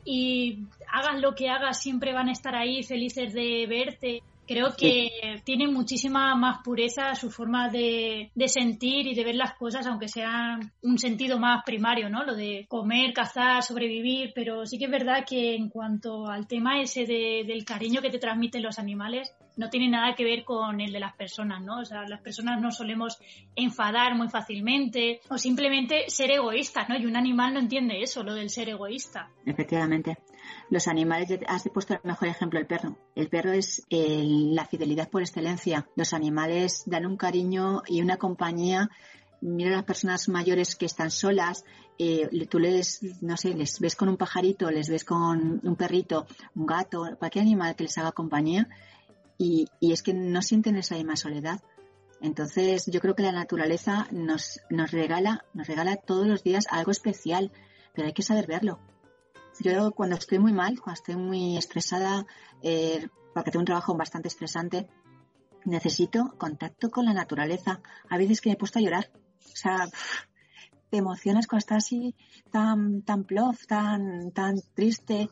y 0.05 0.59
hagas 0.90 1.20
lo 1.20 1.34
que 1.34 1.48
hagas, 1.48 1.80
siempre 1.80 2.12
van 2.12 2.28
a 2.28 2.32
estar 2.32 2.55
ahí 2.55 2.82
felices 2.82 3.32
de 3.32 3.66
verte. 3.68 4.22
Creo 4.46 4.74
que 4.76 5.40
tiene 5.44 5.68
muchísima 5.68 6.34
más 6.34 6.62
pureza 6.64 7.14
su 7.14 7.30
forma 7.30 7.68
de, 7.68 8.30
sentir 8.46 9.07
y 9.07 9.14
de 9.14 9.24
ver 9.24 9.36
las 9.36 9.55
cosas, 9.55 9.86
aunque 9.86 10.09
sea 10.09 10.59
un 10.82 10.98
sentido 10.98 11.38
más 11.38 11.62
primario, 11.64 12.11
¿no? 12.11 12.24
Lo 12.24 12.34
de 12.34 12.66
comer, 12.68 13.12
cazar, 13.12 13.62
sobrevivir, 13.62 14.32
pero 14.34 14.66
sí 14.66 14.78
que 14.78 14.86
es 14.86 14.90
verdad 14.90 15.24
que 15.26 15.55
en 15.55 15.68
cuanto 15.68 16.26
al 16.26 16.48
tema 16.48 16.80
ese 16.80 17.07
del 17.07 17.64
cariño 17.64 18.03
que 18.03 18.11
te 18.11 18.18
transmiten 18.18 18.64
los 18.64 18.80
animales, 18.80 19.32
no 19.57 19.70
tiene 19.70 19.88
nada 19.88 20.14
que 20.14 20.24
ver 20.24 20.44
con 20.44 20.80
el 20.80 20.92
de 20.92 21.00
las 21.00 21.14
personas, 21.14 21.62
¿no? 21.62 21.80
O 21.80 21.84
sea, 21.84 22.09
las 22.09 22.20
personas 22.20 22.61
no 22.61 22.70
solemos 22.70 23.18
enfadar 23.55 24.14
muy 24.14 24.28
fácilmente 24.28 25.20
o 25.28 25.38
simplemente 25.38 26.09
ser 26.09 26.30
egoístas, 26.30 26.88
¿no? 26.88 26.96
Y 26.96 27.07
un 27.07 27.16
animal 27.16 27.55
no 27.55 27.61
entiende 27.61 28.03
eso, 28.03 28.22
lo 28.22 28.34
del 28.34 28.50
ser 28.50 28.68
egoísta. 28.68 29.30
Efectivamente. 29.44 30.18
Los 30.70 30.88
animales, 30.88 31.38
has 31.46 31.68
puesto 31.72 31.94
el 31.94 32.00
mejor 32.05 32.28
ejemplo, 32.28 32.59
el 32.59 32.66
perro. 32.66 32.98
El 33.14 33.28
perro 33.28 33.53
es 33.53 33.86
la 33.90 34.64
fidelidad 34.64 35.09
por 35.09 35.22
excelencia. 35.22 35.86
Los 35.96 36.12
animales 36.12 36.82
dan 36.86 37.07
un 37.07 37.16
cariño 37.16 37.82
y 37.86 38.00
una 38.00 38.16
compañía 38.16 38.90
mira 39.42 39.70
a 39.70 39.76
las 39.76 39.84
personas 39.84 40.28
mayores 40.28 40.76
que 40.76 40.86
están 40.86 41.11
solas, 41.11 41.64
eh, 41.98 42.28
tú 42.48 42.59
les, 42.59 43.03
no 43.22 43.36
sé, 43.36 43.55
les 43.55 43.78
ves 43.80 43.96
con 43.96 44.09
un 44.09 44.16
pajarito, 44.16 44.70
les 44.70 44.88
ves 44.88 45.05
con 45.05 45.61
un 45.62 45.76
perrito, 45.76 46.26
un 46.55 46.66
gato, 46.66 47.16
cualquier 47.18 47.42
animal 47.42 47.76
que 47.76 47.84
les 47.84 47.98
haga 47.98 48.12
compañía 48.12 48.68
y, 49.43 49.93
es 49.93 50.03
que 50.03 50.14
no 50.14 50.40
sienten 50.40 50.76
esa 50.76 50.95
misma 50.95 51.16
soledad. 51.16 51.61
Entonces, 52.20 52.86
yo 52.86 53.01
creo 53.01 53.16
que 53.16 53.24
la 53.24 53.32
naturaleza 53.32 54.07
nos, 54.12 54.61
nos 54.70 54.93
regala, 54.93 55.45
nos 55.53 55.66
regala 55.66 55.97
todos 55.97 56.26
los 56.26 56.45
días 56.45 56.66
algo 56.70 56.93
especial, 56.93 57.51
pero 57.93 58.07
hay 58.07 58.12
que 58.12 58.22
saber 58.22 58.47
verlo. 58.47 58.78
Yo 59.59 59.90
cuando 59.90 60.16
estoy 60.16 60.38
muy 60.38 60.53
mal, 60.53 60.80
cuando 60.80 61.01
estoy 61.01 61.16
muy 61.16 61.57
estresada, 61.57 62.24
eh, 62.62 63.09
porque 63.34 63.51
tengo 63.51 63.62
un 63.62 63.66
trabajo 63.66 63.97
bastante 63.97 64.28
estresante, 64.28 64.88
necesito 65.64 66.34
contacto 66.38 66.90
con 66.90 67.05
la 67.05 67.12
naturaleza. 67.12 67.80
A 68.09 68.18
veces 68.18 68.40
que 68.40 68.51
me 68.51 68.55
he 68.55 68.59
puesto 68.59 68.78
a 68.78 68.82
llorar. 68.82 69.11
O 69.40 69.57
sea, 69.57 69.88
te 70.90 70.99
emocionas 70.99 71.49
cuando 71.49 71.61
estás 71.61 71.84
así 71.84 72.14
tan, 72.53 73.03
tan 73.03 73.24
plof, 73.24 73.66
tan, 73.66 74.30
tan 74.30 74.61
triste 74.74 75.28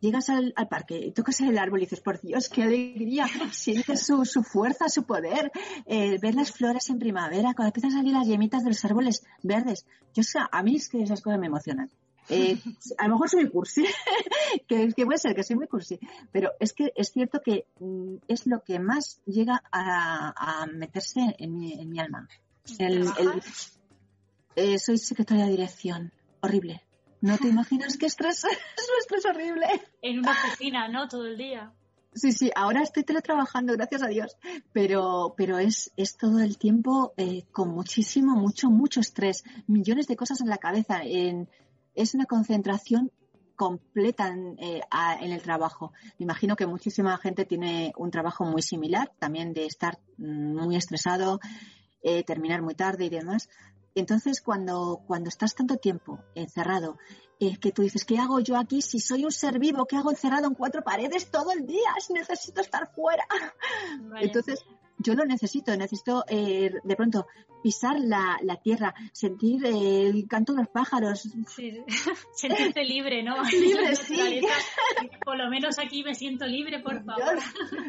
llegas 0.00 0.28
al, 0.28 0.54
parque, 0.68 1.12
tocas 1.14 1.40
el 1.40 1.58
árbol 1.58 1.80
y 1.80 1.84
dices, 1.84 2.00
por 2.00 2.20
Dios, 2.20 2.48
qué 2.48 2.62
alegría, 2.62 3.26
sientes 3.52 4.06
su, 4.06 4.24
su 4.24 4.42
fuerza, 4.42 4.88
su 4.88 5.04
poder, 5.04 5.50
eh, 5.86 6.18
ver 6.20 6.34
las 6.34 6.52
flores 6.52 6.88
en 6.90 6.98
primavera, 6.98 7.54
cuando 7.54 7.68
empiezan 7.68 7.92
a 7.92 7.94
salir 7.98 8.12
las 8.12 8.26
yemitas 8.26 8.62
de 8.64 8.70
los 8.70 8.84
árboles 8.84 9.24
verdes. 9.42 9.86
Yo, 10.14 10.22
a 10.50 10.62
mí 10.62 10.76
es 10.76 10.88
que 10.88 11.02
esas 11.02 11.20
cosas 11.20 11.38
me 11.38 11.46
emocionan. 11.46 11.90
Eh, 12.28 12.58
a 12.98 13.06
lo 13.06 13.14
mejor 13.14 13.28
soy 13.28 13.42
muy 13.42 13.52
cursi, 13.52 13.84
que, 14.68 14.92
que, 14.92 15.04
puede 15.04 15.18
ser 15.18 15.34
que 15.34 15.44
soy 15.44 15.56
muy 15.56 15.68
cursi, 15.68 16.00
pero 16.32 16.50
es 16.58 16.72
que 16.72 16.92
es 16.96 17.12
cierto 17.12 17.40
que 17.40 17.66
mm, 17.78 18.16
es 18.26 18.46
lo 18.46 18.64
que 18.64 18.80
más 18.80 19.20
llega 19.26 19.62
a, 19.70 20.66
meterse 20.72 21.20
en 21.38 21.56
mi, 21.56 21.74
en 21.74 21.88
mi 21.88 22.00
alma. 22.00 22.28
El, 22.78 23.08
eh, 24.56 24.78
soy 24.78 24.98
secretaria 24.98 25.44
de 25.44 25.52
dirección, 25.52 26.12
horrible. 26.40 26.85
No 27.26 27.36
te 27.38 27.48
imaginas 27.48 27.96
qué 27.96 28.06
estrés, 28.06 28.44
es 28.44 28.88
un 28.88 28.98
estrés 29.00 29.26
horrible. 29.26 29.66
En 30.00 30.20
una 30.20 30.30
oficina, 30.30 30.86
¿no? 30.86 31.08
Todo 31.08 31.26
el 31.26 31.36
día. 31.36 31.72
Sí, 32.14 32.30
sí, 32.30 32.52
ahora 32.54 32.82
estoy 32.82 33.02
teletrabajando, 33.02 33.72
gracias 33.72 34.04
a 34.04 34.06
Dios, 34.06 34.36
pero, 34.72 35.34
pero 35.36 35.58
es, 35.58 35.92
es 35.96 36.16
todo 36.16 36.38
el 36.38 36.56
tiempo 36.56 37.14
eh, 37.16 37.42
con 37.50 37.70
muchísimo, 37.70 38.36
mucho, 38.36 38.70
mucho 38.70 39.00
estrés, 39.00 39.42
millones 39.66 40.06
de 40.06 40.14
cosas 40.14 40.40
en 40.40 40.48
la 40.48 40.58
cabeza, 40.58 41.00
en, 41.02 41.48
es 41.96 42.14
una 42.14 42.26
concentración 42.26 43.10
completa 43.56 44.28
en, 44.28 44.56
eh, 44.60 44.82
en, 45.20 45.32
el 45.32 45.42
trabajo. 45.42 45.92
Me 46.18 46.24
imagino 46.24 46.54
que 46.54 46.66
muchísima 46.66 47.18
gente 47.18 47.44
tiene 47.44 47.92
un 47.96 48.12
trabajo 48.12 48.44
muy 48.44 48.62
similar, 48.62 49.12
también 49.18 49.52
de 49.52 49.66
estar 49.66 49.98
mm, 50.16 50.54
muy 50.62 50.76
estresado, 50.76 51.40
eh, 52.02 52.22
terminar 52.22 52.62
muy 52.62 52.76
tarde 52.76 53.06
y 53.06 53.10
demás, 53.10 53.48
entonces, 53.96 54.42
cuando, 54.42 55.02
cuando 55.06 55.30
estás 55.30 55.54
tanto 55.54 55.78
tiempo 55.78 56.20
encerrado, 56.34 56.98
eh, 57.40 57.56
que 57.58 57.72
tú 57.72 57.80
dices, 57.80 58.04
¿qué 58.04 58.18
hago 58.18 58.40
yo 58.40 58.58
aquí 58.58 58.82
si 58.82 59.00
soy 59.00 59.24
un 59.24 59.32
ser 59.32 59.58
vivo? 59.58 59.86
¿Qué 59.86 59.96
hago 59.96 60.10
encerrado 60.10 60.46
en 60.46 60.54
cuatro 60.54 60.84
paredes 60.84 61.30
todo 61.30 61.50
el 61.52 61.66
día? 61.66 61.90
Necesito 62.10 62.60
estar 62.60 62.92
fuera. 62.94 63.26
Entonces, 64.20 64.64
yo 64.98 65.14
lo 65.14 65.24
necesito, 65.24 65.74
necesito 65.76 66.24
eh, 66.28 66.72
de 66.84 66.96
pronto 66.96 67.26
pisar 67.62 67.96
la, 67.98 68.38
tierra, 68.62 68.94
sentir 69.12 69.64
el 69.64 70.28
canto 70.28 70.52
de 70.52 70.60
los 70.60 70.68
pájaros. 70.68 71.28
Sí, 71.48 71.82
sentirte 72.34 72.84
libre, 72.84 73.22
¿no? 73.22 73.42
Libre, 73.50 73.96
sí. 73.96 74.40
Por 75.24 75.38
lo 75.38 75.48
menos 75.48 75.78
aquí 75.78 76.04
me 76.04 76.14
siento 76.14 76.46
libre, 76.46 76.80
por 76.80 77.02
favor. 77.02 77.38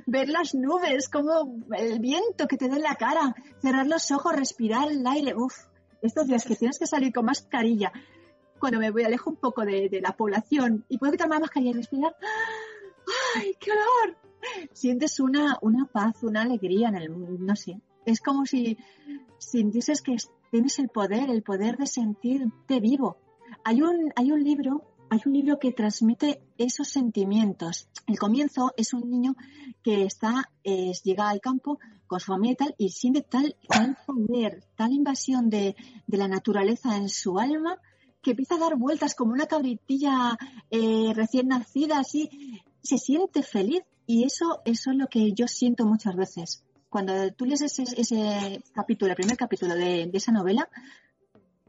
Ver 0.05 0.29
las 0.29 0.55
nubes, 0.55 1.09
como 1.09 1.65
el 1.75 1.99
viento 1.99 2.47
que 2.47 2.57
te 2.57 2.69
da 2.69 2.77
en 2.77 2.83
la 2.83 2.95
cara, 2.95 3.35
cerrar 3.61 3.87
los 3.87 4.09
ojos, 4.11 4.35
respirar 4.35 4.89
el 4.89 5.05
aire, 5.05 5.35
uf 5.35 5.53
estos 6.01 6.27
días 6.27 6.45
que 6.45 6.55
tienes 6.55 6.79
que 6.79 6.87
salir 6.87 7.13
con 7.13 7.25
mascarilla, 7.25 7.91
cuando 8.59 8.79
me 8.79 8.91
voy 8.91 9.03
alejo 9.03 9.29
un 9.29 9.35
poco 9.37 9.63
de, 9.63 9.99
la 10.01 10.15
población 10.15 10.85
y 10.89 10.97
puedo 10.97 11.11
quitarme 11.11 11.35
la 11.35 11.41
mascarilla 11.41 11.71
y 11.71 11.73
respirar, 11.73 12.15
¡ay, 13.35 13.55
qué 13.59 13.71
olor! 13.71 14.17
Sientes 14.71 15.19
una, 15.19 15.57
una 15.61 15.85
paz, 15.85 16.23
una 16.23 16.43
alegría 16.43 16.89
en 16.89 16.95
el 16.95 17.45
no 17.45 17.55
sé. 17.55 17.81
Es 18.05 18.21
como 18.21 18.45
si 18.45 18.77
sintieses 19.37 20.01
que 20.01 20.15
tienes 20.51 20.79
el 20.79 20.89
poder, 20.89 21.29
el 21.29 21.43
poder 21.43 21.77
de 21.77 21.87
sentirte 21.87 22.79
vivo. 22.79 23.17
Hay 23.63 23.81
un, 23.81 24.11
hay 24.15 24.31
un 24.31 24.43
libro 24.43 24.96
hay 25.09 25.19
un 25.25 25.33
libro 25.33 25.59
que 25.59 25.71
transmite 25.71 26.41
esos 26.57 26.87
sentimientos. 26.89 27.89
El 28.07 28.17
comienzo 28.17 28.73
es 28.77 28.93
un 28.93 29.09
niño 29.09 29.35
que 29.83 30.03
está, 30.03 30.51
llega 30.63 31.29
al 31.29 31.41
campo 31.41 31.79
con 32.07 32.19
su 32.19 32.27
familia 32.27 32.53
y 32.53 32.55
tal, 32.55 32.75
y 32.77 32.89
siente 32.89 33.21
tal, 33.21 33.55
tal 33.67 33.97
poder, 34.05 34.63
tal 34.75 34.93
invasión 34.93 35.49
de, 35.49 35.75
la 36.07 36.27
naturaleza 36.27 36.95
en 36.97 37.09
su 37.09 37.37
alma, 37.39 37.77
que 38.21 38.31
empieza 38.31 38.55
a 38.55 38.59
dar 38.59 38.75
vueltas 38.77 39.15
como 39.15 39.33
una 39.33 39.45
cabritilla 39.45 40.37
eh, 40.69 41.13
recién 41.13 41.49
nacida, 41.49 41.99
así, 41.99 42.61
se 42.81 42.97
siente 42.97 43.43
feliz. 43.43 43.83
Y 44.09 44.23
eso 44.23 44.61
es 44.63 44.85
lo 44.87 45.07
que 45.07 45.33
yo 45.33 45.47
siento 45.49 45.85
muchas 45.85 46.15
veces. 46.15 46.63
Cuando 46.89 47.13
tú 47.33 47.45
lees 47.45 47.61
ese, 47.61 48.63
capítulo, 48.73 49.11
el 49.11 49.17
primer 49.17 49.35
capítulo 49.35 49.75
de 49.75 50.09
esa 50.13 50.31
novela, 50.31 50.69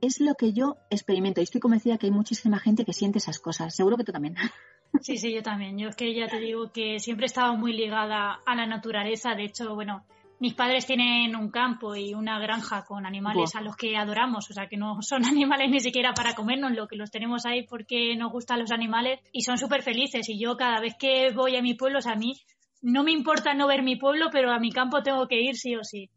es 0.00 0.20
lo 0.20 0.34
que 0.34 0.52
yo 0.52 0.76
experimento 0.90 1.40
y 1.40 1.44
estoy 1.44 1.60
convencida 1.60 1.98
que 1.98 2.06
hay 2.06 2.12
muchísima 2.12 2.58
gente 2.58 2.84
que 2.84 2.92
siente 2.92 3.18
esas 3.18 3.38
cosas. 3.38 3.74
Seguro 3.74 3.96
que 3.96 4.04
tú 4.04 4.12
también. 4.12 4.36
Sí, 5.02 5.18
sí, 5.18 5.34
yo 5.34 5.42
también. 5.42 5.78
Yo 5.78 5.90
es 5.90 5.96
que 5.96 6.14
ya 6.14 6.28
te 6.28 6.40
digo 6.40 6.72
que 6.72 6.98
siempre 6.98 7.26
he 7.26 7.26
estado 7.26 7.54
muy 7.54 7.74
ligada 7.74 8.40
a 8.46 8.54
la 8.54 8.64
naturaleza. 8.64 9.34
De 9.34 9.44
hecho, 9.44 9.74
bueno, 9.74 10.06
mis 10.40 10.54
padres 10.54 10.86
tienen 10.86 11.34
un 11.36 11.50
campo 11.50 11.96
y 11.96 12.14
una 12.14 12.38
granja 12.38 12.84
con 12.84 13.04
animales 13.06 13.54
a 13.56 13.60
los 13.60 13.76
que 13.76 13.96
adoramos, 13.96 14.48
o 14.50 14.54
sea 14.54 14.68
que 14.68 14.76
no 14.76 15.02
son 15.02 15.24
animales 15.26 15.70
ni 15.70 15.80
siquiera 15.80 16.14
para 16.14 16.34
comernos, 16.34 16.72
lo 16.72 16.86
que 16.86 16.96
los 16.96 17.10
tenemos 17.10 17.44
ahí 17.44 17.64
porque 17.64 18.16
nos 18.16 18.32
gustan 18.32 18.60
los 18.60 18.70
animales 18.70 19.20
y 19.32 19.42
son 19.42 19.58
súper 19.58 19.82
felices. 19.82 20.28
Y 20.28 20.38
yo 20.38 20.56
cada 20.56 20.80
vez 20.80 20.94
que 20.98 21.32
voy 21.32 21.56
a 21.56 21.62
mi 21.62 21.74
pueblo, 21.74 21.98
o 21.98 22.02
sea, 22.02 22.12
a 22.12 22.16
mí 22.16 22.34
no 22.80 23.02
me 23.02 23.12
importa 23.12 23.54
no 23.54 23.66
ver 23.66 23.82
mi 23.82 23.96
pueblo, 23.96 24.28
pero 24.30 24.52
a 24.52 24.58
mi 24.58 24.70
campo 24.70 25.02
tengo 25.02 25.26
que 25.26 25.40
ir 25.40 25.56
sí 25.56 25.74
o 25.74 25.82
sí. 25.82 26.08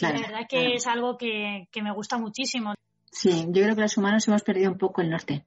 la 0.00 0.12
verdad 0.12 0.46
que 0.48 0.74
es 0.74 0.86
algo 0.86 1.16
que, 1.16 1.68
que 1.70 1.82
me 1.82 1.92
gusta 1.92 2.18
muchísimo. 2.18 2.74
Sí, 3.14 3.46
yo 3.46 3.62
creo 3.62 3.76
que 3.76 3.82
los 3.82 3.96
humanos 3.96 4.26
hemos 4.26 4.42
perdido 4.42 4.72
un 4.72 4.76
poco 4.76 5.00
el 5.00 5.08
norte. 5.08 5.46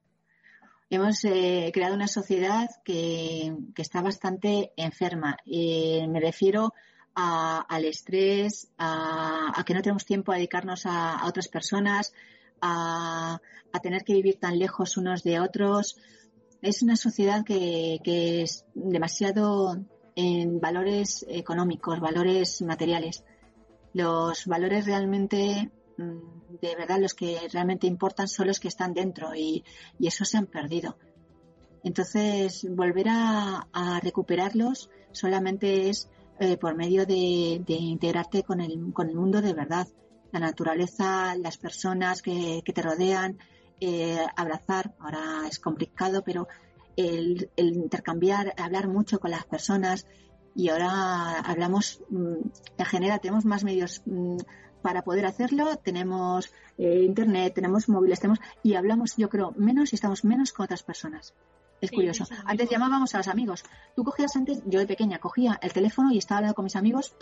Hemos 0.88 1.22
eh, 1.24 1.70
creado 1.74 1.94
una 1.94 2.08
sociedad 2.08 2.66
que, 2.82 3.54
está 3.76 4.00
bastante 4.00 4.72
enferma. 4.74 5.36
me 5.46 6.18
refiero 6.18 6.72
al 7.14 7.84
estrés, 7.84 8.70
a, 8.78 9.62
que 9.66 9.74
no 9.74 9.82
tenemos 9.82 10.06
tiempo 10.06 10.32
a 10.32 10.36
dedicarnos 10.36 10.86
a, 10.86 11.26
otras 11.26 11.48
personas, 11.48 12.14
a, 12.62 13.38
tener 13.82 14.02
que 14.02 14.14
vivir 14.14 14.40
tan 14.40 14.58
lejos 14.58 14.96
unos 14.96 15.22
de 15.22 15.38
otros. 15.38 15.98
Es 16.62 16.82
una 16.82 16.96
sociedad 16.96 17.44
que, 17.44 18.00
es 18.42 18.64
demasiado 18.74 19.76
en 20.16 20.58
valores 20.58 21.26
económicos, 21.28 22.00
valores 22.00 22.62
materiales. 22.62 23.24
Los 23.92 24.46
valores 24.46 24.86
realmente 24.86 25.70
de 25.98 26.76
verdad 26.76 26.98
los 27.00 27.14
que 27.14 27.48
realmente 27.52 27.86
importan 27.86 28.28
son 28.28 28.46
los 28.46 28.60
que 28.60 28.68
están 28.68 28.94
dentro 28.94 29.34
y, 29.34 29.64
y 29.98 30.06
eso 30.06 30.24
se 30.24 30.38
han 30.38 30.46
perdido. 30.46 30.96
Entonces, 31.82 32.66
volver 32.70 33.06
a, 33.08 34.00
recuperarlos 34.02 34.90
solamente 35.12 35.88
es 35.88 36.08
eh, 36.40 36.56
por 36.56 36.76
medio 36.76 37.06
de, 37.06 37.62
integrarte 37.66 38.42
con 38.42 38.60
el, 38.60 38.92
con 38.92 39.08
el 39.08 39.16
mundo 39.16 39.40
de 39.40 39.54
verdad. 39.54 39.88
La 40.32 40.40
naturaleza, 40.40 41.34
las 41.36 41.56
personas 41.56 42.20
que, 42.20 42.62
te 42.62 42.82
rodean, 42.82 43.38
eh, 43.80 44.18
abrazar, 44.36 44.94
ahora 44.98 45.46
es 45.48 45.58
complicado, 45.58 46.22
pero 46.24 46.48
el, 46.96 47.50
intercambiar, 47.56 48.54
hablar 48.58 48.88
mucho 48.88 49.18
con 49.18 49.30
las 49.30 49.46
personas 49.46 50.06
y 50.58 50.70
ahora 50.70 51.38
hablamos, 51.38 52.02
mm, 52.10 52.34
en 52.78 52.84
general 52.84 53.20
tenemos 53.20 53.44
más 53.44 53.62
medios 53.62 54.02
mm, 54.06 54.38
para 54.82 55.02
poder 55.02 55.24
hacerlo, 55.24 55.76
tenemos 55.76 56.52
eh, 56.76 57.04
internet, 57.04 57.54
tenemos 57.54 57.88
móviles, 57.88 58.18
tenemos 58.18 58.40
y 58.64 58.74
hablamos, 58.74 59.14
yo 59.16 59.28
creo, 59.28 59.52
menos 59.56 59.92
y 59.92 59.94
estamos 59.94 60.24
menos 60.24 60.52
con 60.52 60.64
otras 60.64 60.82
personas. 60.82 61.32
Es 61.80 61.92
curioso. 61.92 62.24
Antes 62.44 62.68
llamábamos 62.68 63.14
a 63.14 63.18
los 63.18 63.28
amigos. 63.28 63.62
Tú 63.94 64.02
cogías 64.02 64.34
antes, 64.34 64.60
yo 64.66 64.80
de 64.80 64.88
pequeña 64.88 65.20
cogía 65.20 65.60
el 65.62 65.72
teléfono 65.72 66.10
y 66.10 66.18
estaba 66.18 66.38
hablando 66.38 66.56
con 66.56 66.64
mis 66.64 66.74
amigos 66.74 67.14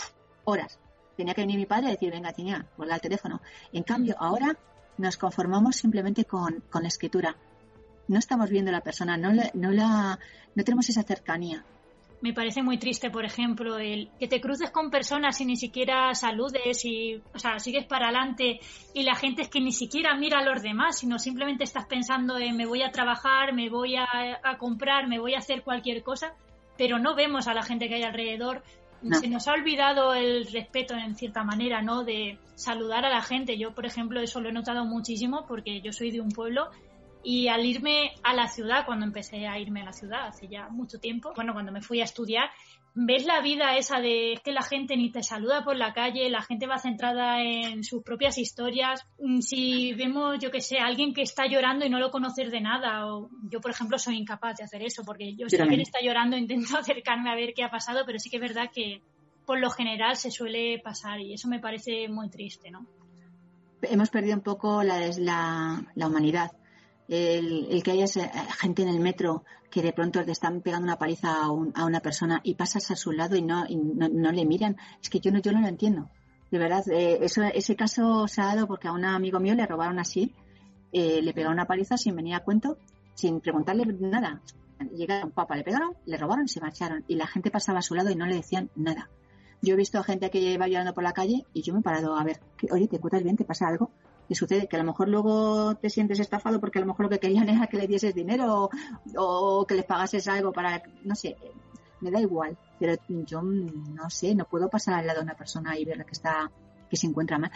horas. 0.45 0.79
Tenía 1.15 1.35
que 1.35 1.43
venir 1.43 1.59
mi 1.59 1.67
padre 1.67 1.89
y 1.89 1.91
decir, 1.91 2.11
venga, 2.11 2.33
tenía, 2.33 2.67
vuelve 2.79 2.95
al 2.95 3.03
teléfono. 3.03 3.43
En 3.71 3.83
cambio, 3.83 4.17
ahora 4.19 4.57
nos 4.97 5.19
conformamos 5.19 5.77
simplemente 5.77 6.25
con, 6.25 6.63
con 6.71 6.81
la 6.81 6.89
escritura. 6.89 7.37
No 8.09 8.19
estamos 8.19 8.49
viendo 8.49 8.71
a 8.71 8.73
la 8.73 8.81
persona, 8.81 9.19
no, 9.19 9.31
no, 9.53 9.73
la, 9.73 10.19
no 10.55 10.65
tenemos 10.65 10.89
esa 10.89 11.03
cercanía. 11.03 11.67
Me 12.23 12.33
parece 12.33 12.63
muy 12.63 12.79
triste, 12.79 13.11
por 13.11 13.25
ejemplo, 13.25 13.79
el 13.79 14.09
que 14.19 14.27
te 14.27 14.41
cruces 14.41 14.71
con 14.71 14.91
personas 14.91 15.41
y 15.41 15.45
ni 15.45 15.57
siquiera 15.57 16.15
saludes 16.15 16.85
y, 16.85 17.21
o 17.35 17.39
sea, 17.39 17.59
sigues 17.59 17.85
para 17.85 18.07
adelante 18.07 18.59
y 18.95 19.03
la 19.03 19.15
gente 19.15 19.43
es 19.43 19.49
que 19.49 19.61
ni 19.61 19.73
siquiera 19.73 20.15
mira 20.17 20.39
a 20.39 20.45
los 20.45 20.63
demás, 20.63 20.99
sino 20.99 21.19
simplemente 21.19 21.65
estás 21.65 21.87
pensando 21.87 22.39
en 22.39 22.57
me 22.57 22.67
voy 22.67 22.83
a 22.83 22.91
trabajar, 22.91 23.53
me 23.53 23.69
voy 23.69 23.97
a, 23.97 24.07
a 24.43 24.57
comprar, 24.57 25.09
me 25.09 25.19
voy 25.19 25.35
a 25.35 25.39
hacer 25.39 25.63
cualquier 25.63 26.03
cosa, 26.03 26.33
pero 26.79 26.99
no 26.99 27.15
vemos 27.15 27.49
a 27.49 27.55
la 27.55 27.63
gente 27.63 27.89
que 27.89 27.97
hay 27.97 28.03
alrededor 28.03 28.63
se 29.13 29.29
nos 29.29 29.47
ha 29.49 29.53
olvidado 29.53 30.15
el 30.15 30.47
respeto 30.47 30.95
en 30.95 31.15
cierta 31.17 31.45
manera, 31.45 31.83
¿no? 31.83 32.05
De 32.05 32.39
saludar 32.55 33.05
a 33.05 33.11
la 33.11 33.23
gente. 33.23 33.59
Yo, 33.59 33.75
por 33.75 33.87
ejemplo, 33.87 34.21
eso 34.21 34.41
lo 34.41 34.49
he 34.49 34.53
notado 34.53 34.85
muchísimo 34.85 35.45
porque 35.47 35.81
yo 35.81 35.93
soy 35.93 36.11
de 36.11 36.21
un 36.21 36.31
pueblo 36.31 36.71
y 37.29 37.49
al 37.49 37.67
irme 37.67 38.13
a 38.23 38.35
la 38.35 38.47
ciudad, 38.47 38.87
cuando 38.87 39.05
empecé 39.05 39.49
a 39.49 39.59
irme 39.59 39.83
a 39.83 39.87
la 39.87 39.93
ciudad 39.93 40.29
hace 40.29 40.47
ya 40.47 40.69
mucho 40.69 41.01
tiempo, 41.01 41.33
bueno, 41.35 41.55
cuando 41.55 41.73
me 41.73 41.83
fui 41.83 42.01
a 42.01 42.05
estudiar, 42.05 42.51
ves 42.95 43.27
la 43.27 43.41
vida 43.41 43.77
esa 43.77 43.99
de 43.99 44.41
que 44.45 44.53
la 44.53 44.63
gente 44.63 44.97
ni 44.97 45.11
te 45.11 45.25
saluda 45.25 45.65
por 45.65 45.75
la 45.75 45.93
calle, 45.93 46.31
la 46.31 46.43
gente 46.43 46.69
va 46.69 46.79
centrada 46.79 47.43
en 47.43 47.83
sus 47.83 48.05
propias 48.05 48.39
historias. 48.39 49.05
Mm, 49.19 49.41
si 49.41 49.93
vemos, 49.95 50.39
yo 50.39 50.53
que 50.53 50.61
sé, 50.61 50.79
alguien 50.79 51.13
que 51.13 51.23
está 51.23 51.49
llorando 51.49 51.85
y 51.85 51.91
no 51.91 51.99
lo 51.99 52.13
conoces 52.13 52.53
de 52.53 52.61
nada, 52.61 53.13
o 53.13 53.29
yo, 53.51 53.61
por 53.61 53.73
ejemplo, 53.73 53.99
soy 53.99 54.19
incapaz 54.19 54.59
de 54.59 54.65
hacer 54.65 54.85
eso, 54.85 55.03
porque 55.05 55.35
yo 55.35 55.49
si 55.49 55.61
alguien 55.61 55.81
está 55.81 55.99
llorando 56.01 56.37
intento 56.37 56.79
acercarme 56.79 57.29
a 57.29 57.35
ver 57.35 57.55
qué 57.55 57.65
ha 57.65 57.71
pasado, 57.73 58.05
pero 58.07 58.21
sí 58.21 58.31
que 58.31 58.37
es 58.37 58.43
verdad 58.43 58.71
que 58.73 59.03
por 59.45 59.59
lo 59.59 59.71
general 59.71 60.15
se 60.15 60.31
suele 60.31 60.79
pasar 60.79 61.21
y 61.21 61.33
eso 61.33 61.49
me 61.49 61.59
parece 61.59 62.09
muy 62.09 62.31
triste, 62.31 62.71
¿no? 62.71 62.87
Hemos 63.83 64.11
perdido 64.11 64.37
un 64.37 64.43
poco 64.43 64.85
la, 64.85 65.11
la 65.97 66.07
humanidad 66.07 66.53
el, 67.09 67.83
que 67.83 67.91
haya 67.93 68.07
gente 68.59 68.83
en 68.83 68.89
el 68.89 69.01
metro 69.01 69.45
que 69.71 69.83
de 69.83 69.93
pronto 69.93 70.25
te 70.25 70.33
están 70.33 70.61
pegando 70.61 70.85
una 70.85 70.99
paliza 70.99 71.45
a, 71.45 71.51
una 71.51 72.01
persona 72.01 72.41
y 72.43 72.55
pasas 72.55 72.91
a 72.91 72.97
su 72.97 73.13
lado 73.13 73.37
y 73.37 73.43
no, 73.43 73.65
no, 73.69 74.33
le 74.33 74.45
miran, 74.45 74.77
es 75.03 75.11
que 75.11 75.21
yo 75.21 75.31
no, 75.31 75.41
yo 75.41 75.53
no 75.53 75.61
lo 75.61 75.69
entiendo. 75.69 76.09
De 76.51 76.59
verdad, 76.59 76.85
eh, 76.89 77.19
eso, 77.23 77.43
ese 77.43 77.77
caso 77.77 78.29
se 78.29 78.41
ha 78.41 78.47
dado 78.47 78.67
porque 78.67 78.89
a 78.89 78.93
un 78.93 79.05
amigo 79.05 79.41
mío 79.41 79.55
le 79.55 79.67
robaron 79.67 79.99
así, 79.99 80.35
eh, 80.93 81.21
le 81.21 81.33
pegaron 81.35 81.55
una 81.55 81.67
paliza 81.67 81.97
sin 81.97 82.15
venir 82.17 82.35
a 82.35 82.41
cuento, 82.41 82.79
sin 83.15 83.41
preguntarle 83.41 83.85
nada. 83.87 84.41
Llegaron, 84.95 85.31
papá, 85.31 85.57
le 85.57 85.65
pegaron, 85.65 85.95
le 86.05 86.17
robaron 86.17 86.45
y 86.45 86.49
se 86.49 86.61
marcharon. 86.61 87.05
Y 87.09 87.17
la 87.17 87.27
gente 87.27 87.51
pasaba 87.51 87.81
a 87.81 87.83
su 87.83 87.95
lado 87.95 88.11
y 88.11 88.15
no 88.15 88.27
le 88.27 88.37
decían 88.37 88.71
nada. 88.77 89.09
Yo 89.63 89.75
he 89.75 89.77
visto 89.77 89.99
a 89.99 90.05
gente 90.05 90.31
que 90.31 90.39
iba 90.39 90.69
llorando 90.69 90.95
por 90.95 91.03
la 91.03 91.13
calle 91.13 91.45
y 91.53 91.63
yo 91.63 91.73
me 91.73 91.81
he 91.81 91.83
parado 91.83 92.17
a 92.17 92.25
ver, 92.25 92.41
oye, 92.71 92.87
¿te 92.89 92.97
encuentras 92.97 93.23
bien? 93.23 93.37
¿Te 93.37 93.45
pasa 93.45 93.67
algo? 93.69 93.91
Y 94.29 94.35
sucede 94.35 94.67
que 94.67 94.77
a 94.77 94.79
lo 94.79 94.85
mejor 94.85 95.09
luego 95.09 95.75
te 95.77 95.91
sientes 95.91 96.21
estafado 96.21 96.61
porque 96.61 96.79
a 96.79 96.83
lo 96.83 96.89
mejor 96.89 97.05
lo 97.07 97.11
que 97.11 97.21
querían 97.21 97.49
era 97.49 97.67
que 97.67 97.77
le 97.77 97.87
dieses 97.87 98.15
dinero 98.15 98.71
o, 99.17 99.67
que 99.67 99.75
les 99.75 99.85
pagases 99.85 100.27
algo 100.29 100.53
para, 100.53 100.83
no 101.05 101.15
sé, 101.15 101.37
me 102.01 102.11
da 102.11 102.21
igual, 102.21 102.57
pero 102.79 102.95
yo 103.09 103.43
no 103.43 104.11
sé, 104.11 104.35
no 104.35 104.45
puedo 104.45 104.69
pasar 104.69 104.95
al 104.95 105.07
lado 105.07 105.21
de 105.21 105.25
una 105.25 105.35
persona 105.35 105.79
y 105.79 105.85
ver 105.85 106.05
que 106.05 106.13
está, 106.13 106.51
que 106.91 106.97
se 106.97 107.07
encuentra 107.07 107.39
mal. 107.39 107.51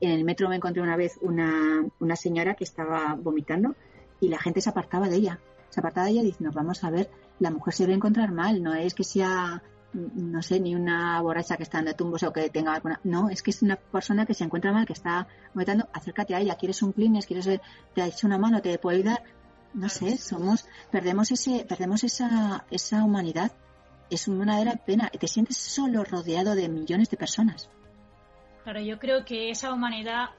En 0.00 0.10
el 0.10 0.24
metro 0.24 0.48
me 0.48 0.56
encontré 0.56 0.82
una 0.82 0.96
vez 0.96 1.18
una, 1.22 1.86
una 2.00 2.16
señora 2.16 2.54
que 2.54 2.64
estaba 2.64 3.14
vomitando 3.14 3.74
y 4.20 4.28
la 4.28 4.38
gente 4.38 4.60
se 4.60 4.68
apartaba 4.68 5.08
de 5.08 5.16
ella, 5.16 5.40
se 5.70 5.80
apartaba 5.80 6.06
de 6.06 6.12
ella 6.12 6.22
diciendo, 6.22 6.54
vamos 6.54 6.84
a 6.84 6.90
ver, 6.90 7.10
la 7.38 7.50
mujer 7.50 7.74
se 7.74 7.84
debe 7.84 7.94
encontrar 7.94 8.32
mal, 8.32 8.62
no 8.62 8.74
es 8.74 8.94
que 8.94 9.04
sea 9.04 9.62
no 9.92 10.42
sé, 10.42 10.60
ni 10.60 10.74
una 10.74 11.20
borracha 11.20 11.56
que 11.56 11.62
está 11.62 11.80
de 11.82 11.94
tumbos 11.94 12.22
o 12.22 12.32
que 12.32 12.50
tenga 12.50 12.74
alguna. 12.74 13.00
No, 13.04 13.30
es 13.30 13.42
que 13.42 13.50
es 13.50 13.62
una 13.62 13.76
persona 13.76 14.26
que 14.26 14.34
se 14.34 14.44
encuentra 14.44 14.72
mal, 14.72 14.86
que 14.86 14.92
está 14.92 15.26
vomitando, 15.54 15.88
acércate 15.92 16.34
a 16.34 16.40
ella, 16.40 16.56
quieres 16.56 16.82
un 16.82 16.92
clines, 16.92 17.26
quieres, 17.26 17.48
te 17.94 18.02
ha 18.02 18.06
hecho 18.06 18.26
una 18.26 18.38
mano, 18.38 18.60
te 18.60 18.78
puede 18.78 18.98
ayudar. 18.98 19.22
No 19.74 19.88
sé, 19.88 20.16
somos, 20.16 20.66
perdemos 20.90 21.30
ese, 21.30 21.64
perdemos 21.68 22.04
esa, 22.04 22.64
esa 22.70 23.04
humanidad. 23.04 23.52
Es 24.08 24.28
una 24.28 24.56
verdadera 24.56 24.84
pena. 24.84 25.10
Te 25.10 25.28
sientes 25.28 25.56
solo 25.56 26.04
rodeado 26.04 26.54
de 26.54 26.68
millones 26.68 27.10
de 27.10 27.16
personas. 27.16 27.68
Claro, 28.64 28.80
yo 28.80 28.98
creo 28.98 29.24
que 29.24 29.50
esa 29.50 29.72
humanidad, 29.72 30.30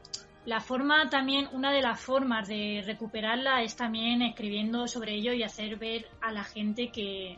la 0.46 0.60
forma 0.60 1.10
también, 1.10 1.48
una 1.54 1.72
de 1.72 1.82
las 1.82 2.00
formas 2.00 2.48
de 2.48 2.84
recuperarla 2.86 3.62
es 3.62 3.76
también 3.76 4.22
escribiendo 4.22 4.88
sobre 4.88 5.14
ello 5.14 5.34
y 5.34 5.44
hacer 5.44 5.78
ver 5.78 6.08
a 6.22 6.32
la 6.32 6.44
gente 6.44 6.90
que, 6.90 7.38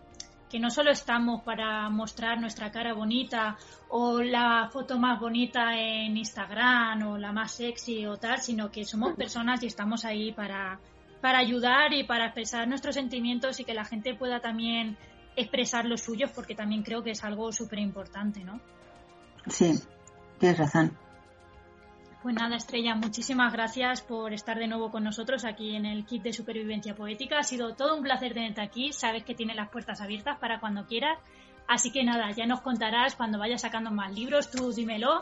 que 0.50 0.60
no 0.60 0.70
solo 0.70 0.92
estamos 0.92 1.44
para 1.44 1.90
mostrar 1.90 2.40
nuestra 2.40 2.72
cara 2.72 2.94
bonita 2.94 3.58
o 3.90 4.22
la 4.22 4.70
foto 4.72 4.98
más 4.98 5.20
bonita 5.20 5.78
en 5.78 6.18
Instagram 6.18 7.08
o 7.08 7.18
la 7.18 7.32
más 7.32 7.52
sexy 7.52 8.06
o 8.06 8.18
tal, 8.18 8.40
sino 8.40 8.72
que 8.72 8.84
somos 8.84 9.16
personas 9.16 9.62
y 9.64 9.68
estamos 9.68 10.06
ahí 10.06 10.32
para, 10.32 10.80
para 11.22 11.38
ayudar 11.38 11.94
y 11.94 12.04
para 12.04 12.26
expresar 12.26 12.68
nuestros 12.68 12.96
sentimientos 12.96 13.60
y 13.60 13.64
que 13.64 13.74
la 13.74 13.86
gente 13.86 14.16
pueda 14.16 14.40
también 14.40 14.98
expresar 15.36 15.86
los 15.86 16.02
suyos, 16.02 16.32
porque 16.32 16.56
también 16.56 16.84
creo 16.84 17.04
que 17.04 17.12
es 17.12 17.24
algo 17.24 17.52
súper 17.52 17.80
importante, 17.80 18.44
¿no? 18.44 18.60
Sí, 19.48 19.80
tienes 20.40 20.58
razón. 20.58 20.98
Pues 22.22 22.36
nada, 22.36 22.58
Estrella, 22.58 22.96
muchísimas 22.96 23.54
gracias 23.54 24.02
por 24.02 24.34
estar 24.34 24.60
de 24.60 24.68
nuevo 24.68 24.92
con 24.92 25.06
nosotros 25.06 25.46
aquí 25.46 25.76
en 25.76 25.86
el 25.86 26.06
kit 26.06 26.22
de 26.22 26.34
supervivencia 26.34 26.94
poética. 26.94 27.40
Ha 27.40 27.44
sido 27.44 27.76
todo 27.76 27.96
un 27.96 28.04
placer 28.04 28.34
tenerte 28.34 28.60
aquí. 28.60 28.92
Sabes 28.92 29.24
que 29.24 29.36
tienes 29.36 29.56
las 29.56 29.70
puertas 29.70 30.02
abiertas 30.02 30.38
para 30.38 30.60
cuando 30.60 30.86
quieras. 30.86 31.18
Así 31.66 31.92
que 31.92 32.04
nada, 32.04 32.30
ya 32.32 32.46
nos 32.46 32.60
contarás 32.60 33.16
cuando 33.16 33.40
vayas 33.40 33.62
sacando 33.62 33.90
más 33.90 34.14
libros, 34.14 34.52
tú 34.52 34.74
dímelo 34.74 35.22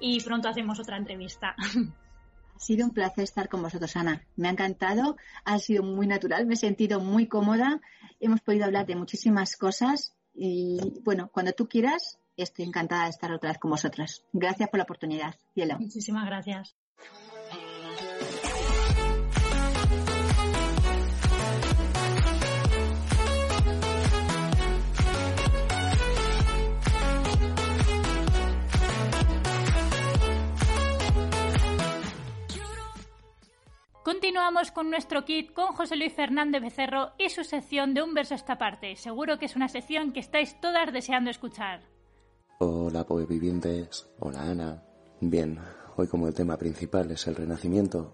y 0.00 0.22
pronto 0.22 0.48
hacemos 0.48 0.80
otra 0.80 0.96
entrevista. 0.96 1.54
Ha 2.54 2.60
sido 2.60 2.86
un 2.86 2.92
placer 2.92 3.22
estar 3.22 3.48
con 3.48 3.62
vosotros, 3.62 3.94
Ana. 3.94 4.26
Me 4.34 4.48
ha 4.48 4.50
encantado, 4.50 5.16
ha 5.44 5.60
sido 5.60 5.84
muy 5.84 6.08
natural, 6.08 6.44
me 6.44 6.54
he 6.54 6.56
sentido 6.56 6.98
muy 6.98 7.28
cómoda. 7.28 7.80
Hemos 8.18 8.40
podido 8.40 8.64
hablar 8.64 8.84
de 8.84 8.96
muchísimas 8.96 9.56
cosas 9.56 10.12
y 10.34 10.80
bueno, 11.04 11.30
cuando 11.32 11.52
tú 11.52 11.68
quieras, 11.68 12.18
estoy 12.42 12.64
encantada 12.64 13.04
de 13.04 13.10
estar 13.10 13.32
otra 13.32 13.50
vez 13.50 13.58
con 13.58 13.70
vosotras. 13.70 14.24
Gracias 14.32 14.68
por 14.68 14.78
la 14.78 14.84
oportunidad, 14.84 15.34
cielo. 15.54 15.76
Muchísimas 15.78 16.26
gracias. 16.26 16.76
Continuamos 34.08 34.70
con 34.70 34.88
nuestro 34.88 35.26
kit 35.26 35.52
con 35.52 35.74
José 35.74 35.94
Luis 35.96 36.14
Fernández 36.14 36.62
Becerro 36.62 37.12
y 37.18 37.28
su 37.28 37.44
sección 37.44 37.92
de 37.92 38.02
un 38.02 38.14
verso 38.14 38.34
esta 38.34 38.56
parte. 38.56 38.96
Seguro 38.96 39.38
que 39.38 39.44
es 39.44 39.54
una 39.54 39.68
sección 39.68 40.12
que 40.12 40.20
estáis 40.20 40.58
todas 40.62 40.90
deseando 40.94 41.28
escuchar. 41.28 41.97
Hola 42.60 43.06
vivientes, 43.28 44.08
hola 44.18 44.42
Ana. 44.42 44.82
Bien, 45.20 45.60
hoy 45.94 46.08
como 46.08 46.26
el 46.26 46.34
tema 46.34 46.56
principal 46.56 47.08
es 47.12 47.28
el 47.28 47.36
renacimiento, 47.36 48.12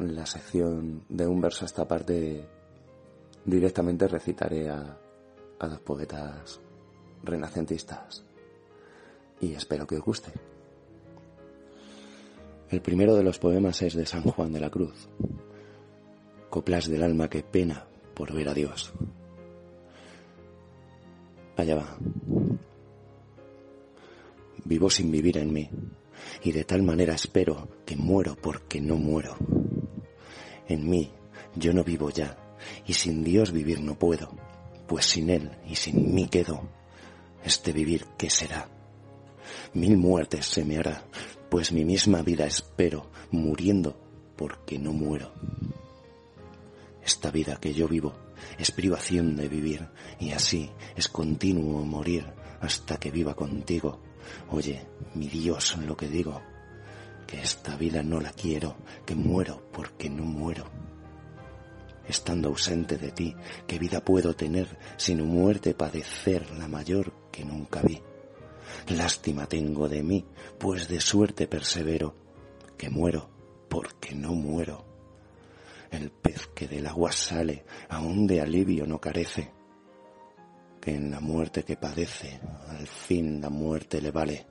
la 0.00 0.26
sección 0.26 1.04
de 1.08 1.28
un 1.28 1.40
verso 1.40 1.64
a 1.64 1.66
esta 1.66 1.86
parte 1.86 2.44
directamente 3.44 4.08
recitaré 4.08 4.68
a, 4.68 4.98
a 5.60 5.68
dos 5.68 5.78
poetas 5.78 6.60
renacentistas 7.22 8.24
y 9.40 9.54
espero 9.54 9.86
que 9.86 9.98
os 9.98 10.04
guste. 10.04 10.32
El 12.68 12.82
primero 12.82 13.14
de 13.14 13.22
los 13.22 13.38
poemas 13.38 13.80
es 13.82 13.94
de 13.94 14.06
San 14.06 14.22
Juan 14.22 14.52
de 14.52 14.58
la 14.58 14.70
Cruz, 14.70 15.08
coplas 16.48 16.88
del 16.88 17.04
alma 17.04 17.30
que 17.30 17.44
pena 17.44 17.86
por 18.12 18.32
ver 18.32 18.48
a 18.48 18.54
Dios. 18.54 18.92
Allá 21.56 21.76
va. 21.76 22.39
Vivo 24.70 24.88
sin 24.88 25.10
vivir 25.10 25.36
en 25.38 25.52
mí, 25.52 25.68
y 26.44 26.52
de 26.52 26.62
tal 26.62 26.84
manera 26.84 27.16
espero 27.16 27.68
que 27.84 27.96
muero 27.96 28.36
porque 28.40 28.80
no 28.80 28.94
muero. 28.94 29.36
En 30.68 30.88
mí 30.88 31.10
yo 31.56 31.72
no 31.72 31.82
vivo 31.82 32.10
ya, 32.10 32.38
y 32.86 32.92
sin 32.92 33.24
Dios 33.24 33.50
vivir 33.50 33.80
no 33.80 33.98
puedo, 33.98 34.32
pues 34.86 35.06
sin 35.06 35.28
Él 35.28 35.50
y 35.66 35.74
sin 35.74 36.14
mí 36.14 36.28
quedo. 36.28 36.68
Este 37.44 37.72
vivir, 37.72 38.06
¿qué 38.16 38.30
será? 38.30 38.68
Mil 39.74 39.96
muertes 39.96 40.46
se 40.46 40.64
me 40.64 40.78
hará, 40.78 41.04
pues 41.50 41.72
mi 41.72 41.84
misma 41.84 42.22
vida 42.22 42.46
espero, 42.46 43.10
muriendo 43.32 44.00
porque 44.36 44.78
no 44.78 44.92
muero. 44.92 45.32
Esta 47.04 47.32
vida 47.32 47.56
que 47.56 47.74
yo 47.74 47.88
vivo 47.88 48.14
es 48.56 48.70
privación 48.70 49.34
de 49.34 49.48
vivir 49.48 49.88
y 50.20 50.30
así 50.30 50.70
es 50.94 51.08
continuo 51.08 51.84
morir 51.84 52.24
hasta 52.60 52.98
que 52.98 53.10
viva 53.10 53.34
contigo. 53.34 54.09
Oye, 54.50 54.86
mi 55.14 55.28
Dios, 55.28 55.76
lo 55.78 55.96
que 55.96 56.08
digo, 56.08 56.40
que 57.26 57.40
esta 57.40 57.76
vida 57.76 58.02
no 58.02 58.20
la 58.20 58.32
quiero, 58.32 58.76
que 59.06 59.14
muero 59.14 59.62
porque 59.72 60.10
no 60.10 60.24
muero. 60.24 60.64
Estando 62.08 62.48
ausente 62.48 62.98
de 62.98 63.12
ti, 63.12 63.36
¿qué 63.66 63.78
vida 63.78 64.04
puedo 64.04 64.34
tener 64.34 64.78
sino 64.96 65.24
muerte 65.24 65.74
padecer 65.74 66.50
la 66.58 66.66
mayor 66.66 67.12
que 67.30 67.44
nunca 67.44 67.82
vi? 67.82 68.02
Lástima 68.88 69.46
tengo 69.46 69.88
de 69.88 70.02
mí, 70.02 70.24
pues 70.58 70.88
de 70.88 71.00
suerte 71.00 71.46
persevero, 71.46 72.14
que 72.76 72.90
muero 72.90 73.30
porque 73.68 74.14
no 74.14 74.32
muero. 74.32 74.84
El 75.90 76.10
pez 76.10 76.48
que 76.54 76.66
del 76.66 76.86
agua 76.86 77.12
sale 77.12 77.64
aún 77.88 78.26
de 78.26 78.40
alivio 78.40 78.86
no 78.86 79.00
carece, 79.00 79.52
que 80.80 80.94
en 80.94 81.10
la 81.10 81.20
muerte 81.20 81.62
que 81.62 81.76
padece 81.76 82.40
al 82.68 82.86
fin 82.86 83.40
la 83.40 83.50
muerte 83.50 84.00
le 84.00 84.10
vale. 84.10 84.46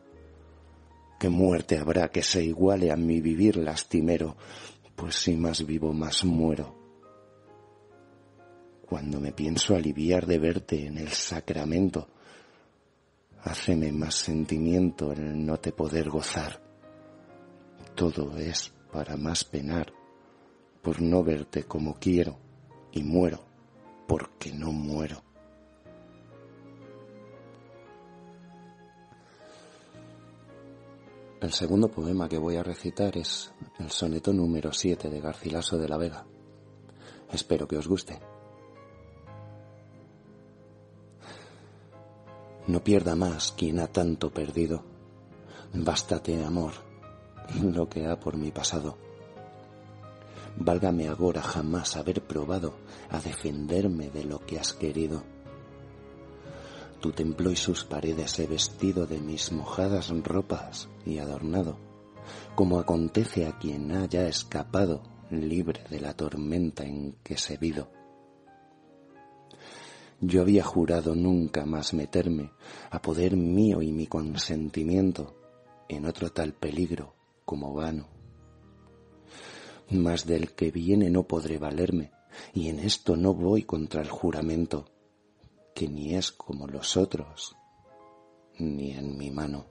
¿Qué 1.20 1.30
muerte 1.30 1.78
habrá 1.78 2.10
que 2.10 2.24
se 2.24 2.44
iguale 2.44 2.92
a 2.92 2.96
mi 2.96 3.20
vivir 3.20 3.58
lastimero? 3.58 4.38
Pues 4.96 5.16
si 5.16 5.36
más 5.36 5.66
vivo 5.66 5.94
más 5.94 6.24
muero. 6.24 6.76
Cuando 8.86 9.20
me 9.20 9.32
pienso 9.32 9.76
aliviar 9.76 10.26
de 10.26 10.40
verte 10.40 10.86
en 10.86 10.98
el 10.98 11.10
sacramento, 11.10 12.08
Háceme 13.44 13.94
más 13.94 14.16
sentimiento 14.16 15.14
el 15.14 15.46
no 15.46 15.58
te 15.58 15.72
poder 15.72 16.10
gozar. 16.10 16.62
Todo 17.96 18.38
es 18.38 18.74
para 18.92 19.16
más 19.16 19.46
penar, 19.46 19.94
por 20.82 21.02
no 21.02 21.24
verte 21.24 21.64
como 21.64 21.96
quiero, 21.96 22.38
y 22.92 23.04
muero 23.04 23.46
porque 24.08 24.52
no 24.52 24.72
muero. 24.72 25.29
El 31.42 31.54
segundo 31.54 31.88
poema 31.90 32.28
que 32.28 32.38
voy 32.38 32.58
a 32.58 32.64
recitar 32.64 33.18
es 33.18 33.54
el 33.80 33.90
soneto 33.92 34.34
número 34.34 34.74
7 34.74 35.10
de 35.10 35.22
Garcilaso 35.22 35.78
de 35.78 35.88
la 35.88 35.96
Vega. 35.96 36.26
Espero 37.32 37.66
que 37.66 37.78
os 37.78 37.88
guste. 37.88 38.20
No 42.68 42.84
pierda 42.84 43.16
más 43.16 43.54
quien 43.54 43.80
ha 43.80 43.88
tanto 43.88 44.32
perdido. 44.32 44.84
Bástate, 45.74 46.44
amor, 46.44 46.74
lo 47.64 47.88
que 47.88 48.06
ha 48.06 48.20
por 48.20 48.36
mi 48.36 48.52
pasado. 48.52 48.98
Válgame 50.58 51.08
ahora 51.08 51.42
jamás 51.42 51.96
haber 51.96 52.22
probado 52.22 52.74
a 53.10 53.20
defenderme 53.22 54.10
de 54.10 54.26
lo 54.26 54.46
que 54.46 54.60
has 54.60 54.74
querido. 54.74 55.24
Tu 57.00 57.12
templo 57.12 57.52
y 57.52 57.56
sus 57.56 57.86
paredes 57.86 58.40
he 58.40 58.48
vestido 58.48 59.06
de 59.06 59.20
mis 59.20 59.52
mojadas 59.52 60.10
ropas 60.10 60.90
y 61.06 61.20
adornado, 61.20 61.78
como 62.56 62.80
acontece 62.80 63.46
a 63.46 63.58
quien 63.58 63.92
haya 63.92 64.28
escapado 64.28 65.02
libre 65.32 65.84
de 65.90 66.02
la 66.02 66.14
tormenta 66.14 66.84
en 66.84 67.16
que 67.24 67.38
se 67.38 67.58
vido 67.58 67.90
yo 70.22 70.42
había 70.42 70.64
jurado 70.64 71.16
nunca 71.16 71.66
más 71.66 71.94
meterme 71.94 72.52
a 72.90 73.02
poder 73.02 73.38
mío 73.38 73.82
y 73.82 73.94
mi 73.94 74.06
consentimiento 74.08 75.36
en 75.88 76.06
otro 76.06 76.32
tal 76.32 76.54
peligro 76.54 77.16
como 77.46 77.74
vano. 77.74 78.08
Mas 79.90 80.26
del 80.26 80.54
que 80.54 80.72
viene 80.72 81.10
no 81.10 81.24
podré 81.24 81.58
valerme, 81.58 82.12
y 82.54 82.68
en 82.68 82.80
esto 82.80 83.16
no 83.16 83.34
voy 83.34 83.64
contra 83.64 84.02
el 84.02 84.10
juramento, 84.10 84.86
que 85.74 85.88
ni 85.88 86.16
es 86.16 86.32
como 86.32 86.68
los 86.68 86.98
otros, 86.98 87.56
ni 88.58 88.92
en 88.92 89.18
mi 89.18 89.32
mano. 89.32 89.66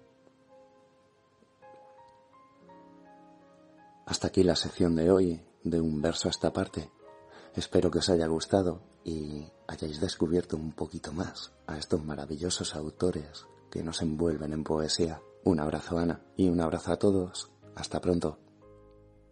Hasta 4.06 4.28
aquí 4.28 4.42
la 4.42 4.56
sección 4.56 4.96
de 4.96 5.10
hoy, 5.10 5.42
de 5.64 5.80
un 5.80 6.00
verso 6.00 6.28
a 6.28 6.30
esta 6.30 6.52
parte. 6.52 6.90
Espero 7.54 7.90
que 7.90 7.98
os 7.98 8.08
haya 8.08 8.26
gustado 8.26 8.80
y 9.04 9.46
hayáis 9.66 10.00
descubierto 10.00 10.56
un 10.56 10.72
poquito 10.72 11.12
más 11.12 11.52
a 11.66 11.76
estos 11.76 12.02
maravillosos 12.04 12.74
autores 12.74 13.46
que 13.70 13.82
nos 13.82 14.00
envuelven 14.00 14.52
en 14.52 14.64
poesía. 14.64 15.20
Un 15.44 15.60
abrazo 15.60 15.98
Ana 15.98 16.22
y 16.36 16.48
un 16.48 16.60
abrazo 16.60 16.92
a 16.92 16.98
todos. 16.98 17.50
Hasta 17.74 18.00
pronto. 18.00 18.38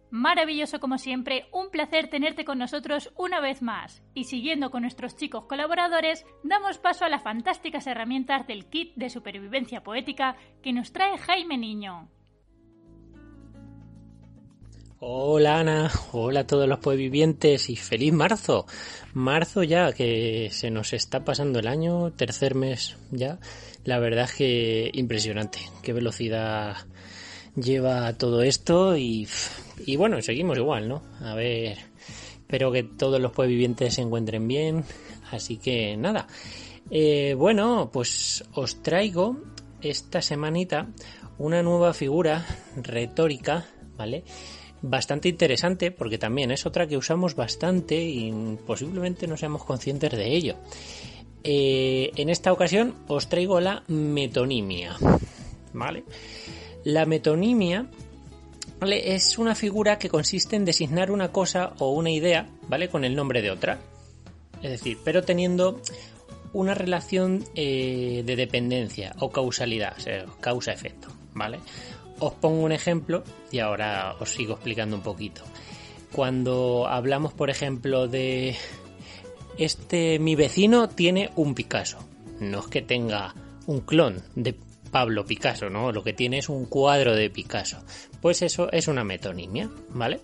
Maravilloso 0.09 0.79
como 0.79 0.97
siempre, 0.97 1.47
un 1.51 1.69
placer 1.69 2.09
tenerte 2.09 2.45
con 2.45 2.57
nosotros 2.57 3.11
una 3.17 3.41
vez 3.41 3.61
más. 3.61 4.01
Y 4.13 4.23
siguiendo 4.23 4.71
con 4.71 4.83
nuestros 4.83 5.15
chicos 5.17 5.45
colaboradores, 5.45 6.25
damos 6.43 6.77
paso 6.77 7.03
a 7.03 7.09
las 7.09 7.23
fantásticas 7.23 7.87
herramientas 7.87 8.47
del 8.47 8.65
kit 8.65 8.93
de 8.95 9.09
supervivencia 9.09 9.83
poética 9.83 10.37
que 10.63 10.71
nos 10.71 10.93
trae 10.93 11.17
Jaime 11.17 11.57
Niño. 11.57 12.09
Hola 14.99 15.59
Ana, 15.59 15.91
hola 16.11 16.39
a 16.39 16.47
todos 16.47 16.67
los 16.67 16.79
vivientes 16.97 17.69
y 17.69 17.75
feliz 17.75 18.11
marzo. 18.13 18.65
Marzo 19.13 19.61
ya, 19.61 19.93
que 19.93 20.49
se 20.51 20.71
nos 20.71 20.93
está 20.93 21.23
pasando 21.23 21.59
el 21.59 21.67
año, 21.67 22.11
tercer 22.13 22.55
mes 22.55 22.97
ya. 23.11 23.37
La 23.83 23.99
verdad 23.99 24.25
es 24.25 24.33
que 24.33 24.89
impresionante, 24.93 25.59
qué 25.83 25.93
velocidad 25.93 26.77
lleva 27.61 28.13
todo 28.13 28.41
esto 28.41 28.95
y, 28.95 29.27
y 29.85 29.95
bueno, 29.95 30.21
seguimos 30.21 30.57
igual, 30.57 30.87
¿no? 30.87 31.01
A 31.19 31.35
ver, 31.35 31.77
espero 32.39 32.71
que 32.71 32.83
todos 32.83 33.19
los 33.19 33.35
vivientes 33.35 33.95
se 33.95 34.01
encuentren 34.01 34.47
bien. 34.47 34.83
Así 35.31 35.57
que 35.57 35.97
nada, 35.97 36.27
eh, 36.89 37.35
bueno, 37.37 37.89
pues 37.91 38.45
os 38.53 38.81
traigo 38.81 39.37
esta 39.81 40.21
semanita 40.21 40.87
una 41.37 41.61
nueva 41.61 41.93
figura 41.93 42.45
retórica, 42.77 43.65
¿vale? 43.97 44.23
bastante 44.81 45.29
interesante 45.29 45.91
porque 45.91 46.17
también 46.17 46.51
es 46.51 46.65
otra 46.65 46.87
que 46.87 46.97
usamos 46.97 47.35
bastante 47.35 48.01
y 48.01 48.31
posiblemente 48.65 49.27
no 49.27 49.37
seamos 49.37 49.63
conscientes 49.63 50.11
de 50.11 50.35
ello. 50.35 50.55
Eh, 51.43 52.11
en 52.15 52.29
esta 52.29 52.51
ocasión 52.51 52.95
os 53.07 53.29
traigo 53.29 53.59
la 53.59 53.83
metonimia. 53.87 54.95
¿Vale? 55.73 56.03
La 56.87 57.05
metonimia 57.05 57.85
es 58.81 59.37
una 59.37 59.55
figura 59.55 59.99
que 59.99 60.07
consiste 60.07 60.55
en 60.55 60.63
designar 60.63 61.11
una 61.11 61.33
cosa 61.33 61.73
o 61.79 61.91
una 61.91 62.11
idea 62.11 62.47
¿vale? 62.69 62.87
con 62.87 63.03
el 63.03 63.13
nombre 63.13 63.41
de 63.41 63.51
otra. 63.51 63.77
Es 64.61 64.71
decir, 64.71 64.97
pero 65.03 65.21
teniendo 65.21 65.81
una 66.53 66.73
relación 66.73 67.43
eh, 67.55 68.23
de 68.25 68.35
dependencia 68.37 69.13
o 69.19 69.29
causalidad, 69.29 69.95
o 69.97 69.99
sea, 69.99 70.25
causa-efecto. 70.39 71.09
¿Vale? 71.33 71.59
Os 72.19 72.31
pongo 72.35 72.61
un 72.61 72.71
ejemplo 72.71 73.25
y 73.51 73.59
ahora 73.59 74.15
os 74.21 74.29
sigo 74.29 74.53
explicando 74.53 74.95
un 74.95 75.03
poquito. 75.03 75.43
Cuando 76.13 76.87
hablamos, 76.87 77.33
por 77.33 77.49
ejemplo, 77.49 78.07
de 78.07 78.55
este 79.57 80.19
mi 80.19 80.35
vecino 80.35 80.87
tiene 80.87 81.31
un 81.35 81.53
Picasso. 81.53 81.97
No 82.39 82.61
es 82.61 82.67
que 82.67 82.81
tenga 82.81 83.35
un 83.65 83.81
clon 83.81 84.23
de 84.35 84.53
Pablo 84.87 85.25
Picasso, 85.25 85.69
¿no? 85.69 85.91
Lo 85.91 86.03
que 86.03 86.13
tiene 86.13 86.39
es 86.39 86.49
un 86.49 86.65
cuadro 86.65 87.15
de 87.15 87.29
Picasso. 87.29 87.77
Pues 88.21 88.41
eso 88.41 88.71
es 88.71 88.87
una 88.87 89.03
metonimia, 89.03 89.69
¿vale? 89.89 90.21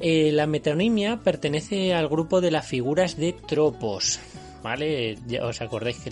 Eh, 0.00 0.30
la 0.32 0.46
metonimia 0.46 1.20
pertenece 1.22 1.94
al 1.94 2.08
grupo 2.08 2.40
de 2.40 2.50
las 2.50 2.66
figuras 2.66 3.16
de 3.16 3.32
tropos, 3.32 4.20
¿vale? 4.62 5.18
Ya 5.26 5.44
os 5.46 5.62
acordáis 5.62 5.96
que 5.98 6.10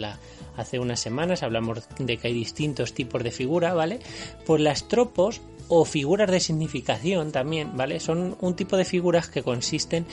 hace 0.57 0.79
unas 0.79 1.01
semanas 1.01 1.43
hablamos 1.43 1.87
de 1.99 2.17
que 2.17 2.29
hay 2.29 2.35
distintos 2.35 2.95
tipos 2.95 3.23
de 3.23 3.31
figura, 3.31 3.75
¿vale? 3.75 4.01
Pues 4.47 4.63
las 4.63 4.89
tropos 4.89 5.43
o 5.69 5.85
figuras 5.85 6.31
de 6.31 6.41
significación 6.41 7.33
también, 7.33 7.77
¿vale? 7.77 8.01
Son 8.01 8.37
un 8.41 8.57
tipo 8.57 8.77
de 8.77 8.85
figuras 8.85 9.29
que 9.29 9.43
consisten 9.43 10.07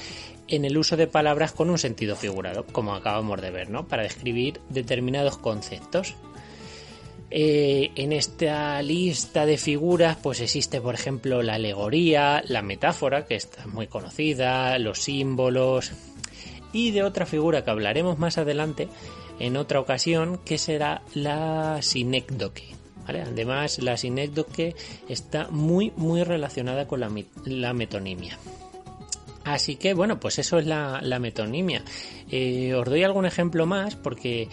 en 0.48 0.66
el 0.66 0.78
uso 0.78 0.98
de 0.98 1.08
palabras 1.08 1.54
con 1.54 1.70
un 1.70 1.78
sentido 1.78 2.16
figurado, 2.16 2.66
como 2.66 2.94
acabamos 2.94 3.42
de 3.42 3.52
ver, 3.52 3.70
¿no? 3.70 3.88
Para 3.88 4.04
describir 4.04 4.60
determinados 4.70 5.38
conceptos. 5.38 6.16
Eh, 7.34 7.92
en 7.96 8.12
esta 8.12 8.82
lista 8.82 9.46
de 9.46 9.58
figuras, 9.58 10.18
pues 10.22 10.42
existe, 10.42 10.82
por 10.82 10.96
ejemplo, 10.96 11.42
la 11.42 11.54
alegoría, 11.54 12.44
la 12.46 12.62
metáfora, 12.62 13.26
que 13.26 13.36
está 13.36 13.66
muy 13.68 13.88
conocida, 13.88 14.78
los 14.80 15.04
símbolos, 15.04 15.94
y 16.74 16.92
de 16.92 17.04
otra 17.04 17.26
figura 17.26 17.64
que 17.64 17.72
hablaremos 17.72 18.20
más 18.20 18.38
adelante, 18.38 18.90
en 19.40 19.56
otra 19.56 19.80
ocasión, 19.80 20.40
que 20.44 20.58
será 20.58 21.04
la 21.14 21.82
sinécdoque. 21.82 22.76
Además, 23.08 23.80
la 23.80 23.96
sinécdoque 23.96 24.76
está 25.08 25.48
muy, 25.50 25.94
muy 25.96 26.24
relacionada 26.24 26.86
con 26.86 27.00
la, 27.00 27.74
metonimia. 27.74 28.38
Así 29.44 29.76
que, 29.78 29.94
bueno, 29.94 30.20
pues 30.20 30.38
eso 30.38 30.60
es 30.60 30.68
la, 30.68 31.02
metonimia. 31.20 31.84
Eh, 32.30 32.74
os 32.76 32.86
doy 32.86 33.04
algún 33.04 33.26
ejemplo 33.26 33.66
más 33.66 33.96
porque 33.96 34.50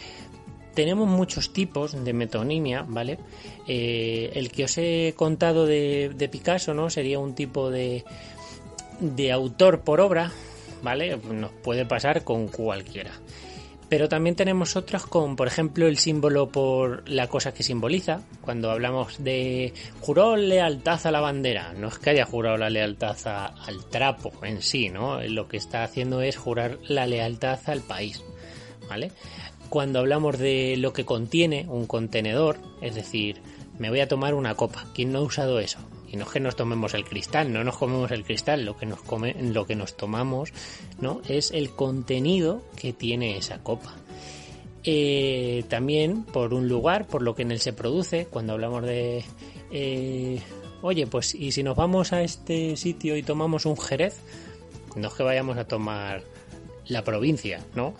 tenemos 0.78 1.08
muchos 1.08 1.52
tipos 1.52 2.04
de 2.04 2.12
metonimia, 2.12 2.84
¿vale? 2.86 3.18
Eh, 3.66 4.30
el 4.34 4.52
que 4.52 4.62
os 4.62 4.78
he 4.78 5.12
contado 5.16 5.66
de, 5.66 6.28
Picasso, 6.30 6.72
¿no? 6.72 6.88
Sería 6.88 7.18
un 7.18 7.34
tipo 7.34 7.68
de, 7.68 8.04
de 9.00 9.32
autor 9.32 9.80
por 9.80 10.00
obra, 10.00 10.30
¿vale? 10.80 11.16
Nos 11.16 11.50
puede 11.50 11.84
pasar 11.84 12.22
con 12.22 12.46
cualquiera. 12.46 13.10
Pero 13.88 14.08
también 14.08 14.36
tenemos 14.36 14.76
otras 14.76 15.02
con, 15.04 15.34
por 15.34 15.48
ejemplo, 15.48 15.88
el 15.88 15.98
símbolo 15.98 16.48
por 16.48 17.08
la 17.08 17.26
cosa 17.26 17.52
que 17.52 17.64
simboliza. 17.64 18.20
Cuando 18.40 18.70
hablamos 18.70 19.16
de 19.18 19.74
juró 20.00 20.36
lealtad 20.36 21.04
a 21.04 21.10
la 21.10 21.18
bandera, 21.18 21.72
no 21.72 21.88
es 21.88 21.98
que 21.98 22.10
haya 22.10 22.24
jurado 22.24 22.56
la 22.56 22.70
lealtad 22.70 23.16
al 23.26 23.84
trapo 23.90 24.32
en 24.44 24.62
sí, 24.62 24.90
¿no? 24.90 25.20
Lo 25.22 25.48
que 25.48 25.56
está 25.56 25.82
haciendo 25.82 26.22
es 26.22 26.36
jurar 26.36 26.78
la 26.86 27.04
lealtad 27.04 27.58
al 27.66 27.80
país, 27.80 28.22
¿vale? 28.88 29.10
Cuando 29.68 29.98
hablamos 29.98 30.38
de 30.38 30.76
lo 30.78 30.92
que 30.92 31.04
contiene 31.04 31.66
un 31.68 31.86
contenedor, 31.86 32.56
es 32.80 32.94
decir, 32.94 33.40
me 33.78 33.90
voy 33.90 34.00
a 34.00 34.08
tomar 34.08 34.34
una 34.34 34.54
copa. 34.54 34.86
¿Quién 34.94 35.12
no 35.12 35.18
ha 35.18 35.22
usado 35.22 35.60
eso? 35.60 35.78
Y 36.10 36.16
no 36.16 36.24
es 36.24 36.30
que 36.30 36.40
nos 36.40 36.56
tomemos 36.56 36.94
el 36.94 37.04
cristal, 37.04 37.52
no 37.52 37.62
nos 37.64 37.76
comemos 37.76 38.10
el 38.10 38.24
cristal, 38.24 38.64
lo 38.64 38.76
que 38.76 38.86
nos, 38.86 39.02
come, 39.02 39.36
lo 39.40 39.66
que 39.66 39.76
nos 39.76 39.96
tomamos 39.96 40.52
¿no? 41.00 41.20
es 41.28 41.50
el 41.50 41.70
contenido 41.70 42.62
que 42.76 42.94
tiene 42.94 43.36
esa 43.36 43.62
copa. 43.62 43.94
Eh, 44.84 45.64
también 45.68 46.24
por 46.24 46.54
un 46.54 46.66
lugar, 46.66 47.06
por 47.06 47.20
lo 47.20 47.34
que 47.34 47.42
en 47.42 47.52
él 47.52 47.60
se 47.60 47.74
produce, 47.74 48.26
cuando 48.26 48.54
hablamos 48.54 48.84
de... 48.84 49.22
Eh, 49.70 50.40
oye, 50.80 51.06
pues 51.06 51.34
y 51.34 51.52
si 51.52 51.62
nos 51.62 51.76
vamos 51.76 52.14
a 52.14 52.22
este 52.22 52.74
sitio 52.76 53.16
y 53.16 53.22
tomamos 53.22 53.66
un 53.66 53.76
jerez, 53.76 54.18
no 54.96 55.08
es 55.08 55.14
que 55.14 55.22
vayamos 55.22 55.58
a 55.58 55.66
tomar 55.66 56.22
la 56.86 57.04
provincia, 57.04 57.60
¿no? 57.74 57.92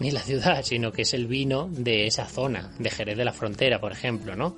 Ni 0.00 0.10
la 0.10 0.20
ciudad, 0.20 0.62
sino 0.64 0.92
que 0.92 1.02
es 1.02 1.14
el 1.14 1.26
vino 1.26 1.68
de 1.70 2.06
esa 2.06 2.26
zona, 2.26 2.72
de 2.78 2.90
Jerez 2.90 3.16
de 3.16 3.24
la 3.24 3.32
Frontera, 3.32 3.80
por 3.80 3.92
ejemplo, 3.92 4.34
¿no? 4.34 4.56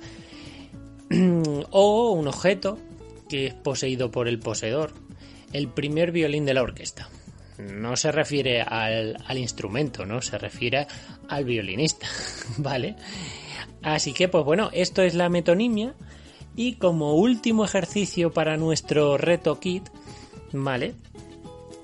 o 1.71 2.11
un 2.11 2.27
objeto 2.27 2.79
que 3.29 3.47
es 3.47 3.53
poseído 3.53 4.11
por 4.11 4.27
el 4.27 4.39
poseedor. 4.39 4.93
El 5.53 5.69
primer 5.69 6.11
violín 6.11 6.45
de 6.45 6.53
la 6.53 6.63
orquesta. 6.63 7.09
No 7.57 7.95
se 7.95 8.11
refiere 8.11 8.61
al, 8.61 9.37
instrumento, 9.37 10.05
¿no? 10.05 10.21
Se 10.21 10.37
refiere 10.37 10.85
al 11.27 11.45
violinista, 11.45 12.07
¿vale? 12.57 12.95
Así 13.81 14.13
que, 14.13 14.27
pues 14.27 14.43
bueno, 14.43 14.69
esto 14.73 15.01
es 15.01 15.15
la 15.15 15.29
metonimia. 15.29 15.95
Y 16.55 16.75
como 16.75 17.13
último 17.13 17.65
ejercicio 17.65 18.31
para 18.31 18.57
nuestro 18.57 19.17
reto 19.17 19.59
kit, 19.59 19.83
¿vale? 20.51 20.95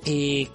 Y 0.05 0.49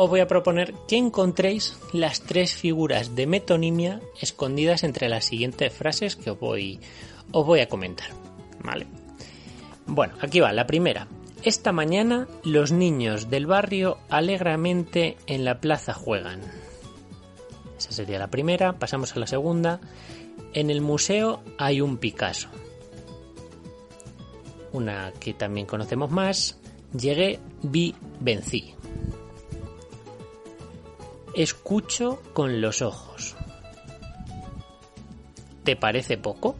os 0.00 0.08
voy 0.08 0.20
a 0.20 0.28
proponer 0.28 0.74
que 0.86 0.96
encontréis 0.96 1.76
las 1.92 2.20
tres 2.20 2.54
figuras 2.54 3.16
de 3.16 3.26
metonimia 3.26 4.00
escondidas 4.20 4.84
entre 4.84 5.08
las 5.08 5.24
siguientes 5.24 5.72
frases 5.72 6.14
que 6.14 6.30
os 6.30 6.38
voy, 6.38 6.80
a 7.60 7.68
comentar, 7.68 8.06
¿vale? 8.62 8.86
Bueno, 9.86 10.14
aquí 10.20 10.38
va, 10.38 10.52
la 10.52 10.68
primera. 10.68 11.08
Esta 11.42 11.72
mañana 11.72 12.28
los 12.44 12.70
niños 12.70 13.28
del 13.28 13.46
barrio 13.46 13.98
alegremente 14.08 15.16
en 15.26 15.44
la 15.44 15.60
plaza 15.60 15.94
juegan. 15.94 16.42
Esa 17.76 17.90
sería 17.90 18.20
la 18.20 18.30
primera. 18.30 18.78
Pasamos 18.78 19.16
a 19.16 19.18
la 19.18 19.26
segunda. 19.26 19.80
En 20.52 20.70
el 20.70 20.80
museo 20.80 21.42
hay 21.58 21.80
un 21.80 21.96
Picasso. 21.96 22.48
Una 24.72 25.12
que 25.18 25.34
también 25.34 25.66
conocemos 25.66 26.10
más. 26.12 26.56
Llegué, 26.92 27.40
vi, 27.62 27.96
vencí. 28.20 28.74
Escucho 31.38 32.20
con 32.32 32.60
los 32.60 32.82
ojos. 32.82 33.36
¿Te 35.62 35.76
parece 35.76 36.18
poco? 36.18 36.56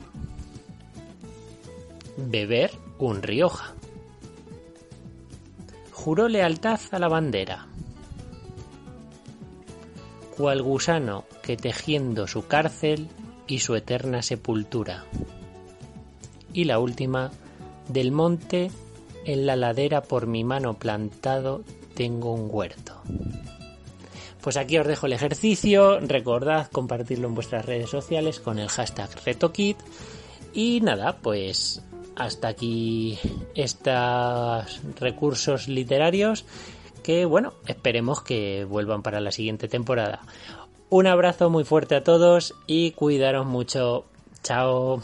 Beber 2.17 2.71
un 3.01 3.21
Rioja. 3.21 3.75
Juró 5.93 6.29
lealtad 6.29 6.79
a 6.93 7.01
la 7.01 7.09
bandera. 7.09 7.67
Cual 10.37 10.63
gusano 10.63 11.25
que 11.43 11.57
tejiendo 11.57 12.29
su 12.29 12.47
cárcel 12.47 13.09
y 13.49 13.59
su 13.59 13.75
eterna 13.75 14.23
sepultura. 14.23 15.07
Y 16.53 16.67
la 16.67 16.79
última, 16.79 17.33
del 17.89 18.13
monte 18.13 18.71
en 19.25 19.45
la 19.45 19.57
ladera 19.57 20.03
por 20.03 20.29
mi 20.29 20.45
mano 20.45 20.75
plantado 20.75 21.65
tengo 21.97 22.33
un 22.33 22.49
huerto. 22.49 23.03
Pues 24.43 24.57
aquí 24.57 24.79
os 24.79 24.87
dejo 24.87 25.07
el 25.07 25.13
ejercicio, 25.13 26.01
recordad 26.01 26.71
compartirlo 26.71 27.29
en 27.29 27.35
vuestras 27.35 27.67
redes 27.67 27.91
sociales 27.91 28.41
con 28.41 28.59
el 28.59 28.69
hashtag 28.69 29.11
RetoKit 29.25 29.79
y 30.55 30.81
nada, 30.81 31.19
pues 31.19 31.83
hasta 32.17 32.49
aquí 32.49 33.19
estos 33.55 34.81
recursos 34.99 35.69
literarios 35.69 36.45
que, 37.03 37.25
bueno, 37.25 37.55
esperemos 37.67 38.23
que 38.23 38.65
vuelvan 38.65 39.03
para 39.03 39.21
la 39.21 39.33
siguiente 39.33 39.69
temporada. 39.69 40.21
Un 40.91 41.07
abrazo 41.07 41.51
muy 41.51 41.65
fuerte 41.65 41.95
a 41.95 42.05
todos 42.05 42.55
y 42.67 42.93
cuidaros 42.93 43.47
mucho. 43.47 44.07
Chao. 44.43 45.03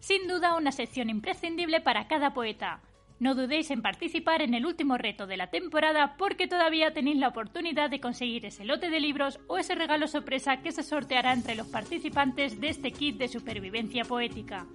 Sin 0.00 0.26
duda 0.28 0.56
una 0.56 0.72
sección 0.72 1.08
imprescindible 1.08 1.80
para 1.80 2.08
cada 2.08 2.34
poeta. 2.34 2.80
No 3.24 3.34
dudéis 3.34 3.70
en 3.70 3.80
participar 3.80 4.42
en 4.42 4.52
el 4.52 4.66
último 4.66 4.98
reto 4.98 5.26
de 5.26 5.38
la 5.38 5.46
temporada 5.46 6.14
porque 6.18 6.46
todavía 6.46 6.92
tenéis 6.92 7.16
la 7.16 7.28
oportunidad 7.28 7.88
de 7.88 7.98
conseguir 7.98 8.44
ese 8.44 8.66
lote 8.66 8.90
de 8.90 9.00
libros 9.00 9.40
o 9.46 9.56
ese 9.56 9.74
regalo 9.74 10.06
sorpresa 10.08 10.58
que 10.58 10.72
se 10.72 10.82
sorteará 10.82 11.32
entre 11.32 11.54
los 11.54 11.66
participantes 11.68 12.60
de 12.60 12.68
este 12.68 12.92
kit 12.92 13.16
de 13.16 13.28
supervivencia 13.28 14.04
poética 14.04 14.66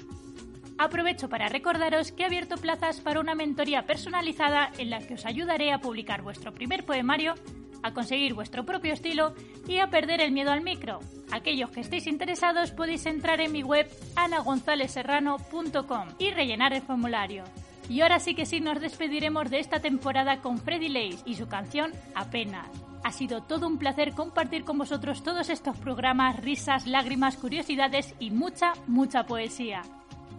aprovecho 0.80 1.30
para 1.30 1.47
recordaros 1.47 2.12
que 2.12 2.24
he 2.24 2.26
abierto 2.26 2.56
plazas 2.58 3.02
para 3.02 3.20
una 3.20 3.36
mentoría 3.36 3.86
personalizada 3.86 4.72
en 4.80 4.89
la 4.89 4.97
que 4.97 5.14
os 5.14 5.28
ayudaré 5.28 5.72
a 5.72 5.80
publicar 5.80 6.24
vuestro 6.24 6.52
primer 6.52 6.86
poemario, 6.86 7.36
a 7.84 7.93
conseguir 7.93 8.34
vuestro 8.34 8.66
propio 8.66 8.93
estilo 8.93 9.36
y 9.68 9.78
a 9.78 9.91
perder 9.91 10.22
el 10.22 10.32
miedo 10.32 10.52
al 10.52 10.62
micro. 10.62 11.02
Aquellos 11.32 11.70
que 11.70 11.82
estéis 11.82 12.08
interesados 12.08 12.72
podéis 12.72 13.06
entrar 13.06 13.41
en 13.41 13.52
mi 13.52 13.62
web 13.62 13.88
anagonzaleserrano.com 14.16 16.08
y 16.18 16.32
rellenar 16.32 16.74
el 16.74 16.82
formulario. 16.82 17.43
Y 17.90 18.02
ahora 18.02 18.20
sí 18.20 18.36
que 18.36 18.46
sí 18.46 18.62
nos 18.62 18.80
despediremos 18.80 19.50
de 19.50 19.60
esta 19.60 19.80
temporada 19.80 20.42
con 20.42 20.60
Freddy 20.60 20.90
Lace 20.90 21.24
y 21.26 21.36
su 21.36 21.48
canción 21.48 21.92
Apenas. 22.16 22.68
Ha 23.04 23.12
sido 23.12 23.42
todo 23.42 23.68
un 23.68 23.78
placer 23.78 24.14
compartir 24.14 24.64
con 24.64 24.78
vosotros 24.78 25.24
todos 25.24 25.50
estos 25.50 25.78
programas, 25.78 26.38
risas, 26.40 26.86
lágrimas, 26.86 27.38
curiosidades 27.38 28.14
y 28.20 28.30
mucha, 28.30 28.74
mucha 28.88 29.26
poesía. 29.26 29.82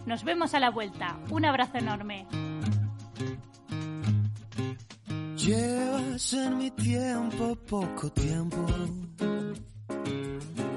Nos 0.07 0.25
vemos 0.25 0.55
a 0.55 0.61
la 0.61 0.71
vuelta. 0.71 1.19
Un 1.31 1.45
abrazo 1.45 1.79
enorme. 1.79 2.27
Llevas 5.37 6.33
en 6.35 6.59
mi 6.59 6.71
tiempo 6.71 7.57
poco 7.67 8.11
tiempo 8.13 8.67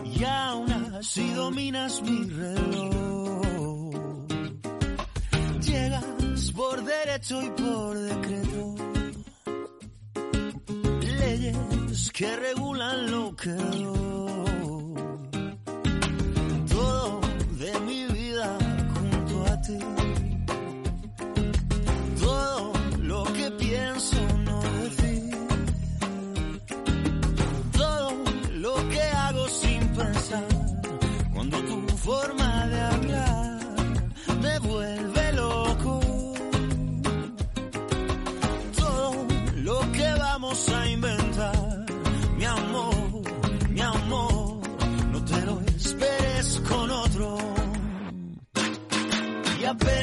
y 0.05 0.23
aún 0.23 0.71
así 0.71 1.33
dominas 1.33 2.01
mi 2.01 2.23
reloj. 2.29 3.93
Llegas 5.59 6.22
por 6.55 6.83
derecho 6.83 7.41
y 7.41 7.49
por 7.49 7.97
decreto. 7.97 8.75
Leyes 11.19 12.11
que 12.11 12.35
regulan 12.35 13.11
lo 13.11 13.35
que 13.35 13.55
Todo 16.69 17.21
de 17.59 17.79
mi 17.85 18.05
vida 18.07 18.57
todo 22.19 22.73
lo 22.99 23.23
que 23.23 23.51
pienso 23.51 24.17
no 24.47 24.61
decir. 24.61 25.37
Todo 27.77 28.11
lo 28.53 28.89
que 28.89 29.01
hago 29.01 29.47
sin 29.49 29.87
pensar. 29.89 30.47
Cuando 31.33 31.57
tu 31.63 31.87
forma 31.97 32.42
Y 49.73 50.02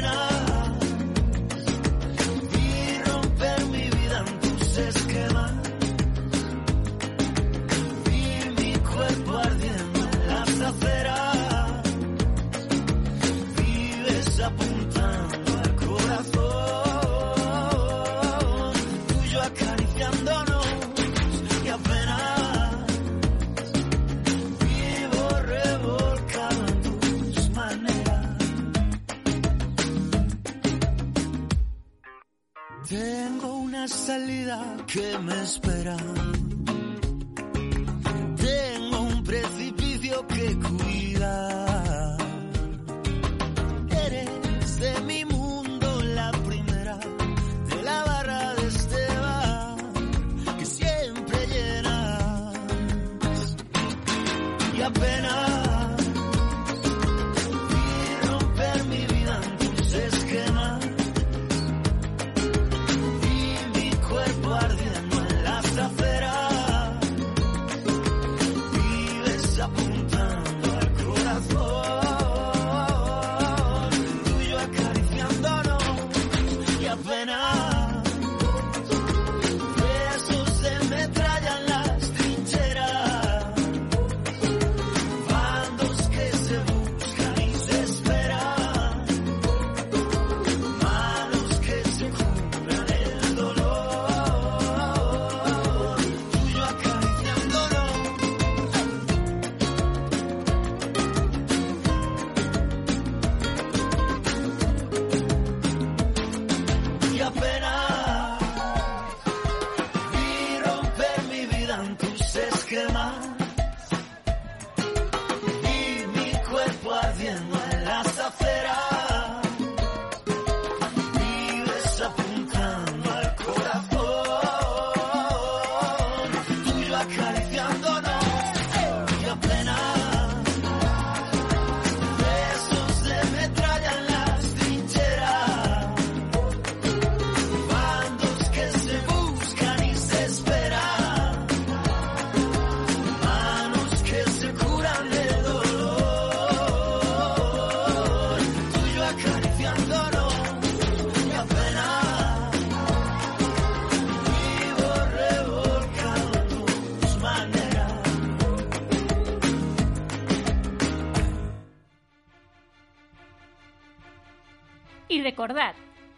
recordad, 165.41 165.75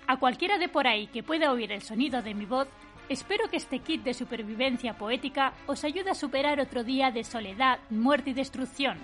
a 0.08 0.16
cualquiera 0.16 0.58
de 0.58 0.68
por 0.68 0.88
ahí 0.88 1.06
que 1.06 1.22
pueda 1.22 1.52
oír 1.52 1.70
el 1.70 1.82
sonido 1.82 2.22
de 2.22 2.34
mi 2.34 2.44
voz, 2.44 2.66
espero 3.08 3.48
que 3.48 3.56
este 3.56 3.78
kit 3.78 4.02
de 4.02 4.14
supervivencia 4.14 4.94
poética 4.94 5.52
os 5.68 5.84
ayude 5.84 6.10
a 6.10 6.16
superar 6.16 6.58
otro 6.58 6.82
día 6.82 7.12
de 7.12 7.22
soledad, 7.22 7.78
muerte 7.88 8.30
y 8.30 8.32
destrucción. 8.32 8.98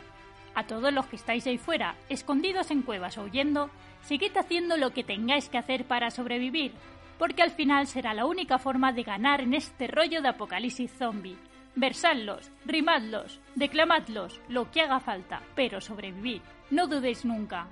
A 0.57 0.67
todos 0.67 0.93
los 0.93 1.07
que 1.07 1.15
estáis 1.15 1.47
ahí 1.47 1.57
fuera, 1.57 1.95
escondidos 2.09 2.73
en 2.73 2.83
cuevas 2.83 3.17
o 3.17 3.23
huyendo, 3.23 3.71
seguid 4.03 4.37
haciendo 4.37 4.77
lo 4.77 4.91
que 4.91 5.05
tengáis 5.05 5.49
que 5.49 5.59
hacer 5.59 5.85
para 5.85 6.11
sobrevivir, 6.11 6.73
porque 7.17 7.45
al 7.45 7.53
final 7.53 7.87
será 7.87 8.13
la 8.13 8.27
única 8.27 8.59
forma 8.59 8.91
de 8.91 9.05
ganar 9.05 9.41
en 9.41 9.55
este 9.55 9.87
rollo 9.87 10.21
de 10.21 10.31
apocalipsis 10.31 10.91
zombie. 10.99 11.37
Versadlos, 11.77 12.51
rimadlos, 12.67 13.39
declamadlos, 13.55 14.41
lo 14.49 14.69
que 14.73 14.81
haga 14.81 14.99
falta, 14.99 15.43
pero 15.55 15.81
sobrevivir. 15.81 16.43
No 16.73 16.89
dudéis 16.89 17.25
nunca. 17.25 17.69